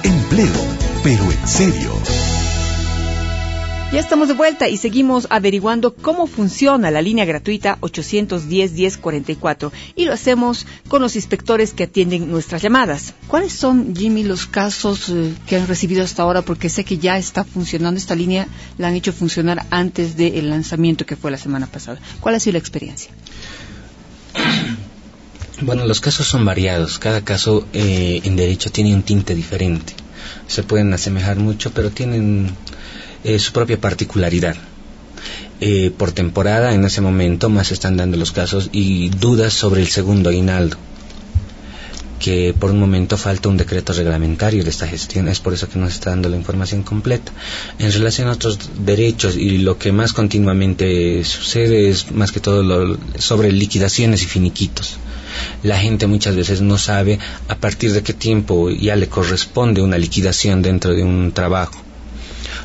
Empleo, 0.03 0.53
pero 1.03 1.31
en 1.31 1.49
serio. 1.49 2.38
Ya 3.91 4.01
estamos 4.01 4.29
de 4.29 4.35
vuelta 4.35 4.69
y 4.69 4.77
seguimos 4.77 5.27
averiguando 5.31 5.95
cómo 5.95 6.27
funciona 6.27 6.91
la 6.91 7.01
línea 7.01 7.25
gratuita 7.25 7.79
810-1044 7.81 9.73
y 9.97 10.05
lo 10.05 10.13
hacemos 10.13 10.67
con 10.89 11.01
los 11.01 11.17
inspectores 11.17 11.73
que 11.73 11.85
atienden 11.85 12.31
nuestras 12.31 12.61
llamadas. 12.61 13.15
¿Cuáles 13.29 13.55
son, 13.55 13.97
Jimmy, 13.97 14.25
los 14.25 14.47
casos 14.47 15.09
eh, 15.09 15.33
que 15.47 15.57
han 15.57 15.67
recibido 15.67 16.05
hasta 16.05 16.23
ahora? 16.23 16.43
Porque 16.43 16.69
sé 16.69 16.85
que 16.85 16.99
ya 16.99 17.17
está 17.17 17.45
funcionando 17.45 17.97
esta 17.97 18.15
línea, 18.15 18.47
la 18.77 18.89
han 18.89 18.95
hecho 18.95 19.15
funcionar 19.15 19.65
antes 19.71 20.19
del 20.19 20.51
lanzamiento 20.51 21.07
que 21.07 21.17
fue 21.17 21.31
la 21.31 21.39
semana 21.39 21.67
pasada. 21.67 21.99
¿Cuál 22.21 22.35
ha 22.35 22.41
sido 22.41 22.53
la 22.53 22.59
experiencia? 22.59 23.11
Bueno, 25.61 25.87
los 25.87 26.01
casos 26.01 26.29
son 26.29 26.45
variados. 26.45 27.01
Cada 27.01 27.25
caso 27.25 27.67
eh, 27.73 28.21
en 28.23 28.37
derecho 28.37 28.71
tiene 28.71 28.95
un 28.95 29.03
tinte 29.03 29.35
diferente. 29.35 29.93
Se 30.47 30.63
pueden 30.63 30.93
asemejar 30.95 31.37
mucho, 31.39 31.73
pero 31.73 31.91
tienen 31.91 32.55
eh, 33.25 33.39
su 33.39 33.53
propia 33.53 33.81
particularidad. 33.81 34.57
Eh, 35.61 35.91
por 35.97 36.13
temporada, 36.13 36.73
en 36.73 36.85
ese 36.85 37.01
momento, 37.01 37.49
más 37.49 37.73
están 37.73 37.97
dando 37.97 38.17
los 38.17 38.31
casos 38.31 38.71
y 38.73 39.09
dudas 39.09 39.53
sobre 39.53 39.81
el 39.81 39.89
segundo 39.89 40.31
aguinaldo, 40.31 40.77
que 42.21 42.55
por 42.57 42.71
un 42.71 42.79
momento 42.79 43.17
falta 43.17 43.49
un 43.49 43.57
decreto 43.57 43.93
reglamentario 43.93 44.63
de 44.63 44.71
esta 44.71 44.87
gestión, 44.87 45.27
es 45.27 45.41
por 45.41 45.55
eso 45.55 45.69
que 45.69 45.81
no 45.81 45.87
se 45.89 45.95
está 45.95 46.11
dando 46.11 46.29
la 46.29 46.37
información 46.37 46.85
completa. 46.85 47.33
En 47.81 47.91
relación 47.93 48.29
a 48.29 48.33
otros 48.33 48.59
derechos 48.85 49.37
y 49.37 49.59
lo 49.59 49.79
que 49.79 49.91
más 49.91 50.13
continuamente 50.13 51.25
sucede 51.25 51.89
es 51.89 52.13
más 52.13 52.31
que 52.31 52.39
todo 52.39 52.97
sobre 53.19 53.51
liquidaciones 53.51 54.23
y 54.23 54.27
finiquitos. 54.27 54.97
La 55.65 55.79
gente 55.79 56.07
muchas 56.07 56.37
veces 56.37 56.61
no 56.61 56.79
sabe 56.79 57.19
a 57.49 57.57
partir 57.57 57.93
de 57.93 58.03
qué 58.03 58.13
tiempo 58.13 58.71
ya 58.71 58.95
le 58.95 59.09
corresponde 59.09 59.83
una 59.83 59.99
liquidación 59.99 60.63
dentro 60.63 60.95
de 60.95 61.03
un 61.03 61.33
trabajo 61.33 61.88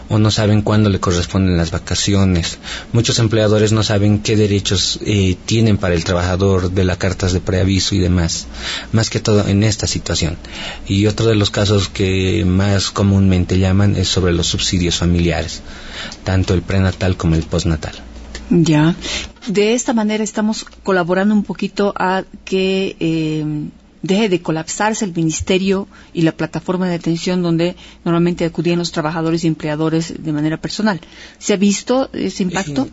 o 0.09 0.19
no 0.19 0.31
saben 0.31 0.61
cuándo 0.61 0.89
le 0.89 0.99
corresponden 0.99 1.57
las 1.57 1.71
vacaciones. 1.71 2.57
Muchos 2.91 3.19
empleadores 3.19 3.71
no 3.71 3.83
saben 3.83 4.19
qué 4.19 4.35
derechos 4.35 4.99
eh, 5.05 5.35
tienen 5.45 5.77
para 5.77 5.95
el 5.95 6.03
trabajador 6.03 6.71
de 6.71 6.83
las 6.83 6.97
cartas 6.97 7.33
de 7.33 7.39
preaviso 7.39 7.95
y 7.95 7.99
demás, 7.99 8.47
más 8.91 9.09
que 9.09 9.19
todo 9.19 9.47
en 9.47 9.63
esta 9.63 9.87
situación. 9.87 10.37
Y 10.87 11.07
otro 11.07 11.27
de 11.27 11.35
los 11.35 11.49
casos 11.49 11.89
que 11.89 12.45
más 12.45 12.91
comúnmente 12.91 13.59
llaman 13.59 13.95
es 13.95 14.07
sobre 14.07 14.33
los 14.33 14.47
subsidios 14.47 14.97
familiares, 14.97 15.61
tanto 16.23 16.53
el 16.53 16.61
prenatal 16.61 17.17
como 17.17 17.35
el 17.35 17.43
postnatal. 17.43 17.93
Ya. 18.49 18.95
De 19.47 19.73
esta 19.73 19.93
manera 19.93 20.23
estamos 20.23 20.65
colaborando 20.83 21.33
un 21.33 21.43
poquito 21.43 21.93
a 21.97 22.23
que 22.45 22.95
eh, 22.99 23.45
deje 24.03 24.29
de 24.29 24.41
colapsarse 24.41 25.05
el 25.05 25.13
ministerio 25.13 25.87
y 26.13 26.21
la 26.21 26.33
plataforma 26.33 26.87
de 26.87 26.95
atención 26.95 27.41
donde 27.41 27.75
normalmente 28.05 28.45
acudían 28.45 28.77
los 28.77 28.91
trabajadores 28.91 29.43
y 29.43 29.47
empleadores 29.47 30.13
de 30.19 30.31
manera 30.31 30.57
personal. 30.57 31.01
¿Se 31.39 31.53
ha 31.53 31.57
visto 31.57 32.09
ese 32.13 32.43
impacto? 32.43 32.87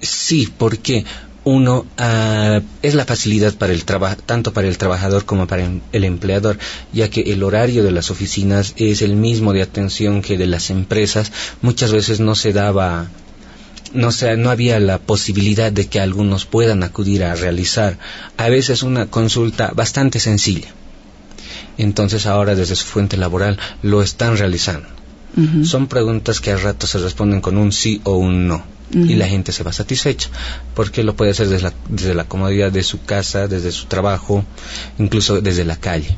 Sí, 0.00 0.48
porque 0.56 1.04
uno 1.44 1.86
ah, 1.96 2.60
es 2.82 2.94
la 2.94 3.06
facilidad 3.06 3.54
para 3.54 3.72
el 3.72 3.84
tanto 3.84 4.52
para 4.52 4.68
el 4.68 4.76
trabajador 4.76 5.24
como 5.24 5.46
para 5.46 5.66
el 5.92 6.04
empleador, 6.04 6.58
ya 6.92 7.08
que 7.08 7.22
el 7.22 7.42
horario 7.42 7.82
de 7.82 7.90
las 7.90 8.10
oficinas 8.10 8.74
es 8.76 9.00
el 9.00 9.16
mismo 9.16 9.54
de 9.54 9.62
atención 9.62 10.20
que 10.20 10.36
de 10.36 10.46
las 10.46 10.68
empresas. 10.68 11.32
Muchas 11.62 11.90
veces 11.90 12.20
no 12.20 12.34
se 12.34 12.52
daba 12.52 13.08
no, 13.92 14.12
sea, 14.12 14.36
no 14.36 14.50
había 14.50 14.80
la 14.80 14.98
posibilidad 14.98 15.72
de 15.72 15.86
que 15.86 16.00
algunos 16.00 16.44
puedan 16.44 16.82
acudir 16.82 17.24
a 17.24 17.34
realizar 17.34 17.98
a 18.36 18.48
veces 18.48 18.82
una 18.82 19.06
consulta 19.06 19.72
bastante 19.74 20.20
sencilla. 20.20 20.68
Entonces 21.76 22.26
ahora 22.26 22.54
desde 22.54 22.76
su 22.76 22.84
fuente 22.84 23.16
laboral 23.16 23.58
lo 23.82 24.02
están 24.02 24.36
realizando. 24.36 24.88
Son 25.62 25.86
preguntas 25.86 26.40
que 26.40 26.50
a 26.50 26.56
rato 26.56 26.88
se 26.88 26.98
responden 26.98 27.40
con 27.40 27.58
un 27.58 27.70
sí 27.70 28.00
o 28.02 28.16
un 28.16 28.48
no. 28.48 28.64
Y 28.90 29.14
la 29.14 29.28
gente 29.28 29.52
se 29.52 29.62
va 29.62 29.72
satisfecha, 29.72 30.30
porque 30.74 31.04
lo 31.04 31.14
puede 31.14 31.32
hacer 31.32 31.48
desde 31.48 31.64
la, 31.64 31.74
desde 31.90 32.14
la 32.14 32.24
comodidad 32.24 32.72
de 32.72 32.82
su 32.82 33.04
casa, 33.04 33.46
desde 33.46 33.70
su 33.70 33.86
trabajo, 33.86 34.44
incluso 34.98 35.40
desde 35.42 35.64
la 35.64 35.76
calle. 35.76 36.16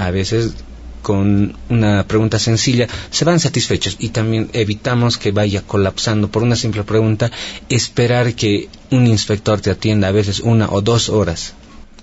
A 0.00 0.10
veces 0.10 0.54
con 1.02 1.56
una 1.68 2.06
pregunta 2.06 2.38
sencilla, 2.38 2.86
se 3.10 3.24
van 3.24 3.40
satisfechos 3.40 3.96
y 3.98 4.10
también 4.10 4.50
evitamos 4.52 5.18
que 5.18 5.32
vaya 5.32 5.62
colapsando 5.62 6.28
por 6.30 6.42
una 6.42 6.56
simple 6.56 6.84
pregunta, 6.84 7.30
esperar 7.68 8.34
que 8.34 8.68
un 8.90 9.06
inspector 9.06 9.60
te 9.60 9.70
atienda 9.70 10.08
a 10.08 10.12
veces 10.12 10.40
una 10.40 10.70
o 10.70 10.80
dos 10.80 11.08
horas. 11.08 11.54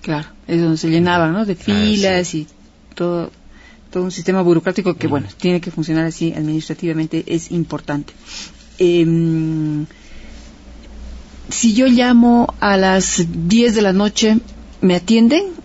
Claro, 0.01 0.27
es 0.47 0.61
donde 0.61 0.77
se 0.77 0.89
llenaba, 0.89 1.29
¿no? 1.29 1.45
De 1.45 1.53
ah, 1.53 1.63
filas 1.63 2.35
y 2.35 2.47
todo, 2.93 3.31
todo 3.91 4.03
un 4.03 4.11
sistema 4.11 4.41
burocrático 4.41 4.95
que, 4.95 5.07
bueno, 5.07 5.27
tiene 5.37 5.61
que 5.61 5.71
funcionar 5.71 6.05
así 6.05 6.33
administrativamente, 6.33 7.23
es 7.27 7.51
importante. 7.51 8.13
Em, 8.77 9.85
si 11.49 11.73
yo 11.73 11.87
llamo 11.87 12.53
a 12.59 12.77
las 12.77 13.25
10 13.47 13.75
de 13.75 13.81
la 13.81 13.93
noche, 13.93 14.39
¿me 14.81 14.95
atienden 14.95 15.64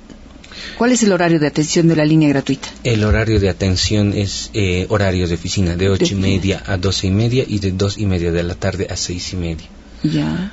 ¿Cuál 0.77 0.93
es 0.93 1.03
el 1.03 1.13
horario 1.13 1.39
de 1.39 1.47
atención 1.47 1.89
de 1.89 1.97
la 1.97 2.05
línea 2.05 2.29
gratuita? 2.29 2.69
El 2.85 3.05
horario 3.05 3.41
de 3.41 3.49
atención 3.49 4.13
es 4.15 4.51
eh, 4.55 4.87
horario 4.89 5.29
de 5.29 5.35
oficina 5.35 5.77
de 5.77 5.89
ocho 5.89 6.15
y 6.15 6.17
media 6.17 6.63
a 6.67 6.77
doce 6.77 7.07
y 7.07 7.11
media 7.11 7.45
y 7.47 7.59
de 7.59 7.73
dos 7.73 7.99
y 7.99 8.07
media 8.07 8.33
de 8.33 8.43
la 8.43 8.55
tarde 8.55 8.87
a 8.91 8.97
seis 8.97 9.33
y 9.33 9.37
media. 9.37 9.67
Ya. 10.03 10.53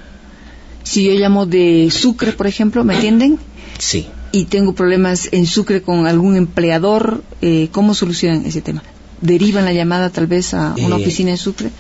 Si 0.84 1.04
yo 1.04 1.14
llamo 1.14 1.46
de 1.46 1.90
Sucre, 1.92 2.32
por 2.32 2.48
ejemplo, 2.48 2.84
¿me 2.84 2.96
atienden? 2.96 3.40
Sí. 3.78 4.08
Y 4.32 4.46
tengo 4.46 4.74
problemas 4.74 5.30
en 5.32 5.46
Sucre 5.46 5.82
con 5.82 6.08
algún 6.08 6.36
empleador, 6.36 7.24
eh, 7.42 7.70
¿cómo 7.72 7.94
solucionan 7.94 8.46
ese 8.46 8.62
tema? 8.62 8.84
¿Derivan 9.22 9.66
la 9.66 9.74
llamada 9.74 10.10
tal 10.10 10.28
vez 10.28 10.54
a 10.54 10.76
una 10.78 10.98
eh, 10.98 11.02
oficina 11.02 11.32
en 11.32 11.38
Sucre? 11.38 11.72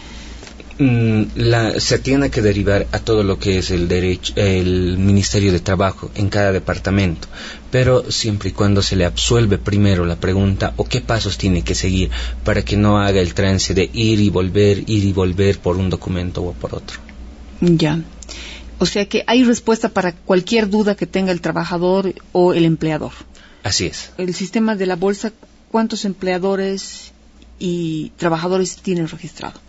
Mm, 0.79 1.23
la, 1.35 1.79
se 1.79 1.97
tiene 1.97 2.29
que 2.29 2.43
derivar 2.43 2.85
a 2.91 2.99
todo 2.99 3.23
lo 3.23 3.39
que 3.39 3.57
es 3.57 3.71
el 3.71 3.87
derecho, 3.87 4.33
el 4.35 4.99
Ministerio 4.99 5.51
de 5.51 5.59
Trabajo 5.59 6.11
en 6.13 6.29
cada 6.29 6.51
departamento, 6.51 7.27
pero 7.71 8.11
siempre 8.11 8.49
y 8.49 8.51
cuando 8.51 8.83
se 8.83 8.95
le 8.95 9.05
absuelve 9.05 9.57
primero 9.57 10.05
la 10.05 10.17
pregunta 10.17 10.73
o 10.77 10.83
qué 10.83 11.01
pasos 11.01 11.39
tiene 11.39 11.63
que 11.63 11.73
seguir 11.73 12.11
para 12.43 12.63
que 12.63 12.77
no 12.77 12.99
haga 12.99 13.21
el 13.21 13.33
trance 13.33 13.73
de 13.73 13.89
ir 13.91 14.19
y 14.19 14.29
volver, 14.29 14.83
ir 14.87 15.03
y 15.03 15.13
volver 15.13 15.57
por 15.57 15.77
un 15.77 15.89
documento 15.89 16.43
o 16.43 16.53
por 16.53 16.75
otro. 16.75 16.99
Ya. 17.59 17.99
O 18.77 18.85
sea 18.85 19.07
que 19.07 19.23
hay 19.25 19.43
respuesta 19.43 19.89
para 19.89 20.11
cualquier 20.11 20.69
duda 20.69 20.93
que 20.93 21.07
tenga 21.07 21.31
el 21.31 21.41
trabajador 21.41 22.13
o 22.33 22.53
el 22.53 22.65
empleador. 22.65 23.13
Así 23.63 23.87
es. 23.87 24.11
El 24.19 24.35
sistema 24.35 24.75
de 24.75 24.85
la 24.85 24.95
bolsa, 24.95 25.33
¿cuántos 25.71 26.05
empleadores 26.05 27.13
y 27.57 28.11
trabajadores 28.17 28.75
tienen 28.75 29.07
registrado? 29.07 29.59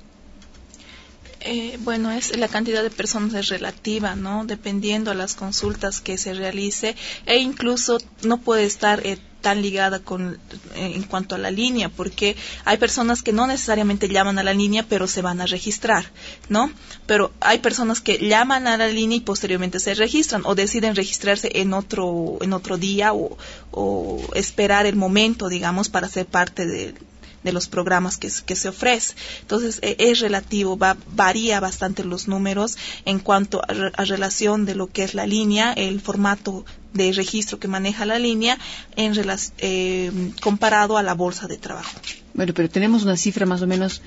Eh, 1.40 1.78
bueno, 1.84 2.10
es 2.10 2.36
la 2.36 2.48
cantidad 2.48 2.82
de 2.82 2.90
personas 2.90 3.34
es 3.34 3.48
relativa, 3.48 4.16
¿no? 4.16 4.44
Dependiendo 4.44 5.10
a 5.10 5.14
las 5.14 5.34
consultas 5.34 6.00
que 6.00 6.18
se 6.18 6.34
realice 6.34 6.96
e 7.26 7.38
incluso 7.38 7.98
no 8.22 8.38
puede 8.38 8.64
estar 8.64 9.06
eh, 9.06 9.18
tan 9.40 9.62
ligada 9.62 10.00
con 10.00 10.40
eh, 10.74 10.92
en 10.96 11.04
cuanto 11.04 11.36
a 11.36 11.38
la 11.38 11.52
línea, 11.52 11.90
porque 11.90 12.36
hay 12.64 12.76
personas 12.76 13.22
que 13.22 13.32
no 13.32 13.46
necesariamente 13.46 14.08
llaman 14.08 14.40
a 14.40 14.42
la 14.42 14.52
línea, 14.52 14.84
pero 14.88 15.06
se 15.06 15.22
van 15.22 15.40
a 15.40 15.46
registrar, 15.46 16.10
¿no? 16.48 16.72
Pero 17.06 17.32
hay 17.38 17.58
personas 17.58 18.00
que 18.00 18.18
llaman 18.18 18.66
a 18.66 18.76
la 18.76 18.88
línea 18.88 19.18
y 19.18 19.20
posteriormente 19.20 19.78
se 19.78 19.94
registran 19.94 20.42
o 20.44 20.56
deciden 20.56 20.96
registrarse 20.96 21.52
en 21.54 21.72
otro 21.72 22.38
en 22.40 22.52
otro 22.52 22.78
día 22.78 23.12
o, 23.12 23.38
o 23.70 24.20
esperar 24.34 24.86
el 24.86 24.96
momento, 24.96 25.48
digamos, 25.48 25.88
para 25.88 26.08
ser 26.08 26.26
parte 26.26 26.66
de, 26.66 26.94
de 27.42 27.52
los 27.52 27.68
programas 27.68 28.16
que, 28.16 28.30
se 28.30 28.68
ofrece. 28.68 29.14
Entonces, 29.40 29.78
e, 29.82 29.96
es 29.98 30.20
relativo, 30.20 30.76
va, 30.76 30.96
varía 31.14 31.60
bastante 31.60 32.04
los 32.04 32.28
números 32.28 32.76
en 33.04 33.18
cuanto 33.18 33.62
a, 33.62 34.04
relación 34.04 34.64
de 34.64 34.74
lo 34.74 34.88
que 34.88 35.04
es 35.04 35.14
la 35.14 35.26
línea, 35.26 35.72
el 35.72 36.00
formato 36.00 36.64
de 36.92 37.12
registro 37.12 37.58
que 37.58 37.68
maneja 37.68 38.06
la 38.06 38.18
línea 38.18 38.58
en 38.96 39.12
eh, 39.58 40.10
comparado 40.40 40.96
a 40.96 41.02
la 41.02 41.14
bolsa 41.14 41.46
de 41.46 41.58
trabajo. 41.58 42.00
Bueno, 42.34 42.54
pero 42.54 42.68
tenemos 42.68 43.02
una 43.02 43.16
cifra 43.16 43.46
más 43.46 43.62
o 43.62 43.66
menos, 43.66 44.02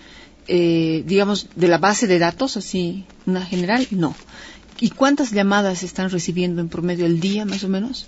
eh, 0.47 1.03
digamos, 1.05 1.47
de 1.55 1.67
la 1.67 1.77
base 1.77 2.07
de 2.07 2.19
datos, 2.19 2.57
así, 2.57 3.05
una 3.25 3.45
general, 3.45 3.88
no. 3.91 4.15
¿Y 4.79 4.89
cuántas 4.89 5.32
llamadas 5.32 5.84
están 5.84 6.09
recibiendo 6.09 6.59
en 6.59 6.67
promedio 6.67 7.05
al 7.05 7.19
día, 7.19 7.45
más 7.45 7.63
o 7.63 7.69
menos? 7.69 8.07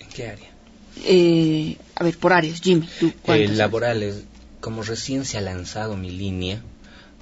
¿En 0.00 0.08
qué 0.08 0.26
área? 0.28 0.50
Eh, 1.04 1.76
a 1.94 2.04
ver, 2.04 2.18
por 2.18 2.32
áreas, 2.32 2.60
Jimmy, 2.60 2.88
¿tú 2.98 3.12
eh, 3.28 3.48
laborales, 3.48 4.24
como 4.68 4.82
recién 4.82 5.24
se 5.24 5.38
ha 5.38 5.40
lanzado 5.40 5.96
mi 5.96 6.10
línea, 6.10 6.60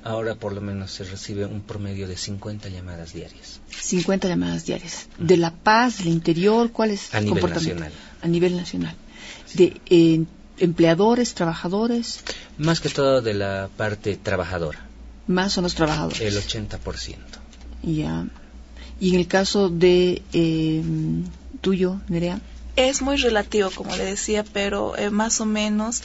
ahora 0.03 0.35
por 0.35 0.53
lo 0.53 0.61
menos 0.61 0.91
se 0.91 1.05
recibe 1.05 1.47
un 1.47 1.61
promedio 1.61 2.09
de 2.09 2.17
50 2.17 2.69
llamadas 2.71 3.13
diarias. 3.13 3.61
50 3.71 4.27
llamadas 4.27 4.67
diarias. 4.67 5.07
¿De 5.17 5.37
La 5.37 5.53
Paz, 5.53 5.99
del 5.99 6.09
interior? 6.09 6.73
¿Cuál 6.73 6.91
es 6.91 7.15
A 7.15 7.21
nivel 7.21 7.49
nacional. 7.49 7.93
A 8.21 8.27
nivel 8.27 8.57
nacional. 8.57 8.97
¿De 9.55 9.81
eh, 9.87 10.25
empleadores, 10.59 11.35
trabajadores? 11.35 12.25
Más 12.59 12.81
que 12.81 12.89
todo 12.89 13.23
de 13.23 13.35
la 13.35 13.71
parte 13.77 14.17
trabajadora. 14.17 14.85
Más 15.29 15.53
son 15.53 15.63
los 15.63 15.77
trabajadores. 15.77 16.21
El 16.21 16.35
80%. 16.35 17.17
Ya. 17.85 18.27
¿Y 18.99 19.11
en 19.11 19.21
el 19.21 19.29
caso 19.29 19.69
de 19.69 20.21
eh, 20.33 20.83
tuyo, 21.61 22.01
Nerea? 22.09 22.41
Es 22.77 23.01
muy 23.01 23.17
relativo, 23.17 23.71
como 23.75 23.97
le 23.97 24.05
decía, 24.05 24.45
pero 24.53 24.99
eh, 24.99 25.09
más 25.09 25.41
o 25.41 25.47
menos 25.47 26.03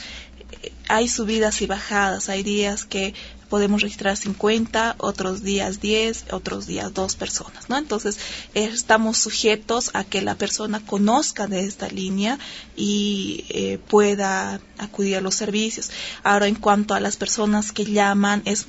hay 0.88 1.08
subidas 1.08 1.62
y 1.62 1.66
bajadas. 1.66 2.28
Hay 2.28 2.42
días 2.42 2.84
que 2.84 3.14
podemos 3.52 3.82
registrar 3.82 4.16
50, 4.16 4.96
otros 4.96 5.42
días 5.42 5.78
10, 5.78 6.32
otros 6.32 6.66
días 6.66 6.94
2 6.94 7.16
personas, 7.16 7.68
¿no? 7.68 7.76
Entonces, 7.76 8.18
estamos 8.54 9.18
sujetos 9.18 9.90
a 9.92 10.04
que 10.04 10.22
la 10.22 10.36
persona 10.36 10.80
conozca 10.80 11.46
de 11.48 11.66
esta 11.66 11.88
línea 11.88 12.38
y 12.76 13.44
eh, 13.50 13.78
pueda 13.88 14.58
acudir 14.78 15.16
a 15.16 15.20
los 15.20 15.34
servicios. 15.34 15.90
Ahora, 16.22 16.46
en 16.46 16.54
cuanto 16.54 16.94
a 16.94 17.00
las 17.00 17.18
personas 17.18 17.72
que 17.72 17.84
llaman, 17.84 18.40
es, 18.46 18.64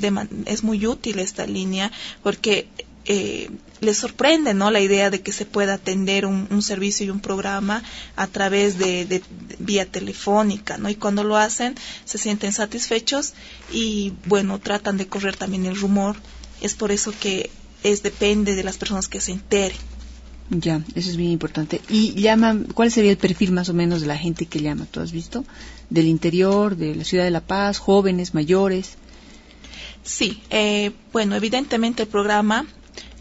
es 0.46 0.64
muy 0.64 0.86
útil 0.86 1.20
esta 1.20 1.46
línea 1.46 1.90
porque 2.22 2.68
eh, 3.06 3.50
les 3.82 3.98
sorprende 3.98 4.54
no 4.54 4.72
la 4.72 4.80
idea 4.80 5.10
de 5.10 5.22
que 5.22 5.32
se 5.32 5.46
pueda 5.46 5.74
atender 5.74 6.26
un, 6.26 6.62
servicio 6.62 7.06
y 7.06 7.10
un 7.10 7.20
programa 7.20 7.84
a 8.16 8.28
través 8.28 8.78
de, 8.78 9.22
vía 9.60 9.86
telefónica 9.86 10.78
no 10.78 10.90
y 10.90 10.96
cuando 10.96 11.24
lo 11.24 11.36
hacen 11.36 11.76
se 12.06 12.18
sienten 12.18 12.54
satisfechos 12.54 13.34
y 13.72 14.14
bueno 14.26 14.60
tratan 14.60 14.98
de 14.98 15.08
correr 15.08 15.36
también 15.36 15.66
el 15.66 15.76
rumor. 15.76 16.16
Es 16.62 16.76
por 16.76 16.92
eso 16.92 17.14
que 17.20 17.50
es 17.84 18.04
depende 18.04 18.56
de 18.56 18.64
las 18.64 18.78
personas 18.78 19.10
que 19.10 19.20
se 19.20 19.34
enteren. 19.34 19.78
Ya 20.50 20.82
eso 20.96 21.10
es 21.10 21.18
bien 21.18 21.32
importante. 21.32 21.82
Y 21.90 22.14
llaman 22.14 22.68
cuál 22.74 22.92
sería 22.92 23.12
el 23.12 23.18
perfil 23.18 23.52
más 23.52 23.70
o 23.70 23.74
menos 23.74 24.02
de 24.02 24.08
la 24.08 24.18
gente 24.18 24.46
que 24.46 24.62
llama 24.62 24.86
tú 24.90 25.02
has 25.02 25.12
visto 25.12 25.44
del 25.90 26.08
interior 26.08 26.78
de 26.78 26.96
la 26.96 27.04
ciudad 27.04 27.26
de 27.26 27.32
la 27.32 27.42
paz 27.42 27.80
jóvenes 27.80 28.34
mayores 28.34 28.98
Sí, 30.04 30.42
eh, 30.50 30.92
bueno, 31.14 31.36
evidentemente 31.36 32.04
el 32.04 32.10
programa 32.10 32.66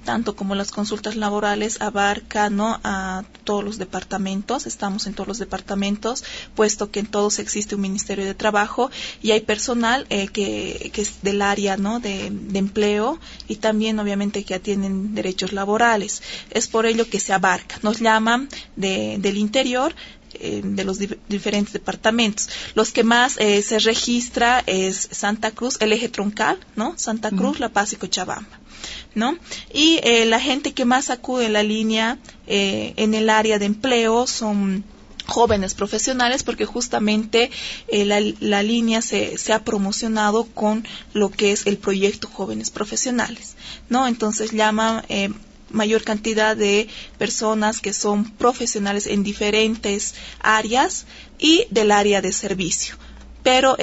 tanto 0.05 0.37
como 0.37 0.55
las 0.55 0.71
consultas 0.71 1.17
laborales 1.17 1.81
abarca 1.81 2.51
¿no? 2.51 2.81
a 2.85 3.25
todos 3.45 3.65
los 3.65 3.79
departamentos, 3.79 4.67
estamos 4.67 5.07
en 5.07 5.15
todos 5.15 5.29
los 5.29 5.39
departamentos, 5.39 6.25
puesto 6.55 6.91
que 6.91 7.01
en 7.01 7.07
todos 7.07 7.39
existe 7.39 7.75
un 7.75 7.81
Ministerio 7.81 8.25
de 8.25 8.35
Trabajo 8.35 8.91
y 9.23 9.31
hay 9.31 9.41
personal 9.41 10.07
eh, 10.11 10.29
que, 10.29 10.91
que, 10.93 11.03
es 11.03 11.23
del 11.23 11.43
área 11.43 11.77
¿no? 11.77 12.01
de, 12.01 12.27
empleo 12.55 13.19
y 13.49 13.57
también 13.57 13.99
obviamente 13.99 14.45
que 14.45 14.55
atienden 14.55 15.15
derechos 15.15 15.53
laborales. 15.53 16.23
Es 16.51 16.69
por 16.69 16.87
ello 16.87 17.09
que 17.09 17.21
se 17.21 17.33
abarca. 17.33 17.79
Nos 17.83 18.01
llaman 18.01 18.49
de, 18.77 19.17
del 19.19 19.37
interior 19.37 19.95
de 20.41 20.85
los 20.85 20.99
diferentes 21.29 21.73
departamentos. 21.73 22.49
Los 22.75 22.93
que 22.93 23.05
más 23.05 23.37
eh, 23.39 23.63
se 23.63 23.79
registra 23.79 24.63
es 24.67 25.09
Santa 25.11 25.51
Cruz, 25.51 25.77
el 25.81 25.93
eje 25.93 26.09
troncal, 26.09 26.59
¿no? 26.77 26.95
Santa 26.97 27.31
Cruz, 27.31 27.61
La 27.61 27.69
Paz 27.69 27.93
y 27.93 27.97
Cochabamba. 27.97 28.61
¿no? 29.15 29.37
Y 29.73 30.01
eh, 30.03 30.25
la 30.25 30.41
gente 30.41 30.73
que 30.73 30.85
más 30.85 31.11
acude 31.11 31.47
en 31.47 31.53
la 31.53 31.63
línea 31.63 32.19
eh, 32.47 32.95
en 32.97 33.15
el 33.15 33.31
área 33.31 33.59
de 33.59 33.67
empleo 33.67 34.27
son 34.27 34.85
jóvenes 35.27 35.75
profesionales 35.75 36.43
porque 36.43 36.65
justamente 36.65 37.51
eh, 37.89 38.05
la, 38.05 38.63
línea 38.63 39.03
se, 39.03 39.39
se, 39.39 39.53
ha 39.53 39.63
promocionado 39.65 40.47
con 40.47 40.87
lo 41.13 41.31
que 41.31 41.53
es 41.53 41.67
el 41.67 41.79
proyecto 41.79 42.29
jóvenes 42.29 42.71
profesionales 42.71 43.55
no 43.89 44.09
entonces 44.09 44.51
llama 44.51 45.05
mayor 45.73 46.05
cantidad 46.05 46.57
de 46.57 46.89
personas 47.19 47.81
que 47.81 47.93
son 47.93 48.31
profesionales 48.31 49.07
en 49.07 49.23
diferentes 49.23 50.15
áreas 50.41 51.07
y 51.39 51.67
del 51.71 51.91
área 51.91 52.21
de 52.21 52.33
servicio 52.33 52.97
pero 53.43 53.77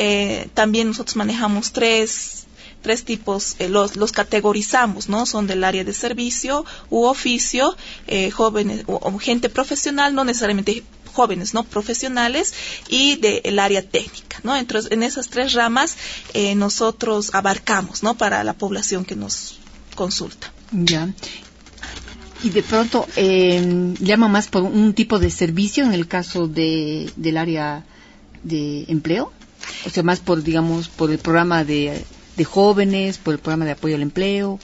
también 0.53 0.87
nosotros 0.87 1.17
manejamos 1.17 1.73
tres 1.73 2.39
tres 2.81 3.03
tipos, 3.03 3.55
eh, 3.59 3.69
los, 3.69 3.95
los 3.95 4.11
categorizamos, 4.11 5.09
¿no? 5.09 5.25
Son 5.25 5.47
del 5.47 5.63
área 5.63 5.83
de 5.83 5.93
servicio 5.93 6.65
u 6.89 7.05
oficio, 7.05 7.75
eh, 8.07 8.31
jóvenes 8.31 8.83
o, 8.87 9.17
gente 9.19 9.49
profesional, 9.49 10.15
no 10.15 10.23
necesariamente 10.23 10.83
jóvenes, 11.13 11.53
¿no? 11.53 11.63
Profesionales 11.63 12.53
y 12.87 13.17
del 13.17 13.59
área 13.59 13.81
técnica, 13.81 14.39
¿no? 14.43 14.55
Entonces, 14.55 14.91
en 14.91 15.03
esas 15.03 15.29
tres 15.29 15.53
ramas 15.53 15.97
eh, 16.33 16.55
nosotros 16.55 17.31
abarcamos, 17.33 18.03
¿no? 18.03 18.15
Para 18.15 18.43
la 18.43 18.53
población 18.53 19.05
que 19.05 19.15
nos 19.15 19.59
consulta. 19.95 20.53
Ya. 20.71 21.09
Y 22.41 22.51
de 22.51 22.63
pronto 22.63 23.07
eh, 23.15 23.93
llama 23.99 24.27
más 24.27 24.47
por 24.47 24.63
un 24.63 24.93
tipo 24.93 25.19
de 25.19 25.29
servicio 25.29 25.83
en 25.83 25.93
el 25.93 26.07
caso 26.07 26.47
de, 26.47 27.11
del 27.15 27.37
área 27.37 27.83
de 28.43 28.85
empleo, 28.87 29.33
o 29.85 29.89
sea, 29.89 30.03
más 30.03 30.19
por, 30.19 30.41
digamos, 30.41 30.87
por 30.87 31.11
el 31.11 31.17
programa 31.17 31.63
de 31.65 32.05
de 32.39 32.45
jóvenes, 32.45 33.17
por 33.17 33.33
el 33.33 33.39
programa 33.39 33.65
de 33.65 33.71
apoyo 33.71 33.95
al 33.95 34.01
empleo? 34.01 34.59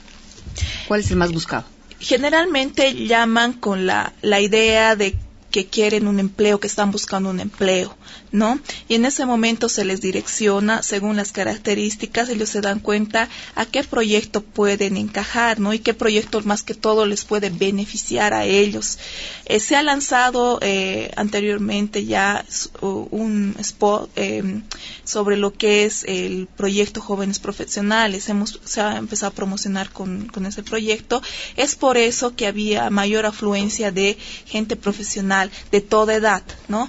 ¿Cuál 0.88 1.00
es 1.00 1.10
el 1.10 1.18
más 1.18 1.30
buscado? 1.30 1.64
Generalmente 2.00 3.06
llaman 3.06 3.52
con 3.52 3.86
la, 3.86 4.14
la 4.22 4.40
idea 4.40 4.96
de 4.96 5.14
que 5.50 5.66
quieren 5.66 6.06
un 6.06 6.20
empleo, 6.20 6.60
que 6.60 6.66
están 6.66 6.90
buscando 6.90 7.30
un 7.30 7.40
empleo, 7.40 7.96
¿no? 8.32 8.58
Y 8.88 8.94
en 8.94 9.04
ese 9.04 9.24
momento 9.26 9.68
se 9.68 9.84
les 9.84 10.00
direcciona 10.00 10.82
según 10.82 11.16
las 11.16 11.32
características, 11.32 12.28
ellos 12.28 12.48
se 12.48 12.60
dan 12.60 12.80
cuenta 12.80 13.28
a 13.54 13.66
qué 13.66 13.82
proyecto 13.84 14.42
pueden 14.42 14.96
encajar, 14.96 15.60
¿no? 15.60 15.72
Y 15.72 15.78
qué 15.78 15.94
proyecto 15.94 16.40
más 16.42 16.62
que 16.62 16.74
todo 16.74 17.06
les 17.06 17.24
puede 17.24 17.50
beneficiar 17.50 18.34
a 18.34 18.44
ellos. 18.44 18.98
Eh, 19.46 19.60
se 19.60 19.76
ha 19.76 19.82
lanzado 19.82 20.58
eh, 20.62 21.10
anteriormente 21.16 22.04
ya 22.04 22.44
un 22.80 23.54
spot 23.58 24.10
eh, 24.16 24.60
sobre 25.04 25.36
lo 25.36 25.52
que 25.52 25.84
es 25.84 26.04
el 26.04 26.48
proyecto 26.56 27.00
Jóvenes 27.00 27.38
Profesionales. 27.38 28.28
Se 28.64 28.80
ha 28.80 28.96
empezado 28.96 29.30
a 29.30 29.34
promocionar 29.34 29.90
con, 29.90 30.26
con 30.26 30.46
ese 30.46 30.62
proyecto. 30.62 31.22
Es 31.56 31.74
por 31.74 31.96
eso 31.96 32.34
que 32.34 32.46
había 32.46 32.90
mayor 32.90 33.26
afluencia 33.26 33.92
de 33.92 34.18
gente 34.46 34.76
profesional 34.76 35.45
de 35.70 35.80
toda 35.80 36.14
edad, 36.14 36.42
¿no? 36.68 36.88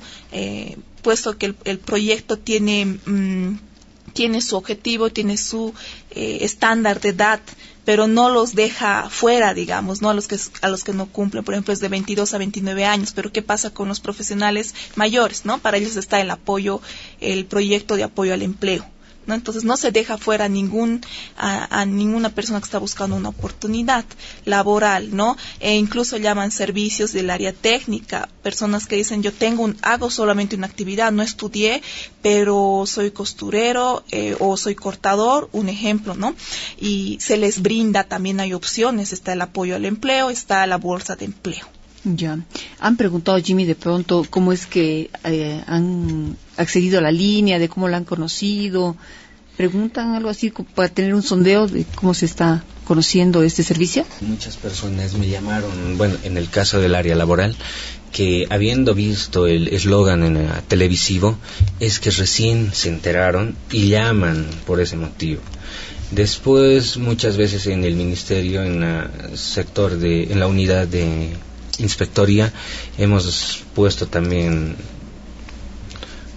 puesto 1.01 1.37
que 1.37 1.55
el, 1.63 1.79
proyecto 1.79 2.37
tiene, 2.37 2.85
mm, 2.85 3.59
tiene 4.13 4.41
su 4.41 4.57
objetivo, 4.57 5.09
tiene 5.09 5.37
su 5.37 5.73
estándar 6.11 6.99
de 6.99 7.09
edad 7.09 7.39
pero 7.87 8.05
no 8.05 8.29
los 8.29 8.53
deja 8.53 9.09
fuera, 9.09 9.53
digamos, 9.53 10.01
no 10.01 10.09
a 10.09 10.13
los 10.13 10.27
que 10.27 10.37
a 10.59 10.67
los 10.67 10.83
que 10.83 10.91
no 10.91 11.05
cumplen, 11.05 11.45
por 11.45 11.53
ejemplo, 11.53 11.73
es 11.73 11.79
de 11.79 11.87
22 11.87 12.33
a 12.33 12.37
29 12.37 12.83
años, 12.83 13.13
pero 13.15 13.31
qué 13.31 13.41
pasa 13.41 13.69
con 13.69 13.87
los 13.87 14.01
profesionales 14.01 14.75
mayores, 14.97 15.45
¿no? 15.45 15.59
Para 15.59 15.77
ellos 15.77 15.95
está 15.95 16.19
el 16.19 16.29
apoyo, 16.29 16.81
el 17.21 17.45
proyecto 17.45 17.95
de 17.95 18.03
apoyo 18.03 18.33
al 18.33 18.41
empleo. 18.41 18.85
¿No? 19.27 19.35
Entonces 19.35 19.63
no 19.63 19.77
se 19.77 19.91
deja 19.91 20.17
fuera 20.17 20.49
ningún, 20.49 21.01
a, 21.37 21.85
ninguna 21.85 22.29
persona 22.29 22.59
que 22.59 22.65
está 22.65 22.79
buscando 22.79 23.15
una 23.15 23.29
oportunidad 23.29 24.05
laboral, 24.45 25.15
¿no? 25.15 25.37
E 25.59 25.75
incluso 25.75 26.17
llaman 26.17 26.51
servicios 26.51 27.13
del 27.13 27.29
área 27.29 27.53
técnica, 27.53 28.29
personas 28.41 28.87
que 28.87 28.95
dicen 28.95 29.21
yo 29.21 29.31
tengo 29.31 29.63
un, 29.63 29.77
hago 29.81 30.09
solamente 30.09 30.55
una 30.55 30.67
actividad, 30.67 31.11
no 31.11 31.21
estudié, 31.21 31.83
pero 32.21 32.83
soy 32.87 33.11
costurero 33.11 34.03
eh, 34.11 34.35
o 34.39 34.57
soy 34.57 34.75
cortador, 34.75 35.49
un 35.51 35.69
ejemplo, 35.69 36.15
¿no? 36.15 36.35
Y 36.79 37.17
se 37.21 37.37
les 37.37 37.61
brinda 37.61 38.05
también 38.05 38.39
hay 38.39 38.53
opciones, 38.53 39.13
está 39.13 39.33
el 39.33 39.41
apoyo 39.41 39.75
al 39.75 39.85
empleo, 39.85 40.29
está 40.29 40.65
la 40.65 40.77
bolsa 40.77 41.15
de 41.15 41.25
empleo. 41.25 41.76
Ya. 42.15 42.39
Han 42.79 42.97
preguntado, 42.97 43.37
Jimmy, 43.39 43.65
de 43.65 43.75
pronto, 43.75 44.25
cómo 44.29 44.53
es 44.53 44.65
que 44.65 45.09
eh, 45.23 45.63
han 45.67 46.37
accedido 46.55 46.99
a 46.99 47.01
la 47.01 47.11
línea, 47.11 47.59
de 47.59 47.69
cómo 47.69 47.87
la 47.87 47.97
han 47.97 48.05
conocido. 48.05 48.95
¿Preguntan 49.57 50.13
algo 50.13 50.29
así 50.29 50.53
para 50.75 50.87
tener 50.87 51.15
un 51.15 51.23
sondeo 51.23 51.67
de 51.67 51.83
cómo 51.95 52.13
se 52.13 52.25
está 52.25 52.63
conociendo 52.85 53.41
este 53.41 53.63
servicio? 53.63 54.05
Muchas 54.21 54.55
personas 54.55 55.15
me 55.15 55.27
llamaron, 55.27 55.97
bueno, 55.97 56.15
en 56.23 56.37
el 56.37 56.49
caso 56.49 56.79
del 56.79 56.93
área 56.93 57.15
laboral, 57.15 57.55
que 58.11 58.45
habiendo 58.51 58.93
visto 58.93 59.47
el 59.47 59.67
eslogan 59.69 60.23
en 60.23 60.37
el 60.37 60.61
televisivo, 60.67 61.37
es 61.79 61.99
que 61.99 62.11
recién 62.11 62.71
se 62.73 62.89
enteraron 62.89 63.55
y 63.71 63.89
llaman 63.89 64.45
por 64.67 64.79
ese 64.79 64.95
motivo. 64.95 65.41
Después, 66.11 66.97
muchas 66.97 67.35
veces 67.35 67.67
en 67.67 67.83
el 67.83 67.95
ministerio, 67.95 68.63
en 68.63 68.83
el 68.83 69.37
sector 69.37 69.97
de, 69.97 70.31
en 70.31 70.39
la 70.39 70.47
unidad 70.47 70.87
de 70.87 71.31
inspectoría 71.79 72.51
hemos 72.97 73.63
puesto 73.73 74.07
también 74.07 74.75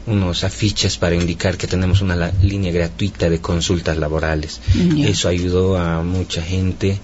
unos 0.07 0.45
afiches 0.45 0.97
para 0.97 1.15
indicar 1.15 1.57
que 1.57 1.67
tenemos 1.67 2.01
una 2.01 2.33
línea 2.43 2.73
gratuita 2.73 3.31
de 3.31 3.41
consultas 3.41 3.97
laborales. 3.97 4.61
Eso 4.99 5.29
ayudó 5.29 5.79
a 5.79 6.03
mucha 6.03 6.43
gente. 6.43 6.99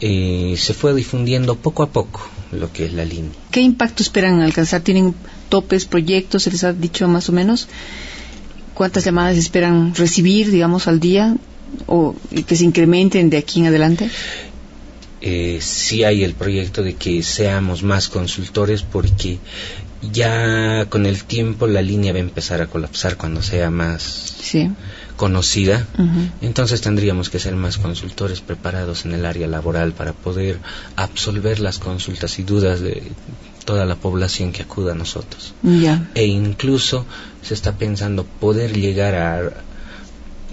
y 0.00 0.54
se 0.56 0.74
fue 0.74 0.94
difundiendo 0.94 1.56
poco 1.56 1.82
a 1.82 1.90
poco 1.90 2.20
lo 2.52 2.72
que 2.72 2.86
es 2.86 2.92
la 2.92 3.04
línea. 3.04 3.32
¿Qué 3.50 3.60
impacto 3.60 4.02
esperan 4.02 4.40
alcanzar? 4.42 4.82
¿Tienen 4.82 5.12
topes, 5.48 5.86
proyectos? 5.86 6.44
¿Se 6.44 6.52
les 6.52 6.62
ha 6.62 6.72
dicho 6.72 7.08
más 7.08 7.28
o 7.28 7.32
menos? 7.32 7.68
¿Cuántas 8.74 9.04
llamadas 9.04 9.36
esperan 9.36 9.94
recibir, 9.96 10.52
digamos, 10.52 10.86
al 10.86 11.00
día? 11.00 11.36
¿O 11.86 12.14
que 12.46 12.54
se 12.54 12.64
incrementen 12.64 13.28
de 13.28 13.38
aquí 13.38 13.58
en 13.58 13.66
adelante? 13.66 14.08
Eh, 15.20 15.58
sí 15.60 16.04
hay 16.04 16.24
el 16.24 16.34
proyecto 16.34 16.82
de 16.82 16.94
que 16.94 17.22
seamos 17.22 17.82
más 17.82 18.08
consultores 18.08 18.82
porque 18.82 19.38
ya 20.12 20.86
con 20.88 21.06
el 21.06 21.24
tiempo 21.24 21.66
la 21.66 21.82
línea 21.82 22.12
va 22.12 22.18
a 22.18 22.22
empezar 22.22 22.60
a 22.62 22.66
colapsar 22.66 23.16
cuando 23.16 23.42
sea 23.42 23.70
más 23.70 24.36
conocida. 25.16 25.86
Entonces 26.40 26.80
tendríamos 26.80 27.30
que 27.30 27.40
ser 27.40 27.56
más 27.56 27.78
consultores 27.78 28.40
preparados 28.40 29.04
en 29.04 29.12
el 29.12 29.26
área 29.26 29.48
laboral 29.48 29.92
para 29.92 30.12
poder 30.12 30.58
absolver 30.94 31.58
las 31.58 31.78
consultas 31.78 32.38
y 32.38 32.44
dudas 32.44 32.80
de 32.80 33.02
toda 33.64 33.84
la 33.84 33.96
población 33.96 34.52
que 34.52 34.62
acuda 34.62 34.92
a 34.92 34.94
nosotros. 34.94 35.52
E 36.14 36.26
incluso 36.26 37.04
se 37.42 37.54
está 37.54 37.76
pensando 37.76 38.24
poder 38.24 38.78
llegar 38.78 39.14
a 39.16 39.52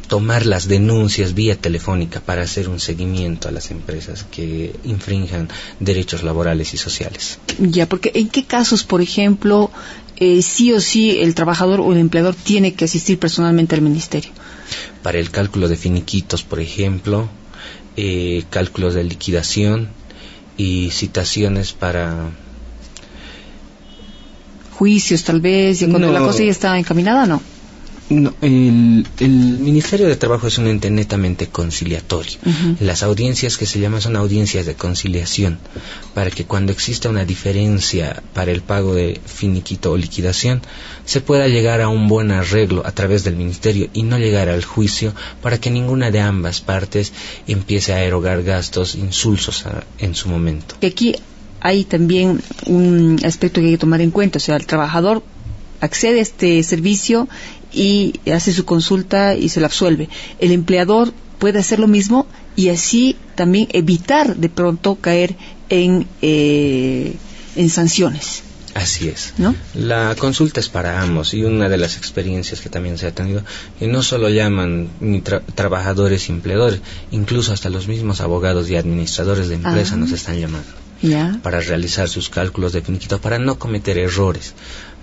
tomar 0.08 0.45
las 0.45 0.68
denuncias 0.68 1.34
vía 1.34 1.56
telefónica 1.56 2.20
para 2.20 2.43
hacer 2.43 2.70
un 2.70 2.80
seguimiento 2.80 3.49
a 3.49 3.51
las 3.51 3.72
empresas 3.72 4.26
que 4.32 4.74
infrinjan 4.84 5.49
derechos 5.80 6.24
laborales 6.24 6.74
y 6.74 6.78
sociales. 6.78 7.39
Ya, 7.60 7.88
porque 7.88 8.12
¿en 8.14 8.30
qué 8.30 8.43
casos, 8.43 8.84
por 8.84 9.01
ejemplo, 9.01 9.72
eh, 10.18 10.41
sí 10.41 10.72
o 10.74 10.80
sí 10.80 11.20
el 11.20 11.36
trabajador 11.36 11.82
o 11.82 11.91
el 11.91 11.99
empleador 11.99 12.36
tiene 12.36 12.74
que 12.74 12.86
asistir 12.86 13.20
personalmente 13.20 13.76
al 13.76 13.82
ministerio? 13.82 14.32
Para 15.01 15.20
el 15.20 15.32
cálculo 15.32 15.68
de 15.68 15.76
finiquitos, 15.76 16.43
por 16.43 16.60
ejemplo, 16.60 17.30
eh, 17.97 18.43
cálculos 18.49 18.93
de 18.93 19.03
liquidación 19.03 19.89
y 20.58 20.89
citaciones 20.91 21.74
para 21.74 22.32
juicios 24.72 25.24
tal 25.24 25.41
vez, 25.41 25.82
y 25.82 25.88
cuando 25.88 26.12
la 26.12 26.20
cosa 26.20 26.43
ya 26.43 26.51
está 26.51 26.78
encaminada, 26.78 27.26
¿no? 27.26 27.41
No, 28.08 28.36
el, 28.41 29.03
Ministerio 29.20 30.08
de 30.08 30.16
Trabajo 30.16 30.47
es 30.47 30.60
un 30.60 30.68
ente 30.68 30.91
netamente 30.91 31.47
conciliatorio. 31.47 32.38
Las 32.80 33.01
audiencias 33.01 33.58
que 33.58 33.66
se 33.66 33.80
llaman 33.80 34.01
son 34.01 34.16
audiencias 34.16 34.68
de 34.68 34.76
conciliación, 34.76 35.58
para 36.14 36.30
que 36.30 36.45
cuando 36.45 36.72
exista 36.72 37.10
una 37.10 37.26
diferencia 37.26 38.22
para 38.34 38.51
el 38.51 38.62
pago 38.62 38.93
de 38.93 39.20
finiquito 39.26 39.91
o 39.91 39.97
liquidación, 39.97 40.62
se 41.06 41.22
pueda 41.22 41.47
llegar 41.47 41.82
a 41.82 41.89
un 41.89 42.08
buen 42.08 42.32
arreglo 42.32 42.86
a 42.86 42.91
través 42.91 43.24
del 43.24 43.36
Ministerio 43.36 43.89
y 43.91 44.03
no 44.03 44.20
llegar 44.20 44.49
al 44.49 44.64
juicio 44.64 45.16
para 45.41 45.60
que 45.60 45.72
ninguna 45.72 46.12
de 46.12 46.20
ambas 46.20 46.62
partes 46.62 47.12
empiece 47.47 47.93
a 47.93 48.03
erogar 48.03 48.43
gastos 48.43 48.93
insulsos 48.93 49.66
en 49.97 50.14
su 50.14 50.30
momento. 50.30 50.76
Aquí 50.86 51.16
hay 51.60 51.86
también 51.86 52.41
un 52.68 53.20
aspecto 53.26 53.62
que 53.62 53.68
hay 53.68 53.74
que 53.74 53.80
tomar 53.80 54.01
en 54.01 54.12
cuenta, 54.12 54.38
o 54.38 54.41
sea, 54.41 54.58
el 54.58 54.68
trabajador 54.68 55.24
accede 55.82 56.20
a 56.20 56.22
este 56.22 56.64
servicio 56.64 57.28
y 57.76 58.19
hace 58.32 58.53
su 58.53 58.65
consulta 58.65 59.36
y 59.36 59.49
se 59.49 59.59
la 59.59 59.67
absuelve. 59.67 60.09
El 60.39 60.51
empleador 60.51 61.13
puede 61.38 61.59
hacer 61.59 61.80
lo 61.80 61.88
mismo 61.88 62.26
y 62.55 62.69
así 62.69 63.17
también 63.36 63.67
evitar 63.73 64.36
de 64.36 64.49
pronto 64.49 64.95
caer 64.95 65.36
en, 65.69 66.07
eh, 66.21 67.15
en 67.55 67.69
sanciones. 67.69 68.43
Así 68.73 69.07
es. 69.07 69.34
¿No? 69.38 69.55
La 69.73 70.15
consulta 70.15 70.59
es 70.59 70.67
para 70.67 71.01
ambos 71.01 71.34
y 71.34 71.43
una 71.43 71.69
de 71.69 71.78
las 71.78 71.95
experiencias 71.95 72.59
que 72.59 72.69
también 72.69 72.97
se 72.97 73.07
ha 73.07 73.11
tenido, 73.11 73.41
que 73.80 73.88
no 73.88 74.03
solo 74.03 74.30
llaman 74.30 74.89
ni 74.99 75.21
trabajadores 75.21 76.28
y 76.28 76.34
empleadores, 76.34 76.82
incluso 77.11 77.53
hasta 77.53 77.69
los 77.69 77.88
mismos 77.88 78.19
abogados 78.19 78.69
y 78.69 78.76
administradores 78.76 79.47
de 79.47 79.55
empresa 79.55 79.93
ah. 79.93 79.97
nos 79.97 80.11
están 80.11 80.39
llamando. 80.39 80.67
Para 81.41 81.61
realizar 81.61 82.09
sus 82.09 82.30
cálculos 82.30 82.73
de 82.73 82.82
finiquito, 82.82 83.21
para 83.21 83.38
no 83.38 83.59
cometer 83.59 83.97
errores 83.97 84.55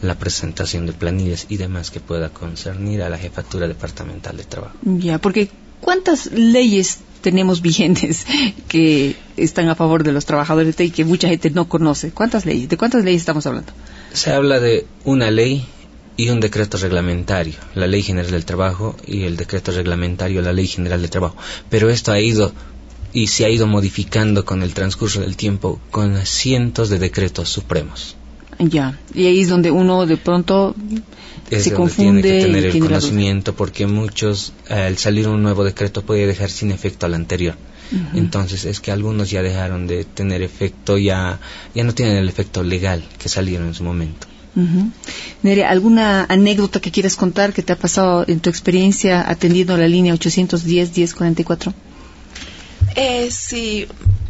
la 0.02 0.16
presentación 0.16 0.86
de 0.86 0.92
planillas 0.92 1.46
y 1.48 1.56
demás 1.56 1.90
que 1.90 2.00
pueda 2.00 2.28
concernir 2.28 3.02
a 3.02 3.08
la 3.08 3.18
jefatura 3.18 3.68
departamental 3.68 4.36
de 4.36 4.44
trabajo. 4.44 4.76
Ya, 4.82 5.18
porque 5.18 5.48
¿cuántas 5.80 6.26
leyes 6.32 6.98
tenemos 7.22 7.62
vigentes 7.62 8.26
que 8.68 9.16
están 9.36 9.68
a 9.68 9.74
favor 9.74 10.02
de 10.04 10.12
los 10.12 10.26
trabajadores 10.26 10.78
y 10.80 10.90
que 10.90 11.04
mucha 11.04 11.28
gente 11.28 11.50
no 11.50 11.68
conoce? 11.68 12.10
¿Cuántas 12.10 12.44
leyes? 12.44 12.68
¿De 12.68 12.76
cuántas 12.76 13.04
leyes 13.04 13.22
estamos 13.22 13.46
hablando? 13.46 13.72
Se 14.12 14.32
habla 14.32 14.60
de 14.60 14.86
una 15.04 15.30
ley 15.30 15.64
y 16.16 16.28
un 16.28 16.40
decreto 16.40 16.76
reglamentario, 16.76 17.54
la 17.74 17.86
Ley 17.86 18.02
General 18.02 18.30
del 18.30 18.44
Trabajo 18.44 18.96
y 19.06 19.22
el 19.22 19.36
decreto 19.36 19.72
reglamentario, 19.72 20.42
la 20.42 20.52
Ley 20.52 20.66
General 20.66 21.00
del 21.00 21.10
Trabajo. 21.10 21.36
Pero 21.70 21.88
esto 21.88 22.12
ha 22.12 22.20
ido 22.20 22.52
y 23.14 23.28
se 23.28 23.44
ha 23.44 23.50
ido 23.50 23.66
modificando 23.66 24.44
con 24.44 24.62
el 24.62 24.74
transcurso 24.74 25.20
del 25.20 25.36
tiempo 25.36 25.80
con 25.90 26.26
cientos 26.26 26.90
de 26.90 26.98
decretos 26.98 27.48
supremos. 27.48 28.16
Ya, 28.70 28.98
y 29.14 29.26
ahí 29.26 29.40
es 29.40 29.48
donde 29.48 29.70
uno 29.70 30.06
de 30.06 30.16
pronto 30.16 30.74
se 31.50 31.72
confunde. 31.72 32.22
Tiene 32.22 32.38
que 32.38 32.44
tener 32.44 32.66
el 32.66 32.80
conocimiento 32.80 33.54
porque 33.54 33.86
muchos, 33.86 34.52
al 34.68 34.98
salir 34.98 35.28
un 35.28 35.42
nuevo 35.42 35.64
decreto, 35.64 36.02
puede 36.02 36.26
dejar 36.26 36.50
sin 36.50 36.70
efecto 36.70 37.06
al 37.06 37.14
anterior. 37.14 37.56
Entonces 38.14 38.64
es 38.64 38.80
que 38.80 38.90
algunos 38.90 39.30
ya 39.30 39.42
dejaron 39.42 39.86
de 39.86 40.04
tener 40.04 40.40
efecto, 40.40 40.96
ya, 40.96 41.40
ya 41.74 41.84
no 41.84 41.94
tienen 41.94 42.16
el 42.16 42.28
efecto 42.28 42.62
legal 42.62 43.04
que 43.18 43.28
salieron 43.28 43.68
en 43.68 43.74
su 43.74 43.84
momento. 43.84 44.26
Nere, 45.42 45.64
¿alguna 45.64 46.24
anécdota 46.24 46.80
que 46.80 46.90
quieras 46.90 47.16
contar 47.16 47.52
que 47.52 47.62
te 47.62 47.72
ha 47.72 47.76
pasado 47.76 48.24
en 48.28 48.40
tu 48.40 48.48
experiencia 48.48 49.28
atendiendo 49.28 49.76
la 49.76 49.88
línea 49.88 50.14
810-1044? 50.14 51.72
Eh, 52.96 53.30
sí, 53.30 53.86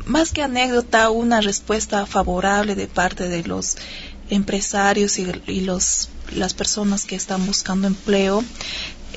más 0.06 0.32
que 0.32 0.42
anécdota, 0.42 1.10
una 1.10 1.40
respuesta 1.40 2.06
favorable 2.06 2.74
de 2.74 2.86
parte 2.86 3.28
de 3.28 3.42
los 3.42 3.76
empresarios 4.34 5.18
y, 5.18 5.60
los, 5.60 6.08
las 6.34 6.54
personas 6.54 7.04
que 7.04 7.16
están 7.16 7.46
buscando 7.46 7.86
empleo 7.86 8.42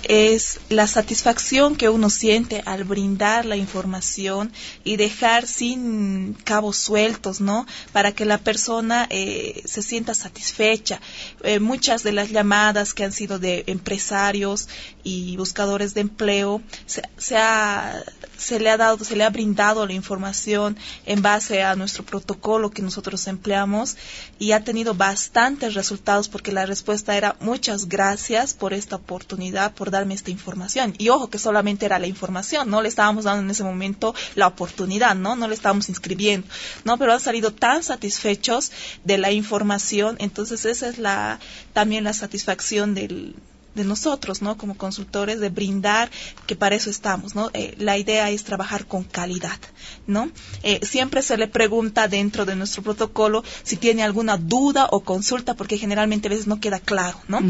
es 0.08 0.60
la 0.70 0.88
satisfacción 0.88 1.76
que 1.76 1.90
uno 1.90 2.10
siente 2.10 2.62
al 2.66 2.84
brindar 2.84 3.46
la 3.46 3.58
información 3.58 4.52
y 4.84 4.98
dejar 4.98 5.48
sin 5.48 6.34
cabos 6.44 6.78
sueltos, 6.78 7.42
¿no? 7.42 7.66
Para 7.92 8.12
que 8.12 8.26
la 8.26 8.38
persona 8.38 9.08
eh, 9.10 9.62
se 9.66 9.82
sienta 9.82 10.14
satisfecha. 10.14 11.02
Eh, 11.44 11.60
muchas 11.60 12.04
de 12.04 12.12
las 12.12 12.30
llamadas 12.30 12.94
que 12.94 13.04
han 13.04 13.12
sido 13.12 13.40
de 13.40 13.64
empresarios 13.68 14.70
y 15.04 15.38
buscadores 15.38 15.94
de 15.94 16.02
empleo 16.02 16.62
se, 16.86 17.02
se, 17.18 17.38
ha, 17.38 18.04
se 18.38 18.60
le 18.60 18.70
ha 18.70 18.78
dado, 18.78 19.04
se 19.04 19.16
le 19.16 19.24
ha 19.24 19.30
brindado 19.30 19.86
la 19.86 19.94
información 19.94 20.78
en 21.06 21.22
base 21.22 21.64
a 21.64 21.76
nuestro 21.76 22.06
protocolo 22.06 22.72
que 22.72 22.82
nosotros 22.82 23.28
empleamos 23.28 23.98
y 24.40 24.52
ha 24.52 24.64
tenido 24.64 24.94
bastantes 24.94 25.74
resultados 25.74 26.30
porque 26.30 26.52
la 26.52 26.66
respuesta 26.66 27.16
era 27.18 27.36
muchas 27.40 27.88
gracias 27.88 28.54
por 28.54 28.74
esta 28.74 28.98
oportunidad, 28.98 29.74
por 29.74 29.92
darme 29.96 30.14
esta 30.14 30.32
información. 30.32 30.94
Y 30.98 31.10
ojo 31.10 31.30
que 31.30 31.40
solamente 31.40 31.86
era 31.86 32.00
la 32.00 32.08
información, 32.08 32.70
no 32.70 32.82
le 32.82 32.90
estábamos 32.90 33.24
dando 33.24 33.44
en 33.44 33.50
ese 33.50 33.64
momento 33.64 34.14
la 34.36 34.48
oportunidad, 34.48 35.16
¿no? 35.16 35.36
No 35.36 35.48
le 35.48 35.56
estábamos 35.56 35.90
inscribiendo, 35.90 36.48
¿no? 36.84 36.98
Pero 36.98 37.14
han 37.14 37.20
salido 37.20 37.52
tan 37.52 37.84
satisfechos 37.84 38.72
de 39.04 39.18
la 39.18 39.32
información, 39.32 40.16
entonces 40.20 40.66
esa 40.66 40.88
es 40.88 40.98
la, 40.98 41.40
también 41.74 42.04
la 42.04 42.14
satisfacción 42.14 42.94
del, 42.94 43.36
de 43.76 43.84
nosotros, 43.84 44.42
¿no? 44.42 44.58
Como 44.58 44.76
consultores, 44.76 45.40
de 45.40 45.50
brindar, 45.50 46.10
que 46.48 46.56
para 46.56 46.76
eso 46.76 46.90
estamos, 46.90 47.36
¿no? 47.36 47.52
Eh, 47.54 47.76
la 47.78 47.98
idea 47.98 48.30
es 48.32 48.44
trabajar 48.44 48.88
con 48.88 49.04
calidad, 49.04 49.60
¿no? 50.08 50.32
Eh, 50.64 50.80
siempre 50.84 51.22
se 51.22 51.38
le 51.38 51.48
pregunta 51.48 52.08
dentro 52.08 52.46
de 52.46 52.56
nuestro 52.56 52.82
protocolo 52.82 53.44
si 53.64 53.76
tiene 53.76 54.04
alguna 54.04 54.38
duda 54.38 54.88
o 54.92 55.02
consulta, 55.02 55.56
porque 55.56 55.78
generalmente 55.78 56.28
a 56.28 56.32
veces 56.32 56.48
no 56.48 56.60
queda 56.60 56.80
claro, 56.80 57.20
¿no? 57.28 57.42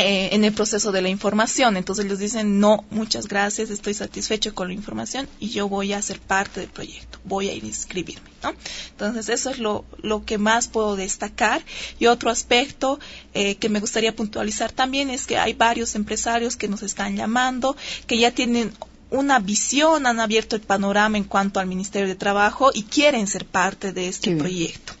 Eh, 0.00 0.32
en 0.32 0.44
el 0.44 0.52
proceso 0.52 0.92
de 0.92 1.02
la 1.02 1.08
información. 1.08 1.76
Entonces 1.76 2.06
les 2.06 2.20
dicen, 2.20 2.60
no, 2.60 2.84
muchas 2.88 3.26
gracias, 3.26 3.68
estoy 3.68 3.94
satisfecho 3.94 4.54
con 4.54 4.68
la 4.68 4.74
información 4.74 5.28
y 5.40 5.48
yo 5.48 5.68
voy 5.68 5.92
a 5.92 6.00
ser 6.00 6.20
parte 6.20 6.60
del 6.60 6.68
proyecto, 6.68 7.18
voy 7.24 7.48
a 7.48 7.54
inscribirme. 7.54 8.30
¿no? 8.44 8.54
Entonces 8.90 9.28
eso 9.28 9.50
es 9.50 9.58
lo, 9.58 9.84
lo 10.00 10.24
que 10.24 10.38
más 10.38 10.68
puedo 10.68 10.94
destacar. 10.94 11.64
Y 11.98 12.06
otro 12.06 12.30
aspecto 12.30 13.00
eh, 13.34 13.56
que 13.56 13.68
me 13.68 13.80
gustaría 13.80 14.14
puntualizar 14.14 14.70
también 14.70 15.10
es 15.10 15.26
que 15.26 15.36
hay 15.36 15.54
varios 15.54 15.96
empresarios 15.96 16.56
que 16.56 16.68
nos 16.68 16.84
están 16.84 17.16
llamando, 17.16 17.76
que 18.06 18.18
ya 18.18 18.30
tienen 18.30 18.72
una 19.10 19.40
visión, 19.40 20.06
han 20.06 20.20
abierto 20.20 20.54
el 20.54 20.62
panorama 20.62 21.18
en 21.18 21.24
cuanto 21.24 21.58
al 21.58 21.66
Ministerio 21.66 22.06
de 22.06 22.14
Trabajo 22.14 22.70
y 22.72 22.84
quieren 22.84 23.26
ser 23.26 23.46
parte 23.46 23.92
de 23.92 24.06
este 24.06 24.36
proyecto. 24.36 24.92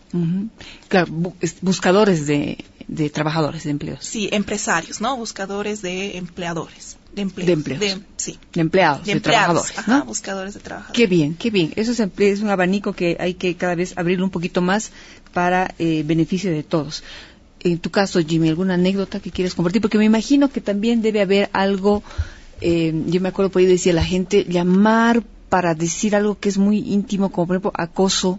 Claro, 0.88 1.12
buscadores 1.60 2.26
de 2.26 2.64
de 2.88 3.10
trabajadores, 3.10 3.64
de 3.64 3.70
empleos. 3.70 4.04
Sí, 4.04 4.28
empresarios, 4.32 5.00
¿no? 5.00 5.16
Buscadores 5.16 5.82
de 5.82 6.16
empleadores. 6.16 6.96
De, 7.14 7.22
empleos, 7.22 7.46
de 7.46 7.52
empleos. 7.52 7.80
De, 7.80 8.02
sí. 8.16 8.38
De 8.52 8.60
empleados, 8.62 9.04
de, 9.04 9.20
trabajadores. 9.20 9.78
Ajá, 9.78 10.02
buscadores 10.02 10.54
de 10.54 10.60
trabajadores. 10.60 10.96
Qué 10.96 11.06
bien, 11.06 11.34
qué 11.34 11.50
bien. 11.50 11.72
Eso 11.76 11.92
es, 11.92 12.00
es, 12.00 12.40
un 12.40 12.48
abanico 12.48 12.94
que 12.94 13.16
hay 13.20 13.34
que 13.34 13.56
cada 13.56 13.74
vez 13.74 13.96
abrir 13.96 14.22
un 14.22 14.30
poquito 14.30 14.62
más 14.62 14.90
para 15.34 15.74
eh, 15.78 16.02
beneficio 16.04 16.50
de 16.50 16.62
todos. 16.62 17.04
En 17.60 17.78
tu 17.78 17.90
caso, 17.90 18.20
Jimmy, 18.20 18.48
¿alguna 18.48 18.74
anécdota 18.74 19.20
que 19.20 19.30
quieres 19.30 19.54
compartir? 19.54 19.82
Porque 19.82 19.98
me 19.98 20.04
imagino 20.04 20.48
que 20.48 20.60
también 20.60 21.02
debe 21.02 21.20
haber 21.20 21.50
algo, 21.52 22.02
eh, 22.60 22.92
yo 23.06 23.20
me 23.20 23.28
acuerdo 23.28 23.50
por 23.50 23.60
ahí 23.60 23.66
decía 23.66 23.92
la 23.92 24.04
gente, 24.04 24.44
llamar 24.48 25.22
para 25.48 25.74
decir 25.74 26.14
algo 26.14 26.38
que 26.38 26.48
es 26.48 26.56
muy 26.56 26.78
íntimo, 26.78 27.30
como 27.30 27.46
por 27.48 27.56
ejemplo 27.56 27.72
acoso, 27.74 28.38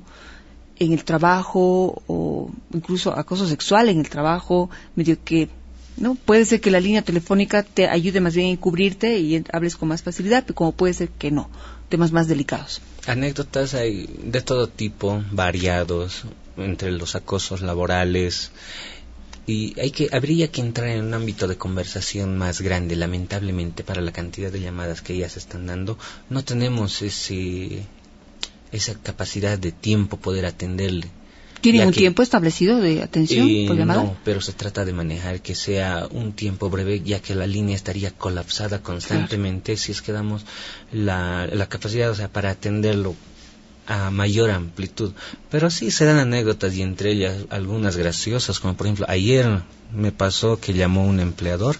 en 0.79 0.93
el 0.93 1.03
trabajo 1.03 2.01
o 2.07 2.51
incluso 2.73 3.17
acoso 3.17 3.47
sexual 3.47 3.89
en 3.89 3.99
el 3.99 4.09
trabajo, 4.09 4.69
medio 4.95 5.17
que 5.23 5.49
no 5.97 6.15
puede 6.15 6.45
ser 6.45 6.61
que 6.61 6.71
la 6.71 6.79
línea 6.79 7.01
telefónica 7.01 7.63
te 7.63 7.87
ayude 7.87 8.21
más 8.21 8.33
bien 8.33 8.47
a 8.47 8.51
encubrirte 8.51 9.19
y 9.19 9.43
hables 9.51 9.75
con 9.75 9.89
más 9.89 10.01
facilidad, 10.01 10.43
pero 10.45 10.55
como 10.55 10.71
puede 10.71 10.93
ser 10.93 11.09
que 11.09 11.29
no, 11.29 11.49
temas 11.89 12.11
más 12.11 12.27
delicados. 12.27 12.81
Anécdotas 13.05 13.73
hay 13.73 14.07
de 14.23 14.41
todo 14.41 14.67
tipo, 14.67 15.21
variados, 15.31 16.23
entre 16.57 16.91
los 16.91 17.15
acosos 17.15 17.61
laborales 17.61 18.51
y 19.45 19.79
hay 19.79 19.89
que 19.89 20.09
habría 20.11 20.51
que 20.51 20.61
entrar 20.61 20.89
en 20.89 21.05
un 21.05 21.13
ámbito 21.15 21.47
de 21.47 21.57
conversación 21.57 22.37
más 22.37 22.61
grande. 22.61 22.95
Lamentablemente, 22.95 23.83
para 23.83 24.01
la 24.01 24.11
cantidad 24.11 24.51
de 24.51 24.61
llamadas 24.61 25.01
que 25.01 25.17
ya 25.17 25.27
se 25.27 25.39
están 25.39 25.65
dando, 25.65 25.97
no 26.29 26.43
tenemos 26.43 27.01
ese 27.01 27.87
esa 28.71 28.95
capacidad 28.95 29.57
de 29.57 29.71
tiempo 29.71 30.17
poder 30.17 30.45
atenderle. 30.45 31.07
¿Tienen 31.61 31.87
un 31.87 31.93
tiempo 31.93 32.21
establecido 32.21 32.79
de 32.79 33.03
atención 33.03 33.47
por 33.67 33.75
llamada? 33.75 34.03
No, 34.03 34.17
pero 34.23 34.39
se 34.39 34.53
trata 34.53 34.85
de 34.85 34.93
manejar 34.93 35.41
que 35.41 35.55
sea 35.55 36.07
un 36.09 36.31
tiempo 36.31 36.69
breve, 36.69 37.01
ya 37.01 37.19
que 37.19 37.35
la 37.35 37.47
línea 37.47 37.75
estaría 37.75 38.11
colapsada 38.11 38.81
constantemente 38.81 39.75
si 39.75 39.91
es 39.91 40.01
que 40.01 40.13
damos 40.13 40.45
la, 40.93 41.47
la 41.51 41.67
capacidad, 41.67 42.09
o 42.11 42.15
sea, 42.15 42.29
para 42.29 42.51
atenderlo 42.51 43.15
a 43.87 44.09
mayor 44.11 44.51
amplitud. 44.51 45.11
Pero 45.49 45.69
sí 45.69 45.91
se 45.91 46.05
dan 46.05 46.17
anécdotas 46.17 46.75
y 46.75 46.81
entre 46.81 47.11
ellas 47.11 47.35
algunas 47.49 47.97
graciosas, 47.97 48.59
como 48.59 48.75
por 48.75 48.87
ejemplo 48.87 49.05
ayer 49.09 49.63
me 49.93 50.11
pasó 50.11 50.59
que 50.59 50.73
llamó 50.73 51.05
un 51.05 51.19
empleador 51.19 51.75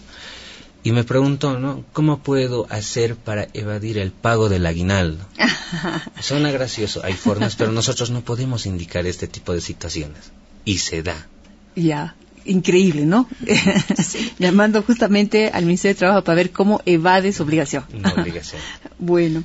y 0.90 0.92
me 0.92 1.04
preguntó, 1.04 1.60
¿no? 1.60 1.86
¿Cómo 1.94 2.18
puedo 2.24 2.66
hacer 2.72 3.16
para 3.16 3.48
evadir 3.54 4.00
el 4.00 4.12
pago 4.12 4.50
del 4.50 4.66
aguinaldo? 4.66 5.24
Suena 6.20 6.50
gracioso, 6.50 7.02
hay 7.04 7.14
formas, 7.14 7.56
pero 7.56 7.72
nosotros 7.72 8.10
no 8.10 8.22
podemos 8.22 8.66
indicar 8.66 9.06
este 9.06 9.28
tipo 9.28 9.54
de 9.54 9.62
situaciones. 9.62 10.32
Y 10.66 10.80
se 10.80 11.04
da. 11.04 11.28
Ya, 11.76 12.16
increíble, 12.44 13.06
¿no? 13.06 13.30
Llamando 14.40 14.82
justamente 14.82 15.52
al 15.54 15.66
Ministerio 15.66 15.94
de 15.94 16.00
Trabajo 16.00 16.24
para 16.24 16.38
ver 16.38 16.50
cómo 16.50 16.82
evade 16.88 17.34
su 17.34 17.44
obligación. 17.44 17.84
No 17.94 18.12
obligación. 18.12 18.60
bueno, 18.98 19.44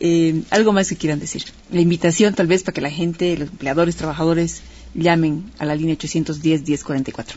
eh, 0.00 0.42
algo 0.50 0.72
más 0.72 0.88
que 0.88 0.96
quieran 0.96 1.20
decir. 1.20 1.44
La 1.70 1.82
invitación 1.82 2.34
tal 2.34 2.48
vez 2.48 2.64
para 2.64 2.74
que 2.74 2.80
la 2.80 2.90
gente, 2.90 3.36
los 3.36 3.48
empleadores, 3.48 3.94
trabajadores, 3.94 4.62
llamen 4.94 5.52
a 5.60 5.66
la 5.66 5.76
línea 5.76 5.94
810-1044. 5.94 7.34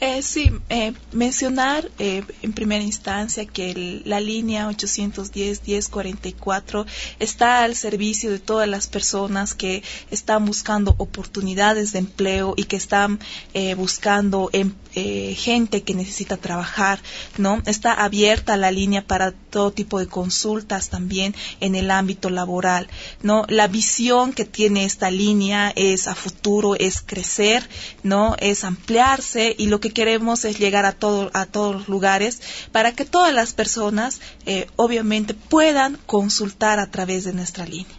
Eh, 0.00 0.22
sí, 0.22 0.50
eh, 0.68 0.92
mencionar 1.12 1.90
eh, 1.98 2.22
en 2.42 2.52
primera 2.52 2.84
instancia 2.84 3.46
que 3.46 4.02
la 4.04 4.20
línea 4.20 4.68
810-1044 4.68 6.84
está 7.18 7.64
al 7.64 7.74
servicio 7.74 8.30
de 8.30 8.38
todas 8.38 8.68
las 8.68 8.88
personas 8.88 9.54
que 9.54 9.82
están 10.10 10.44
buscando 10.44 10.94
oportunidades 10.98 11.92
de 11.92 12.00
empleo 12.00 12.52
y 12.56 12.64
que 12.64 12.76
están 12.76 13.20
eh, 13.54 13.74
buscando 13.74 14.50
em, 14.52 14.74
gente 14.92 15.82
que 15.82 15.94
necesita 15.94 16.36
trabajar, 16.38 17.00
¿no? 17.36 17.62
Está 17.66 17.92
abierta 17.92 18.56
la 18.56 18.70
línea 18.70 19.06
para 19.06 19.32
todo 19.32 19.70
tipo 19.70 19.98
de 19.98 20.06
consultas 20.06 20.88
también 20.88 21.34
en 21.60 21.74
el 21.74 21.90
ámbito 21.90 22.30
laboral, 22.30 22.88
¿no? 23.22 23.44
La 23.48 23.68
visión 23.68 24.32
que 24.32 24.46
tiene 24.46 24.86
esta 24.86 25.10
línea 25.10 25.70
es 25.76 26.08
a 26.08 26.14
futuro, 26.14 26.76
es 26.76 27.02
crecer, 27.02 27.68
¿no? 28.04 28.36
Es 28.38 28.64
ampliarse 28.64 29.54
y 29.58 29.66
lo 29.66 29.80
que 29.80 29.85
queremos 29.90 30.44
es 30.44 30.58
llegar 30.58 30.84
a, 30.84 30.92
todo, 30.92 31.30
a 31.34 31.46
todos 31.46 31.74
los 31.74 31.88
lugares 31.88 32.40
para 32.72 32.92
que 32.92 33.04
todas 33.04 33.32
las 33.32 33.52
personas 33.52 34.20
eh, 34.46 34.66
obviamente 34.76 35.34
puedan 35.34 35.98
consultar 36.06 36.78
a 36.78 36.90
través 36.90 37.24
de 37.24 37.32
nuestra 37.32 37.66
línea. 37.66 37.96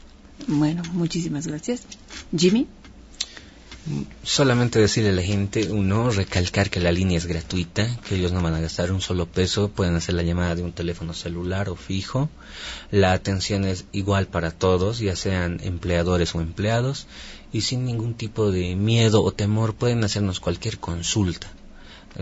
Bueno, 0.47 0.83
muchísimas 0.93 1.47
gracias. 1.47 1.81
Jimmy. 2.35 2.67
Solamente 4.21 4.79
decirle 4.79 5.11
a 5.11 5.13
la 5.13 5.21
gente, 5.21 5.71
uno, 5.71 6.09
recalcar 6.11 6.69
que 6.69 6.81
la 6.81 6.91
línea 6.91 7.17
es 7.17 7.25
gratuita, 7.25 7.87
que 8.01 8.15
ellos 8.15 8.33
no 8.33 8.41
van 8.41 8.53
a 8.53 8.59
gastar 8.59 8.91
un 8.91 8.99
solo 8.99 9.27
peso, 9.27 9.69
pueden 9.69 9.95
hacer 9.95 10.15
la 10.15 10.23
llamada 10.23 10.55
de 10.55 10.63
un 10.63 10.73
teléfono 10.73 11.13
celular 11.13 11.69
o 11.69 11.77
fijo. 11.77 12.29
La 12.91 13.13
atención 13.13 13.63
es 13.63 13.85
igual 13.93 14.27
para 14.27 14.51
todos, 14.51 14.99
ya 14.99 15.15
sean 15.15 15.61
empleadores 15.63 16.35
o 16.35 16.41
empleados, 16.41 17.07
y 17.53 17.61
sin 17.61 17.85
ningún 17.85 18.13
tipo 18.15 18.51
de 18.51 18.75
miedo 18.75 19.23
o 19.23 19.31
temor 19.31 19.73
pueden 19.73 20.03
hacernos 20.03 20.41
cualquier 20.41 20.79
consulta 20.79 21.47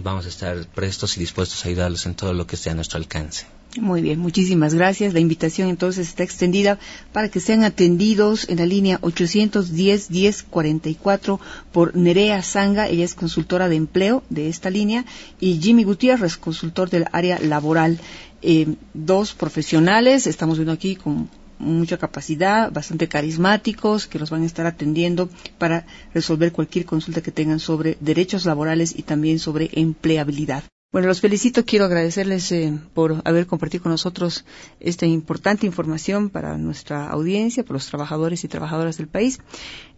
vamos 0.02 0.26
a 0.26 0.30
estar 0.30 0.66
prestos 0.68 1.18
y 1.18 1.20
dispuestos 1.20 1.66
a 1.66 1.70
ayudarlos 1.70 2.06
en 2.06 2.16
todo 2.16 2.34
lo 2.34 2.48
que 2.48 2.56
esté 2.56 2.70
a 2.70 2.76
nuestro 2.76 2.98
alcance. 2.98 3.46
Muy 3.80 4.02
bien, 4.02 4.20
muchísimas 4.20 4.74
gracias. 4.74 5.14
La 5.14 5.20
invitación 5.20 5.70
entonces 5.70 6.08
está 6.08 6.24
extendida 6.24 6.80
para 7.12 7.28
que 7.30 7.42
sean 7.42 7.64
atendidos 7.64 8.48
en 8.48 8.60
la 8.60 8.66
línea 8.66 9.02
810-1044 9.02 11.40
por 11.74 11.94
Nerea 11.96 12.42
Zanga, 12.42 12.88
ella 12.88 13.04
es 13.04 13.16
consultora 13.16 13.68
de 13.68 13.76
empleo 13.76 14.24
de 14.30 14.48
esta 14.48 14.70
línea, 14.70 15.04
y 15.42 15.60
Jimmy 15.60 15.84
Gutiérrez, 15.84 16.38
consultor 16.38 16.90
del 16.90 17.08
área 17.12 17.38
laboral. 17.40 18.00
Eh, 18.42 18.76
dos 18.94 19.34
profesionales, 19.34 20.26
estamos 20.28 20.58
viendo 20.58 20.72
aquí 20.72 20.96
con 20.96 21.30
mucha 21.66 21.98
capacidad, 21.98 22.72
bastante 22.72 23.08
carismáticos, 23.08 24.08
que 24.08 24.20
los 24.20 24.30
van 24.30 24.44
a 24.44 24.46
estar 24.46 24.66
atendiendo 24.66 25.30
para 25.58 25.86
resolver 26.14 26.52
cualquier 26.52 26.86
consulta 26.86 27.22
que 27.22 27.32
tengan 27.32 27.60
sobre 27.60 27.98
derechos 28.00 28.46
laborales 28.46 28.98
y 28.98 29.04
también 29.04 29.40
sobre 29.40 29.70
empleabilidad. 29.74 30.64
Bueno, 30.96 31.10
los 31.10 31.20
felicito. 31.20 31.66
Quiero 31.66 31.84
agradecerles 31.84 32.50
eh, 32.54 32.72
por 32.94 33.22
haber 33.26 33.48
compartido 33.48 33.84
con 33.84 33.92
nosotros 33.92 34.46
esta 34.80 35.06
importante 35.06 35.66
información 35.66 36.30
para 36.30 36.58
nuestra 36.58 37.10
audiencia, 37.10 37.66
por 37.66 37.74
los 37.74 37.88
trabajadores 37.88 38.46
y 38.46 38.48
trabajadoras 38.48 38.96
del 38.96 39.08
país. 39.08 39.40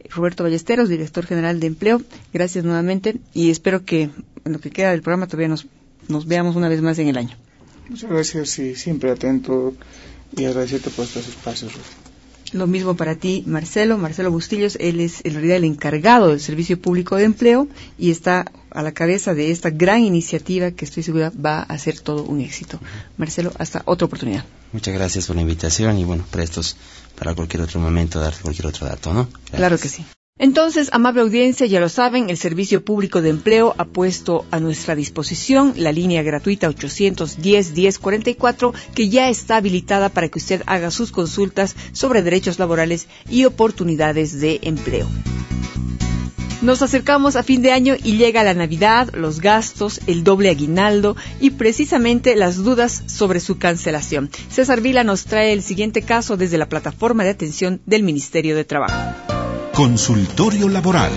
Roberto 0.10 0.42
Ballesteros, 0.42 0.90
director 0.90 1.28
general 1.28 1.60
de 1.60 1.68
empleo, 1.68 2.02
gracias 2.34 2.66
nuevamente 2.66 3.18
y 3.32 3.52
espero 3.52 3.86
que 3.86 4.10
en 4.44 4.52
lo 4.52 4.60
que 4.60 4.72
queda 4.72 4.90
del 4.90 5.04
programa 5.04 5.28
todavía 5.28 5.50
nos, 5.50 5.68
nos 6.08 6.26
veamos 6.26 6.56
una 6.56 6.68
vez 6.68 6.82
más 6.82 6.98
en 6.98 7.10
el 7.10 7.18
año. 7.18 7.36
Muchas 7.90 8.10
gracias 8.10 8.58
y 8.58 8.76
siempre 8.76 9.12
atento 9.12 9.76
y 10.36 10.46
agradecerte 10.46 10.90
por 10.90 11.06
estos 11.06 11.28
espacios. 11.28 11.74
Lo 12.54 12.66
mismo 12.66 12.96
para 12.96 13.16
ti, 13.16 13.44
Marcelo. 13.46 13.98
Marcelo 13.98 14.32
Bustillos, 14.32 14.78
él 14.80 15.02
es 15.02 15.20
en 15.26 15.34
realidad 15.34 15.58
el 15.58 15.66
encargado 15.66 16.30
del 16.30 16.40
Servicio 16.40 16.80
Público 16.80 17.18
de 17.18 17.26
Empleo 17.26 17.68
y 17.98 18.10
está 18.10 18.46
a 18.72 18.84
la 18.84 18.94
cabeza 18.94 19.34
de 19.34 19.52
esta 19.52 19.70
gran 19.70 20.02
iniciativa 20.02 20.72
que 20.72 20.86
estoy 20.86 21.04
segura 21.04 21.32
va 21.34 21.64
a 21.64 21.78
ser 21.78 22.00
todo 22.00 22.24
un 22.24 22.40
éxito. 22.40 22.80
Marcelo, 23.18 23.52
hasta 23.58 23.82
otra 23.86 24.06
oportunidad. 24.06 24.46
Muchas 24.72 24.94
gracias 24.94 25.28
por 25.28 25.36
la 25.36 25.42
invitación 25.42 25.98
y 25.98 26.06
bueno, 26.06 26.26
prestos 26.30 26.78
para 27.18 27.36
cualquier 27.36 27.64
otro 27.64 27.80
momento 27.80 28.20
darte 28.20 28.42
cualquier 28.42 28.68
otro 28.68 28.88
dato, 28.88 29.14
¿no? 29.14 29.28
Claro 29.52 29.78
que 29.78 29.90
sí. 29.90 30.06
Entonces, 30.40 30.90
amable 30.92 31.22
audiencia, 31.22 31.66
ya 31.66 31.80
lo 31.80 31.90
saben, 31.90 32.30
el 32.30 32.38
Servicio 32.38 32.86
Público 32.86 33.24
de 33.24 33.30
Empleo 33.30 33.74
ha 33.78 33.86
puesto 33.86 34.46
a 34.52 34.60
nuestra 34.60 34.94
disposición 34.94 35.74
la 35.78 35.92
línea 35.92 36.22
gratuita 36.22 36.70
810-1044 36.70 38.72
que 38.94 39.10
ya 39.10 39.30
está 39.30 39.56
habilitada 39.58 40.10
para 40.10 40.30
que 40.30 40.38
usted 40.38 40.62
haga 40.68 40.92
sus 40.92 41.12
consultas 41.12 41.76
sobre 41.92 42.22
derechos 42.22 42.60
laborales 42.60 43.08
y 43.30 43.46
oportunidades 43.46 44.40
de 44.40 44.60
empleo. 44.62 45.08
Nos 46.62 46.82
acercamos 46.82 47.36
a 47.36 47.44
fin 47.44 47.62
de 47.62 47.72
año 47.72 47.96
y 48.04 48.18
llega 48.18 48.44
la 48.44 48.56
Navidad, 48.56 49.14
los 49.14 49.42
gastos, 49.42 50.02
el 50.08 50.24
doble 50.24 50.50
aguinaldo 50.50 51.16
y 51.40 51.52
precisamente 51.52 52.36
las 52.36 52.58
dudas 52.58 53.04
sobre 53.06 53.40
su 53.40 53.60
cancelación. 53.60 54.32
César 54.50 54.82
Vila 54.82 55.04
nos 55.04 55.26
trae 55.26 55.54
el 55.54 55.62
siguiente 55.62 56.02
caso 56.02 56.36
desde 56.36 56.58
la 56.58 56.68
plataforma 56.68 57.24
de 57.24 57.30
atención 57.30 57.80
del 57.86 58.02
Ministerio 58.02 58.56
de 58.56 58.66
Trabajo. 58.66 59.37
Consultorio 59.78 60.70
Laboral. 60.70 61.12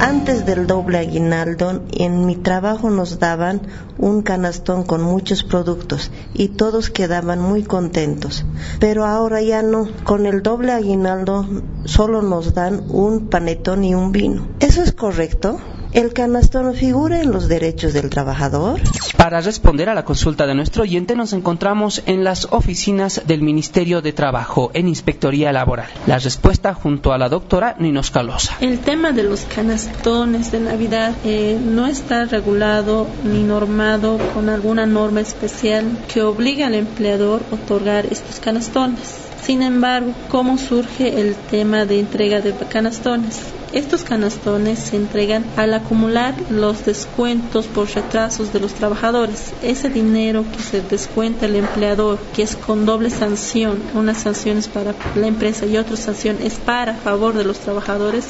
Antes 0.00 0.44
del 0.44 0.66
doble 0.66 0.98
aguinaldo, 0.98 1.84
en 1.92 2.26
mi 2.26 2.34
trabajo 2.34 2.90
nos 2.90 3.20
daban 3.20 3.62
un 3.98 4.22
canastón 4.22 4.82
con 4.82 5.00
muchos 5.00 5.44
productos 5.44 6.10
y 6.34 6.48
todos 6.48 6.90
quedaban 6.90 7.40
muy 7.40 7.62
contentos. 7.62 8.44
Pero 8.80 9.04
ahora 9.04 9.42
ya 9.42 9.62
no. 9.62 9.86
Con 10.02 10.26
el 10.26 10.42
doble 10.42 10.72
aguinaldo 10.72 11.46
solo 11.84 12.20
nos 12.20 12.52
dan 12.52 12.82
un 12.88 13.28
panetón 13.28 13.84
y 13.84 13.94
un 13.94 14.10
vino. 14.10 14.48
¿Eso 14.58 14.82
es 14.82 14.90
correcto? 14.90 15.60
¿El 15.94 16.12
canastón 16.12 16.74
figura 16.74 17.22
en 17.22 17.30
los 17.30 17.46
derechos 17.46 17.92
del 17.92 18.10
trabajador? 18.10 18.80
Para 19.16 19.40
responder 19.40 19.88
a 19.88 19.94
la 19.94 20.04
consulta 20.04 20.44
de 20.44 20.56
nuestro 20.56 20.82
oyente 20.82 21.14
nos 21.14 21.32
encontramos 21.32 22.02
en 22.06 22.24
las 22.24 22.48
oficinas 22.50 23.22
del 23.28 23.42
Ministerio 23.42 24.02
de 24.02 24.12
Trabajo 24.12 24.72
en 24.74 24.88
Inspectoría 24.88 25.52
Laboral. 25.52 25.86
La 26.08 26.18
respuesta 26.18 26.74
junto 26.74 27.12
a 27.12 27.18
la 27.18 27.28
doctora 27.28 27.76
Ninos 27.78 28.10
Calosa. 28.10 28.56
El 28.60 28.80
tema 28.80 29.12
de 29.12 29.22
los 29.22 29.42
canastones 29.42 30.50
de 30.50 30.58
Navidad 30.58 31.14
eh, 31.24 31.60
no 31.64 31.86
está 31.86 32.24
regulado 32.24 33.06
ni 33.22 33.44
normado 33.44 34.18
con 34.34 34.48
alguna 34.48 34.86
norma 34.86 35.20
especial 35.20 35.84
que 36.12 36.22
obligue 36.22 36.64
al 36.64 36.74
empleador 36.74 37.40
a 37.52 37.54
otorgar 37.54 38.06
estos 38.06 38.40
canastones. 38.40 39.14
Sin 39.44 39.62
embargo, 39.62 40.12
¿cómo 40.28 40.58
surge 40.58 41.20
el 41.20 41.36
tema 41.36 41.84
de 41.84 42.00
entrega 42.00 42.40
de 42.40 42.52
canastones? 42.52 43.42
Estos 43.74 44.04
canastones 44.04 44.78
se 44.78 44.94
entregan 44.94 45.44
al 45.56 45.74
acumular 45.74 46.32
los 46.48 46.86
descuentos 46.86 47.66
por 47.66 47.90
retrasos 47.90 48.52
de 48.52 48.60
los 48.60 48.72
trabajadores. 48.72 49.52
Ese 49.64 49.88
dinero 49.88 50.44
que 50.52 50.62
se 50.62 50.80
descuenta 50.80 51.46
el 51.46 51.56
empleador, 51.56 52.20
que 52.36 52.44
es 52.44 52.54
con 52.54 52.86
doble 52.86 53.10
sanción, 53.10 53.82
una 53.94 54.14
sanción 54.14 54.58
es 54.58 54.68
para 54.68 54.94
la 55.16 55.26
empresa 55.26 55.66
y 55.66 55.76
otra 55.76 55.96
sanción 55.96 56.36
es 56.40 56.54
para 56.54 56.94
favor 56.94 57.34
de 57.34 57.42
los 57.42 57.58
trabajadores, 57.58 58.26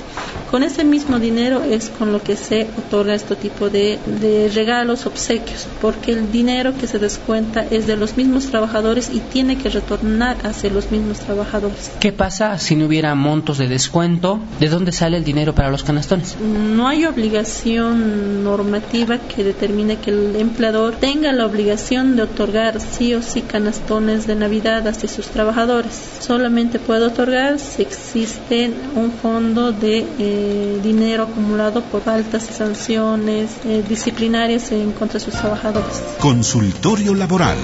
Con 0.51 0.63
ese 0.63 0.85
mismo 0.85 1.19
dinero 1.19 1.65
es 1.65 1.91
con 1.91 2.13
lo 2.13 2.23
que 2.23 2.37
se 2.37 2.69
otorga 2.79 3.15
este 3.15 3.35
tipo 3.35 3.71
de, 3.71 3.99
de 4.21 4.49
regalos, 4.55 5.05
obsequios, 5.05 5.67
porque 5.81 6.13
el 6.13 6.31
dinero 6.31 6.73
que 6.79 6.87
se 6.87 7.01
descuenta 7.01 7.67
es 7.71 7.89
de 7.89 7.97
los 7.97 8.17
mismos 8.17 8.47
trabajadores 8.47 9.11
y 9.13 9.19
tiene 9.19 9.59
que 9.59 9.69
retornar 9.69 10.37
hacia 10.45 10.71
los 10.71 10.93
mismos 10.93 11.19
trabajadores. 11.19 11.91
¿Qué 11.99 12.13
pasa 12.13 12.57
si 12.59 12.77
no 12.77 12.87
hubiera 12.87 13.15
montos 13.17 13.59
de 13.59 13.67
descuento? 13.67 14.39
¿De 14.61 14.69
dónde 14.69 14.93
sale 14.93 15.17
el 15.17 15.25
dinero 15.25 15.34
para 15.35 15.71
los 15.71 15.83
canastones? 15.83 16.37
No 16.41 16.87
hay 16.87 17.07
obligación 17.07 18.45
normativa 18.45 19.19
que 19.19 19.43
determine 19.43 19.97
que 19.97 20.11
el 20.11 20.37
empleador 20.37 20.95
tenga 20.95 21.33
la 21.33 21.45
obligación 21.45 22.15
de 22.15 22.23
otorgar 22.23 22.81
sí 22.81 23.15
o 23.15 23.23
sí 23.23 23.43
canastones 23.43 24.29
de 24.29 24.37
Navidad 24.37 24.87
hacia 24.87 25.09
sus 25.09 25.27
trabajadores. 25.27 25.93
Solamente 26.21 26.79
puede 26.79 27.07
otorgar 27.07 27.59
si 27.59 27.83
existe 27.83 28.71
un 28.95 29.11
fondo 29.11 29.73
de 29.73 30.07
eh, 30.19 30.81
dinero 30.83 31.25
acumulado 31.25 31.83
por 31.83 32.03
faltas 32.03 32.49
y 32.49 32.53
sanciones 32.53 33.51
eh, 33.65 33.83
disciplinarias 33.89 34.71
en 34.71 34.93
contra 34.93 35.19
de 35.19 35.25
sus 35.25 35.35
trabajadores. 35.35 36.01
Consultorio 36.21 37.13
laboral. 37.15 37.57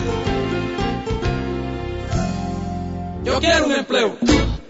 Yo 3.24 3.38
quiero 3.38 3.66
un 3.66 3.72
empleo. 3.72 4.16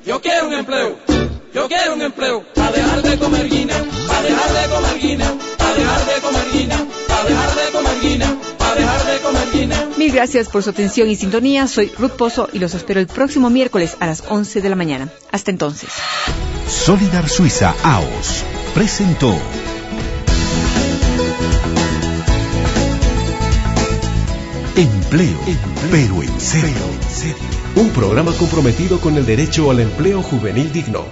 Yo 0.05 0.21
quiero 0.21 0.49
un 0.49 0.55
empleo. 0.55 1.30
Yo 1.53 1.67
quiero 1.67 1.95
un 1.95 2.03
empleo. 2.03 2.45
A 2.57 2.71
dejar 2.71 3.03
de 3.03 3.19
comer 3.19 3.49
guina. 3.49 3.75
A 3.75 4.23
dejar 4.23 4.53
de 4.53 4.75
comer 4.75 4.99
guina. 5.01 5.35
A 5.59 5.75
dejar 5.75 6.07
de 6.07 6.21
comer 6.21 6.53
guina. 6.53 6.75
A 6.77 7.25
dejar 7.25 7.55
de 7.57 7.73
comer 7.73 8.01
guina. 8.01 8.37
A 8.61 8.75
dejar 8.75 9.07
de 9.07 9.19
comer 9.19 9.49
guina. 9.53 9.89
Mil 9.97 10.13
gracias 10.13 10.49
por 10.49 10.63
su 10.63 10.71
atención 10.71 11.11
y 11.11 11.17
sintonía. 11.17 11.67
Soy 11.67 11.91
Ruth 11.99 12.13
Pozo 12.13 12.49
y 12.53 12.61
los 12.61 12.75
espero 12.75 13.01
el 13.01 13.09
próximo 13.09 13.51
miércoles 13.51 13.97
a 13.99 14.07
las 14.07 14.23
11 14.29 14.61
de 14.61 14.69
la 14.69 14.77
mañana. 14.77 15.09
Hasta 15.33 15.51
entonces. 15.51 15.91
Solidar 16.69 17.29
Suiza 17.29 17.75
AOS 17.83 18.45
presentó 18.73 19.37
Empleo, 24.77 25.39
pero 25.91 26.23
en 26.23 26.41
serio. 26.41 26.71
Un 27.75 27.91
programa 27.91 28.33
comprometido 28.33 29.01
con 29.01 29.17
el 29.17 29.27
derecho 29.27 29.71
al 29.71 29.81
empleo 29.81 30.23
juvenil 30.23 30.73
digno. 30.73 31.07